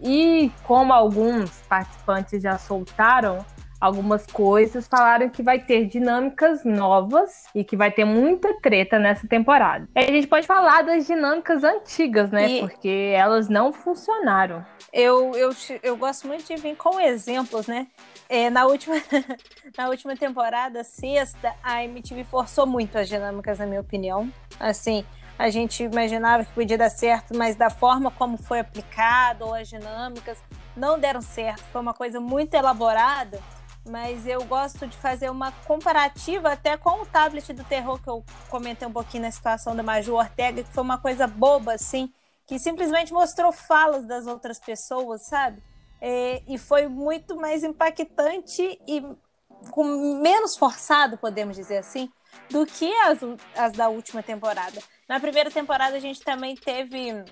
E 0.03 0.51
como 0.65 0.93
alguns 0.93 1.51
participantes 1.69 2.43
já 2.43 2.59
soltaram, 2.59 3.45
algumas 3.81 4.27
coisas, 4.27 4.87
falaram 4.87 5.29
que 5.29 5.43
vai 5.43 5.61
ter 5.61 5.87
dinâmicas 5.87 6.65
novas 6.65 7.45
e 7.55 7.63
que 7.63 7.77
vai 7.77 7.91
ter 7.91 8.05
muita 8.05 8.55
treta 8.61 8.99
nessa 8.99 9.27
temporada. 9.27 9.89
E 9.95 10.01
a 10.01 10.07
gente 10.07 10.27
pode 10.27 10.47
falar 10.47 10.83
das 10.83 11.07
dinâmicas 11.07 11.63
antigas, 11.63 12.31
né? 12.31 12.49
E... 12.49 12.61
Porque 12.61 13.13
elas 13.15 13.49
não 13.49 13.73
funcionaram. 13.73 14.65
Eu, 14.93 15.33
eu, 15.35 15.51
eu 15.83 15.97
gosto 15.97 16.27
muito 16.27 16.45
de 16.45 16.57
vir 16.57 16.77
com 16.77 16.99
exemplos, 16.99 17.67
né? 17.67 17.87
É, 18.29 18.51
na, 18.51 18.67
última, 18.67 18.97
na 19.77 19.89
última 19.89 20.17
temporada, 20.17 20.83
sexta, 20.83 21.55
a 21.63 21.85
MTV 21.85 22.25
forçou 22.25 22.67
muito 22.67 22.99
as 22.99 23.09
dinâmicas, 23.09 23.59
na 23.59 23.67
minha 23.67 23.81
opinião. 23.81 24.31
Assim, 24.59 25.05
a 25.39 25.49
gente 25.51 25.85
imaginava 25.85 26.45
que 26.45 26.53
podia 26.53 26.77
dar 26.77 26.91
certo, 26.91 27.37
mas 27.37 27.55
da 27.55 27.71
forma 27.71 28.11
como 28.11 28.37
foi 28.37 28.61
aplicado, 28.61 29.47
ou 29.47 29.55
as 29.55 29.69
dinâmicas, 29.69 30.39
não 30.77 30.99
deram 30.99 31.23
certo. 31.23 31.63
Foi 31.73 31.81
uma 31.81 31.95
coisa 31.95 32.21
muito 32.21 32.55
elaborada 32.55 33.41
mas 33.89 34.27
eu 34.27 34.45
gosto 34.45 34.87
de 34.87 34.97
fazer 34.97 35.31
uma 35.31 35.51
comparativa 35.51 36.53
até 36.53 36.77
com 36.77 37.03
o 37.03 37.07
tablet 37.07 37.53
do 37.53 37.65
terror 37.65 38.01
que 38.01 38.09
eu 38.09 38.25
comentei 38.49 38.87
um 38.87 38.93
pouquinho 38.93 39.25
na 39.25 39.31
situação 39.31 39.75
da 39.75 39.83
Maju 39.83 40.15
Ortega, 40.15 40.63
que 40.63 40.73
foi 40.73 40.83
uma 40.83 40.99
coisa 40.99 41.27
boba, 41.27 41.73
assim, 41.73 42.13
que 42.47 42.59
simplesmente 42.59 43.13
mostrou 43.13 43.51
falas 43.51 44.07
das 44.07 44.27
outras 44.27 44.59
pessoas, 44.59 45.23
sabe? 45.23 45.63
É, 46.01 46.43
e 46.47 46.59
foi 46.59 46.87
muito 46.87 47.37
mais 47.37 47.65
impactante 47.65 48.79
e 48.87 49.03
com 49.71 49.85
menos 50.21 50.57
forçado, 50.57 51.19
podemos 51.19 51.57
dizer 51.57 51.79
assim, 51.79 52.09
do 52.51 52.65
que 52.65 52.93
as, 53.01 53.19
as 53.57 53.73
da 53.73 53.89
última 53.89 54.23
temporada. 54.23 54.81
Na 55.09 55.19
primeira 55.19 55.51
temporada 55.51 55.97
a 55.97 56.01
gente 56.01 56.21
também 56.21 56.55
teve 56.55 57.25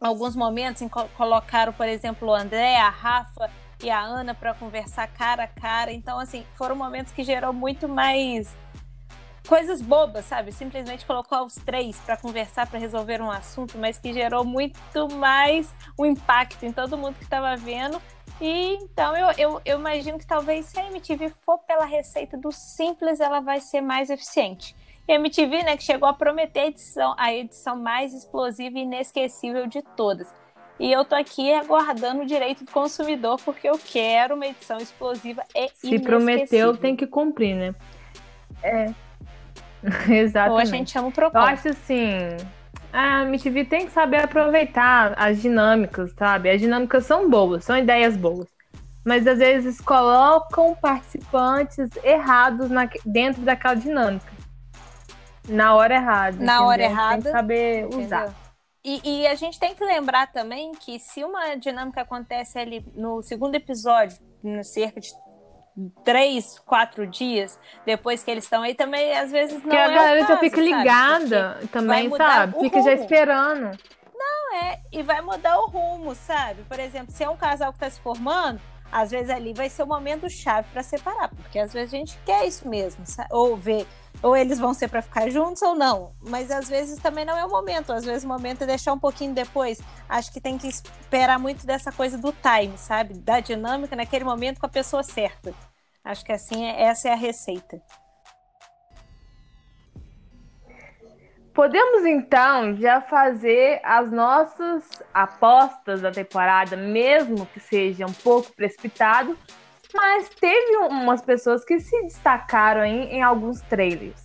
alguns 0.00 0.34
momentos 0.34 0.80
em 0.80 0.88
que 0.88 1.08
colocaram, 1.10 1.70
por 1.70 1.86
exemplo, 1.86 2.28
o 2.28 2.34
André, 2.34 2.78
a 2.78 2.88
Rafa 2.88 3.50
e 3.82 3.90
a 3.90 4.00
Ana 4.00 4.34
para 4.34 4.54
conversar 4.54 5.06
cara 5.08 5.44
a 5.44 5.46
cara. 5.46 5.92
Então, 5.92 6.18
assim, 6.18 6.46
foram 6.54 6.74
momentos 6.74 7.12
que 7.12 7.22
gerou 7.22 7.52
muito 7.52 7.86
mais 7.86 8.56
coisas 9.46 9.82
bobas, 9.82 10.24
sabe? 10.24 10.50
Simplesmente 10.50 11.04
colocou 11.04 11.44
os 11.44 11.56
três 11.56 11.98
para 11.98 12.16
conversar, 12.16 12.66
para 12.66 12.78
resolver 12.78 13.20
um 13.20 13.30
assunto, 13.30 13.76
mas 13.76 13.98
que 13.98 14.14
gerou 14.14 14.42
muito 14.42 15.06
mais 15.14 15.70
um 15.98 16.06
impacto 16.06 16.64
em 16.64 16.72
todo 16.72 16.96
mundo 16.96 17.16
que 17.16 17.24
estava 17.24 17.54
vendo. 17.54 18.00
E 18.40 18.76
então 18.76 19.14
eu, 19.14 19.30
eu, 19.36 19.62
eu 19.66 19.78
imagino 19.78 20.18
que 20.18 20.26
talvez 20.26 20.64
se 20.66 20.80
a 20.80 20.86
MTV 20.86 21.34
for 21.42 21.58
pela 21.58 21.84
receita 21.84 22.38
do 22.38 22.50
simples, 22.50 23.20
ela 23.20 23.40
vai 23.40 23.60
ser 23.60 23.82
mais 23.82 24.08
eficiente. 24.08 24.74
A 25.08 25.12
MTV, 25.12 25.62
né, 25.64 25.76
que 25.76 25.82
chegou 25.82 26.08
a 26.08 26.12
prometer 26.12 26.60
a 26.60 26.66
edição, 26.66 27.14
a 27.18 27.34
edição 27.34 27.76
mais 27.76 28.14
explosiva 28.14 28.78
e 28.78 28.82
inesquecível 28.82 29.66
de 29.66 29.82
todas. 29.82 30.32
E 30.78 30.90
eu 30.90 31.04
tô 31.04 31.14
aqui 31.14 31.52
aguardando 31.52 32.22
o 32.22 32.26
direito 32.26 32.64
do 32.64 32.70
consumidor 32.70 33.38
porque 33.44 33.68
eu 33.68 33.78
quero 33.78 34.34
uma 34.34 34.46
edição 34.46 34.78
explosiva 34.78 35.44
e 35.54 35.68
Se 35.74 35.98
prometeu, 35.98 36.74
tem 36.74 36.96
que 36.96 37.06
cumprir, 37.06 37.54
né? 37.54 37.74
É. 38.62 38.94
Exatamente. 40.08 40.52
Ou 40.52 40.58
a 40.58 40.64
gente 40.64 40.90
chama 40.90 41.08
o 41.08 41.12
propósito. 41.12 41.36
Eu 41.36 41.52
acho 41.52 41.68
assim, 41.68 42.08
a 42.92 43.24
MTV 43.24 43.64
tem 43.66 43.86
que 43.86 43.92
saber 43.92 44.22
aproveitar 44.22 45.14
as 45.16 45.40
dinâmicas, 45.40 46.12
sabe? 46.12 46.50
As 46.50 46.60
dinâmicas 46.60 47.04
são 47.04 47.28
boas, 47.28 47.64
são 47.64 47.76
ideias 47.76 48.16
boas. 48.16 48.48
Mas 49.04 49.26
às 49.26 49.38
vezes 49.38 49.80
colocam 49.80 50.74
participantes 50.74 51.88
errados 52.02 52.70
na, 52.70 52.88
dentro 53.04 53.42
daquela 53.42 53.74
dinâmica. 53.74 54.39
Na 55.48 55.74
hora 55.74 55.94
errada. 55.94 56.36
Na 56.36 56.54
entendeu? 56.54 56.64
hora 56.64 56.82
errada. 56.82 57.22
Tem 57.22 57.22
que 57.22 57.30
saber 57.30 57.78
entendeu? 57.84 58.06
usar. 58.06 58.34
E, 58.82 59.00
e, 59.04 59.26
a 59.26 59.34
gente 59.34 59.60
tem 59.60 59.74
que 59.74 59.84
lembrar 59.84 60.32
também 60.32 60.72
que 60.72 60.98
se 60.98 61.22
uma 61.22 61.54
dinâmica 61.54 62.00
acontece 62.00 62.58
ali 62.58 62.84
no 62.94 63.20
segundo 63.20 63.54
episódio, 63.54 64.18
no 64.42 64.64
cerca 64.64 65.00
de 65.00 65.10
três, 66.02 66.58
quatro 66.60 67.06
dias 67.06 67.58
depois 67.84 68.22
que 68.22 68.30
eles 68.30 68.44
estão 68.44 68.62
aí, 68.62 68.74
também 68.74 69.16
às 69.16 69.30
vezes 69.30 69.62
não 69.62 69.70
que 69.70 69.76
é 69.76 69.84
a 69.84 69.88
galera 69.88 70.26
já 70.26 70.36
fica 70.38 70.60
ligada 70.60 71.54
sabe? 71.54 71.68
também, 71.68 72.10
sabe? 72.10 72.58
Fica 72.58 72.78
rumo. 72.78 72.90
já 72.90 72.94
esperando. 72.94 73.78
Não, 74.14 74.56
é, 74.56 74.80
e 74.92 75.02
vai 75.02 75.20
mudar 75.20 75.58
o 75.58 75.66
rumo, 75.66 76.14
sabe? 76.14 76.62
Por 76.64 76.78
exemplo, 76.78 77.12
se 77.12 77.22
é 77.22 77.28
um 77.28 77.36
casal 77.36 77.72
que 77.72 77.76
está 77.76 77.90
se 77.90 78.00
formando, 78.00 78.60
às 78.90 79.10
vezes 79.10 79.30
ali 79.30 79.52
vai 79.52 79.68
ser 79.68 79.82
o 79.82 79.86
momento 79.86 80.28
chave 80.28 80.68
para 80.72 80.82
separar, 80.82 81.28
porque 81.28 81.58
às 81.58 81.72
vezes 81.72 81.94
a 81.94 81.96
gente 81.96 82.18
quer 82.24 82.46
isso 82.46 82.68
mesmo, 82.68 83.06
sabe? 83.06 83.28
ou 83.30 83.56
ver 83.56 83.86
ou 84.22 84.36
eles 84.36 84.58
vão 84.58 84.74
ser 84.74 84.88
para 84.88 85.02
ficar 85.02 85.28
juntos 85.30 85.62
ou 85.62 85.74
não. 85.74 86.12
Mas 86.20 86.50
às 86.50 86.68
vezes 86.68 86.98
também 86.98 87.24
não 87.24 87.36
é 87.36 87.44
o 87.44 87.50
momento. 87.50 87.92
Às 87.92 88.04
vezes 88.04 88.24
o 88.24 88.28
momento 88.28 88.62
é 88.62 88.66
deixar 88.66 88.92
um 88.92 88.98
pouquinho 88.98 89.34
depois. 89.34 89.80
Acho 90.08 90.32
que 90.32 90.40
tem 90.40 90.58
que 90.58 90.68
esperar 90.68 91.38
muito 91.38 91.66
dessa 91.66 91.90
coisa 91.90 92.18
do 92.18 92.32
time, 92.32 92.76
sabe? 92.76 93.14
Da 93.14 93.40
dinâmica 93.40 93.96
naquele 93.96 94.24
momento 94.24 94.60
com 94.60 94.66
a 94.66 94.70
pessoa 94.70 95.02
certa. 95.02 95.54
Acho 96.04 96.24
que 96.24 96.32
assim, 96.32 96.66
essa 96.66 97.08
é 97.08 97.12
a 97.12 97.16
receita. 97.16 97.80
Podemos 101.52 102.06
então 102.06 102.76
já 102.76 103.00
fazer 103.00 103.80
as 103.82 104.10
nossas 104.10 104.84
apostas 105.12 106.00
da 106.00 106.10
temporada, 106.10 106.76
mesmo 106.76 107.44
que 107.46 107.58
seja 107.58 108.06
um 108.06 108.12
pouco 108.12 108.52
precipitado, 108.54 109.36
mas 109.94 110.28
teve 110.28 110.76
umas 110.88 111.22
pessoas 111.22 111.64
que 111.64 111.80
se 111.80 112.02
destacaram 112.02 112.84
em, 112.84 113.16
em 113.16 113.22
alguns 113.22 113.60
trailers. 113.62 114.24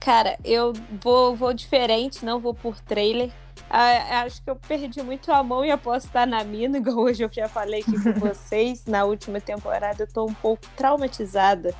Cara, 0.00 0.36
eu 0.44 0.72
vou, 1.00 1.34
vou 1.36 1.54
diferente, 1.54 2.24
não 2.24 2.40
vou 2.40 2.52
por 2.52 2.80
trailer. 2.80 3.30
Ah, 3.70 4.22
acho 4.24 4.42
que 4.42 4.50
eu 4.50 4.56
perdi 4.56 5.02
muito 5.02 5.32
a 5.32 5.42
mão 5.42 5.64
em 5.64 5.70
apostar 5.70 6.26
na 6.26 6.42
mina, 6.44 6.76
igual 6.78 6.98
hoje 6.98 7.22
eu 7.22 7.30
já 7.32 7.48
falei 7.48 7.80
aqui 7.80 8.02
com 8.02 8.12
vocês. 8.18 8.84
na 8.84 9.04
última 9.04 9.40
temporada 9.40 10.02
eu 10.02 10.12
tô 10.12 10.26
um 10.26 10.34
pouco 10.34 10.62
traumatizada 10.76 11.74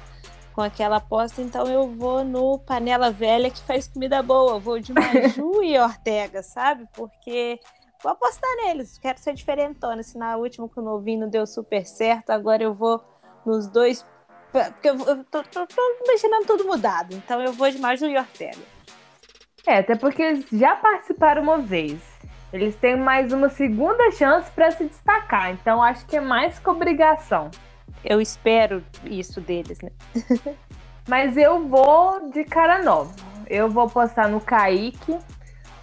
com 0.52 0.60
aquela 0.60 0.96
aposta, 0.96 1.42
então 1.42 1.66
eu 1.66 1.90
vou 1.90 2.24
no 2.24 2.58
Panela 2.58 3.10
Velha 3.10 3.50
que 3.50 3.60
faz 3.62 3.88
comida 3.88 4.22
boa. 4.22 4.58
Vou 4.58 4.78
de 4.78 4.92
Maju 4.92 5.62
e 5.62 5.78
Ortega, 5.78 6.42
sabe? 6.42 6.86
Porque 6.92 7.58
vou 8.02 8.12
apostar 8.12 8.50
neles. 8.64 8.98
Quero 8.98 9.18
ser 9.18 9.34
diferentona. 9.34 10.02
Se 10.02 10.18
na 10.18 10.36
última 10.36 10.68
com 10.68 10.80
o 10.80 10.84
novinho 10.84 11.20
não 11.20 11.28
deu 11.28 11.46
super 11.46 11.86
certo, 11.86 12.30
agora 12.30 12.62
eu 12.62 12.74
vou 12.74 13.02
nos 13.46 13.68
dois. 13.68 14.04
Porque 14.50 14.90
eu, 14.90 15.24
tô, 15.24 15.42
tô, 15.42 15.66
tô 15.66 15.96
imaginando 16.04 16.46
tudo 16.46 16.64
mudado. 16.64 17.14
Então 17.14 17.40
eu 17.40 17.52
vou 17.52 17.70
de 17.70 17.78
Maju 17.78 18.06
e 18.06 18.18
Ortega. 18.18 18.60
É, 19.66 19.78
até 19.78 19.94
porque 19.94 20.22
eles 20.22 20.46
já 20.52 20.76
participaram 20.76 21.42
uma 21.42 21.58
vez. 21.58 22.00
Eles 22.52 22.76
têm 22.76 22.96
mais 22.96 23.32
uma 23.32 23.48
segunda 23.48 24.10
chance 24.10 24.50
para 24.50 24.70
se 24.70 24.84
destacar. 24.84 25.52
Então 25.52 25.82
acho 25.82 26.04
que 26.06 26.16
é 26.16 26.20
mais 26.20 26.58
que 26.58 26.68
obrigação. 26.68 27.50
Eu 28.04 28.20
espero 28.20 28.84
isso 29.04 29.40
deles, 29.40 29.80
né? 29.80 29.90
Mas 31.08 31.36
eu 31.36 31.66
vou 31.66 32.30
de 32.30 32.44
cara 32.44 32.82
nova. 32.82 33.14
Eu 33.48 33.70
vou 33.70 33.88
postar 33.88 34.28
no 34.28 34.40
Kaique 34.40 35.18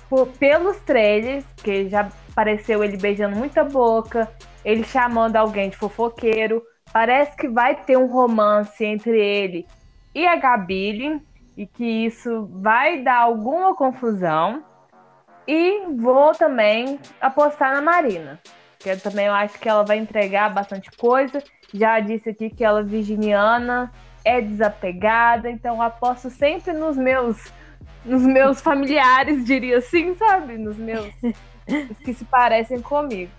por, 0.10 0.28
pelos 0.28 0.78
trailers, 0.80 1.46
que 1.58 1.88
já 1.88 2.10
apareceu 2.32 2.84
ele 2.84 2.98
beijando 2.98 3.36
muita 3.36 3.64
boca, 3.64 4.30
ele 4.66 4.84
chamando 4.84 5.36
alguém 5.36 5.70
de 5.70 5.78
fofoqueiro. 5.78 6.64
Parece 6.92 7.38
que 7.38 7.48
vai 7.48 7.76
ter 7.76 7.98
um 7.98 8.08
romance 8.08 8.84
entre 8.84 9.20
ele 9.20 9.68
e 10.16 10.26
a 10.26 10.36
Gabi 10.36 11.22
e 11.56 11.68
que 11.68 11.86
isso 11.86 12.50
vai 12.52 13.04
dar 13.04 13.18
alguma 13.18 13.76
confusão. 13.76 14.64
E 15.48 15.86
vou 15.98 16.32
também 16.34 17.00
apostar 17.20 17.74
na 17.74 17.82
Marina, 17.82 18.40
que 18.78 18.90
eu 18.90 19.00
também 19.00 19.26
eu 19.26 19.34
acho 19.34 19.60
que 19.60 19.68
ela 19.68 19.84
vai 19.84 19.98
entregar 19.98 20.54
bastante 20.54 20.92
coisa. 20.92 21.44
Já 21.74 22.00
disse 22.00 22.30
aqui 22.30 22.50
que 22.50 22.64
ela 22.64 22.82
é 22.82 22.84
virginiana, 22.84 23.92
é 24.24 24.42
desapegada, 24.42 25.50
então 25.50 25.82
aposto 25.82 26.30
sempre 26.30 26.74
nos 26.74 26.98
meus 26.98 27.52
nos 28.06 28.22
meus 28.24 28.62
familiares, 28.62 29.46
diria 29.46 29.78
assim, 29.78 30.16
sabe? 30.16 30.58
Nos 30.58 30.78
meus. 30.78 31.08
os 31.92 31.98
que 32.00 32.14
se 32.14 32.26
parecem 32.26 32.82
comigo. 32.82 33.32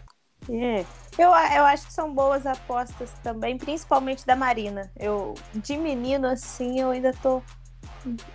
É. 0.48 0.84
Eu, 1.18 1.28
eu 1.28 1.64
acho 1.64 1.86
que 1.86 1.92
são 1.92 2.14
boas 2.14 2.46
apostas 2.46 3.12
também, 3.22 3.58
principalmente 3.58 4.24
da 4.24 4.36
Marina. 4.36 4.90
Eu, 4.98 5.34
de 5.54 5.76
menino, 5.76 6.26
assim, 6.26 6.80
eu 6.80 6.90
ainda 6.90 7.12
tô, 7.20 7.42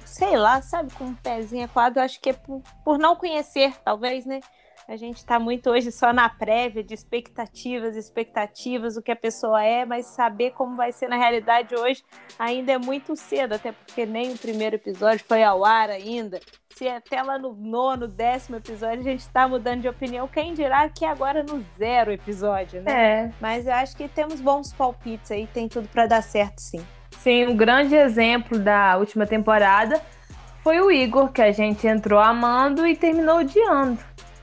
sei 0.05 0.37
lá, 0.37 0.61
sabe, 0.61 0.93
com 0.93 1.05
um 1.05 1.15
pezinho 1.15 1.67
quadro. 1.69 1.99
Eu 1.99 2.03
acho 2.03 2.19
que 2.19 2.29
é 2.29 2.33
por, 2.33 2.61
por 2.83 2.97
não 2.99 3.15
conhecer, 3.15 3.73
talvez, 3.83 4.25
né? 4.25 4.39
A 4.87 4.95
gente 4.97 5.17
está 5.17 5.39
muito 5.39 5.71
hoje 5.71 5.91
só 5.91 6.13
na 6.13 6.29
prévia 6.29 6.83
de 6.83 6.93
expectativas, 6.93 7.95
expectativas, 7.95 8.95
o 8.95 9.01
que 9.01 9.11
a 9.11 9.15
pessoa 9.15 9.63
é, 9.63 9.83
mas 9.83 10.05
saber 10.05 10.51
como 10.51 10.75
vai 10.75 10.91
ser 10.91 11.09
na 11.09 11.17
realidade 11.17 11.75
hoje 11.75 12.03
ainda 12.37 12.73
é 12.73 12.77
muito 12.77 13.15
cedo, 13.15 13.53
até 13.53 13.71
porque 13.71 14.05
nem 14.05 14.33
o 14.33 14.37
primeiro 14.37 14.75
episódio 14.75 15.25
foi 15.27 15.43
ao 15.43 15.65
ar 15.65 15.89
ainda. 15.89 16.39
Se 16.69 16.87
até 16.87 17.23
lá 17.23 17.39
no 17.39 17.53
nono, 17.55 18.07
décimo 18.07 18.57
episódio 18.57 18.99
a 18.99 19.03
gente 19.03 19.21
está 19.21 19.47
mudando 19.47 19.81
de 19.81 19.89
opinião, 19.89 20.27
quem 20.27 20.53
dirá 20.53 20.87
que 20.87 21.03
agora 21.03 21.41
no 21.41 21.65
zero 21.79 22.11
episódio, 22.11 22.83
né? 22.83 23.23
É. 23.23 23.31
Mas 23.41 23.65
eu 23.65 23.73
acho 23.73 23.97
que 23.97 24.07
temos 24.07 24.39
bons 24.39 24.71
palpites 24.71 25.31
aí, 25.31 25.47
tem 25.47 25.67
tudo 25.67 25.87
para 25.87 26.05
dar 26.05 26.21
certo, 26.21 26.59
sim. 26.59 26.85
Sim, 27.17 27.47
um 27.47 27.57
grande 27.57 27.95
exemplo 27.95 28.59
da 28.59 28.97
última 28.97 29.25
temporada 29.25 29.99
foi 30.61 30.79
o 30.79 30.91
Igor, 30.91 31.31
que 31.31 31.41
a 31.41 31.51
gente 31.51 31.87
entrou 31.87 32.19
amando 32.19 32.85
e 32.85 32.95
terminou 32.95 33.39
odiando. 33.39 33.97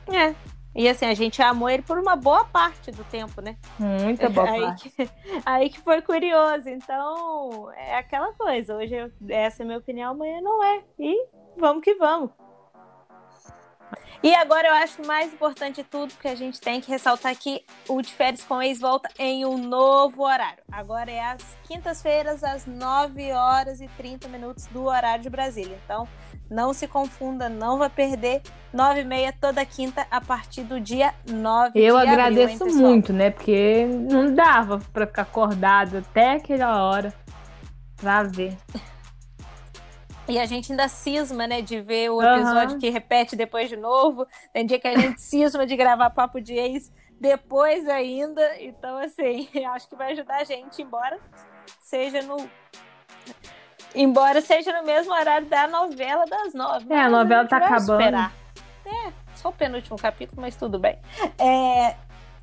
É. 0.09 0.35
E 0.75 0.89
assim, 0.89 1.05
a 1.05 1.15
gente 1.15 1.43
amou 1.43 1.69
ele 1.69 1.83
por 1.83 1.99
uma 1.99 2.17
boa 2.17 2.45
parte 2.47 2.91
do 2.91 3.05
tempo, 3.05 3.43
né? 3.43 3.57
Muita 3.79 4.29
boa 4.31 4.49
aí 4.49 4.61
parte. 4.63 4.91
Que, 4.91 5.11
aí 5.45 5.71
que 5.71 5.81
foi 5.81 6.01
curioso. 6.01 6.69
Então, 6.69 7.71
é 7.73 7.97
aquela 7.97 8.33
coisa. 8.33 8.77
Hoje 8.77 8.95
eu, 8.95 9.11
essa 9.29 9.63
é 9.63 9.65
a 9.65 9.67
minha 9.67 9.79
opinião, 9.79 10.13
amanhã 10.13 10.41
não 10.41 10.65
é. 10.65 10.83
E 10.99 11.27
vamos 11.59 11.85
que 11.85 11.95
vamos. 11.95 12.31
E 14.23 14.35
agora 14.35 14.69
eu 14.69 14.75
acho 14.75 15.05
mais 15.05 15.33
importante 15.33 15.83
de 15.83 15.85
tudo, 15.85 16.13
porque 16.15 16.29
a 16.29 16.35
gente 16.35 16.61
tem 16.61 16.81
que 16.81 16.91
ressaltar 16.91 17.37
que 17.37 17.65
o 17.89 18.01
De 18.01 18.13
Férias 18.13 18.45
com 18.45 18.63
Ex 18.63 18.79
volta 18.79 19.09
em 19.19 19.45
um 19.45 19.59
novo 19.59 20.23
horário. 20.23 20.63
Agora 20.71 21.11
é 21.11 21.21
às 21.21 21.57
quintas-feiras, 21.65 22.45
às 22.45 22.65
9 22.65 23.33
horas 23.33 23.81
e 23.81 23.89
30 23.97 24.29
minutos 24.29 24.67
do 24.67 24.85
horário 24.85 25.23
de 25.23 25.31
Brasília. 25.31 25.77
Então, 25.85 26.07
não 26.49 26.73
se 26.73 26.87
confunda, 26.87 27.49
não 27.49 27.79
vai 27.79 27.91
perder. 27.91 28.43
9 28.73 29.01
e 29.01 29.05
meia 29.05 29.35
toda 29.39 29.65
quinta, 29.67 30.07
a 30.11 30.21
partir 30.21 30.63
do 30.63 30.79
dia 30.79 31.13
9 31.29 31.73
Eu 31.75 31.99
de 31.99 32.07
agradeço 32.07 32.63
abril, 32.63 32.79
hein, 32.79 32.83
muito, 32.83 33.13
né? 33.13 33.31
Porque 33.31 33.87
não 33.87 34.33
dava 34.33 34.79
pra 34.93 35.07
ficar 35.07 35.23
acordado 35.23 35.99
até 35.99 36.35
aquela 36.35 36.85
hora 36.85 37.13
pra 37.97 38.23
ver. 38.23 38.57
E 40.33 40.39
a 40.39 40.47
gente 40.47 40.73
ainda 40.73 40.89
cisma, 40.89 41.47
né, 41.47 41.61
de 41.61 41.83
ver 41.83 42.09
o 42.09 42.23
episódio 42.23 42.79
que 42.79 42.89
repete 42.89 43.37
depois 43.37 43.69
de 43.69 43.77
novo. 43.77 44.27
Tem 44.51 44.65
dia 44.65 44.81
que 44.81 44.89
a 44.89 44.99
gente 44.99 45.21
cisma 45.21 45.67
de 45.67 45.77
gravar 45.77 46.09
papo 46.09 46.41
de 46.41 46.55
ex 46.55 46.91
depois 47.21 47.87
ainda. 47.87 48.41
Então, 48.59 48.97
assim, 48.97 49.47
acho 49.75 49.87
que 49.91 49.95
vai 49.95 50.13
ajudar 50.13 50.37
a 50.37 50.45
gente, 50.45 50.81
embora 50.81 51.21
seja 51.79 52.23
no. 52.23 52.49
Embora 53.95 54.41
seja 54.41 54.73
no 54.73 54.87
mesmo 54.87 55.13
horário 55.13 55.47
da 55.49 55.69
novela 55.69 56.25
das 56.25 56.55
nove. 56.55 56.91
É, 56.91 57.01
a 57.01 57.11
novela 57.11 57.43
gente 57.43 57.51
tá 57.51 57.59
acabando. 57.59 58.01
esperar. 58.01 58.33
É, 58.87 59.13
só 59.35 59.51
o 59.51 59.53
penúltimo 59.53 59.99
capítulo, 59.99 60.41
mas 60.41 60.57
tudo 60.57 60.79
bem. 60.79 60.99
É, 61.39 61.95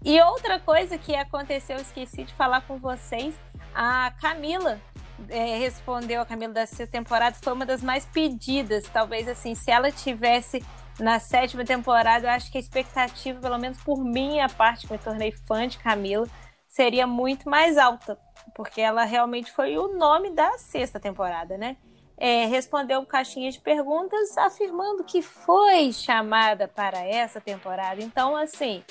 e 0.06 0.22
outra 0.22 0.60
coisa 0.60 0.96
que 0.96 1.16
aconteceu, 1.16 1.78
eu 1.78 1.82
esqueci 1.82 2.24
de 2.24 2.36
falar 2.36 2.62
com 2.62 2.78
vocês, 2.78 3.36
a 3.74 4.14
Camila 4.22 4.80
é, 5.28 5.58
respondeu 5.58 6.22
a 6.22 6.26
Camila 6.26 6.54
da 6.54 6.66
sexta 6.66 6.88
temporada, 6.88 7.36
foi 7.42 7.54
uma 7.54 7.66
das 7.66 7.84
mais 7.84 8.06
pedidas. 8.06 8.86
Talvez 8.92 9.28
assim, 9.28 9.56
se 9.56 9.70
ela 9.70 9.92
tivesse 9.92 10.64
na 11.00 11.20
sétima 11.20 11.64
temporada, 11.64 12.28
eu 12.28 12.32
acho 12.32 12.52
que 12.52 12.58
a 12.58 12.62
expectativa, 12.62 13.40
pelo 13.40 13.58
menos 13.58 13.78
por 13.82 14.04
minha 14.04 14.48
parte, 14.50 14.88
que 14.88 14.94
me 14.94 15.00
tornei 15.00 15.32
fã 15.32 15.68
de 15.68 15.78
Camila, 15.78 16.28
seria 16.68 17.08
muito 17.08 17.50
mais 17.50 17.78
alta, 17.78 18.18
porque 18.54 18.82
ela 18.82 19.04
realmente 19.04 19.52
foi 19.52 19.78
o 19.78 19.98
nome 19.98 20.32
da 20.32 20.58
sexta 20.58 21.00
temporada, 21.00 21.58
né? 21.58 21.78
É, 22.18 22.46
respondeu 22.46 23.06
caixinha 23.06 23.50
de 23.50 23.60
perguntas 23.60 24.38
afirmando 24.38 25.06
que 25.06 25.22
foi 25.22 25.94
chamada 25.94 26.68
para 26.68 27.00
essa 27.00 27.40
temporada. 27.40 28.02
Então, 28.02 28.36
assim, 28.36 28.84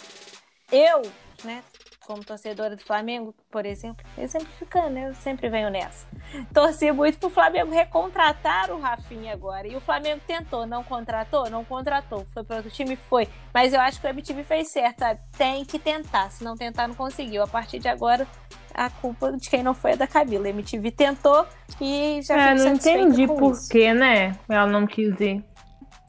eu, 0.72 1.02
né, 1.44 1.62
como 2.08 2.24
torcedora 2.24 2.74
do 2.74 2.82
Flamengo, 2.82 3.34
por 3.50 3.66
exemplo, 3.66 4.02
exemplificando, 4.16 4.98
eu 4.98 5.14
sempre 5.14 5.50
venho 5.50 5.68
nessa. 5.68 6.06
Torci 6.54 6.90
muito 6.90 7.18
pro 7.18 7.28
Flamengo 7.28 7.70
recontratar 7.70 8.70
o 8.70 8.80
Rafinha 8.80 9.34
agora. 9.34 9.68
E 9.68 9.76
o 9.76 9.80
Flamengo 9.80 10.22
tentou, 10.26 10.66
não 10.66 10.82
contratou? 10.82 11.50
Não 11.50 11.62
contratou. 11.66 12.24
Foi 12.32 12.42
para 12.42 12.56
outro 12.56 12.70
time? 12.70 12.96
Foi. 12.96 13.28
Mas 13.52 13.74
eu 13.74 13.80
acho 13.80 14.00
que 14.00 14.06
o 14.06 14.08
MTV 14.08 14.42
fez 14.42 14.68
certo, 14.68 15.00
sabe? 15.00 15.20
Tem 15.36 15.66
que 15.66 15.78
tentar. 15.78 16.30
Se 16.30 16.42
não 16.42 16.56
tentar, 16.56 16.88
não 16.88 16.94
conseguiu. 16.94 17.42
A 17.42 17.46
partir 17.46 17.78
de 17.78 17.88
agora, 17.88 18.26
a 18.72 18.88
culpa 18.88 19.30
de 19.32 19.50
quem 19.50 19.62
não 19.62 19.74
foi 19.74 19.90
é 19.90 19.96
da 19.96 20.06
Camila. 20.06 20.46
A 20.46 20.48
MTV 20.50 20.90
tentou 20.90 21.46
e 21.78 22.22
já 22.22 22.52
É, 22.52 22.54
não 22.54 22.68
entendi 22.68 23.26
por 23.26 23.52
que, 23.68 23.92
né? 23.92 24.34
Ela 24.48 24.66
não 24.66 24.86
quis 24.86 25.20
ir. 25.20 25.44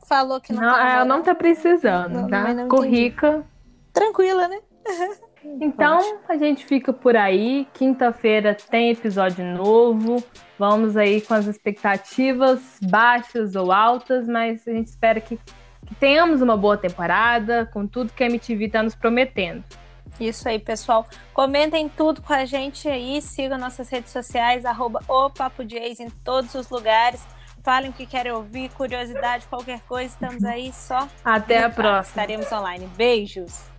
Falou 0.07 0.39
que 0.39 0.53
não, 0.53 0.61
Não, 0.61 0.79
ela 0.79 1.03
não 1.03 1.21
tá 1.21 1.35
precisando, 1.35 2.21
Não, 2.21 2.29
tá? 2.29 2.39
mas 2.39 2.55
não 2.55 2.63
Ficou 2.63 2.85
entendi. 2.85 3.01
rica. 3.01 3.45
Tranquila, 3.91 4.47
né? 4.47 4.59
Então, 5.43 6.19
a 6.27 6.35
gente 6.37 6.65
fica 6.65 6.91
por 6.91 7.15
aí. 7.15 7.67
Quinta-feira 7.73 8.55
tem 8.69 8.91
episódio 8.91 9.43
novo. 9.45 10.23
Vamos 10.57 10.97
aí 10.97 11.21
com 11.21 11.33
as 11.33 11.47
expectativas 11.47 12.59
baixas 12.81 13.55
ou 13.55 13.71
altas, 13.71 14.27
mas 14.27 14.67
a 14.67 14.71
gente 14.71 14.87
espera 14.87 15.21
que, 15.21 15.37
que 15.85 15.95
tenhamos 15.95 16.41
uma 16.41 16.57
boa 16.57 16.77
temporada, 16.77 17.65
com 17.73 17.87
tudo 17.87 18.11
que 18.13 18.23
a 18.23 18.27
MTV 18.27 18.69
tá 18.69 18.83
nos 18.83 18.95
prometendo. 18.95 19.63
Isso 20.19 20.49
aí, 20.49 20.59
pessoal. 20.59 21.07
Comentem 21.33 21.87
tudo 21.87 22.21
com 22.21 22.33
a 22.33 22.43
gente 22.45 22.87
aí. 22.89 23.21
Sigam 23.21 23.57
nossas 23.57 23.89
redes 23.89 24.11
sociais, 24.11 24.65
arroba 24.65 25.01
o 25.07 25.29
Papo 25.29 25.63
de 25.63 25.77
Ex 25.77 25.99
em 25.99 26.09
todos 26.09 26.53
os 26.55 26.69
lugares. 26.69 27.25
Falem 27.63 27.89
o 27.89 27.93
que 27.93 28.05
querem 28.05 28.31
ouvir, 28.31 28.69
curiosidade, 28.69 29.45
qualquer 29.47 29.81
coisa. 29.81 30.13
Estamos 30.13 30.43
aí 30.43 30.71
só. 30.73 31.07
Até 31.23 31.63
a 31.63 31.69
próxima. 31.69 32.23
Estaremos 32.23 32.51
online. 32.51 32.87
Beijos. 32.97 33.69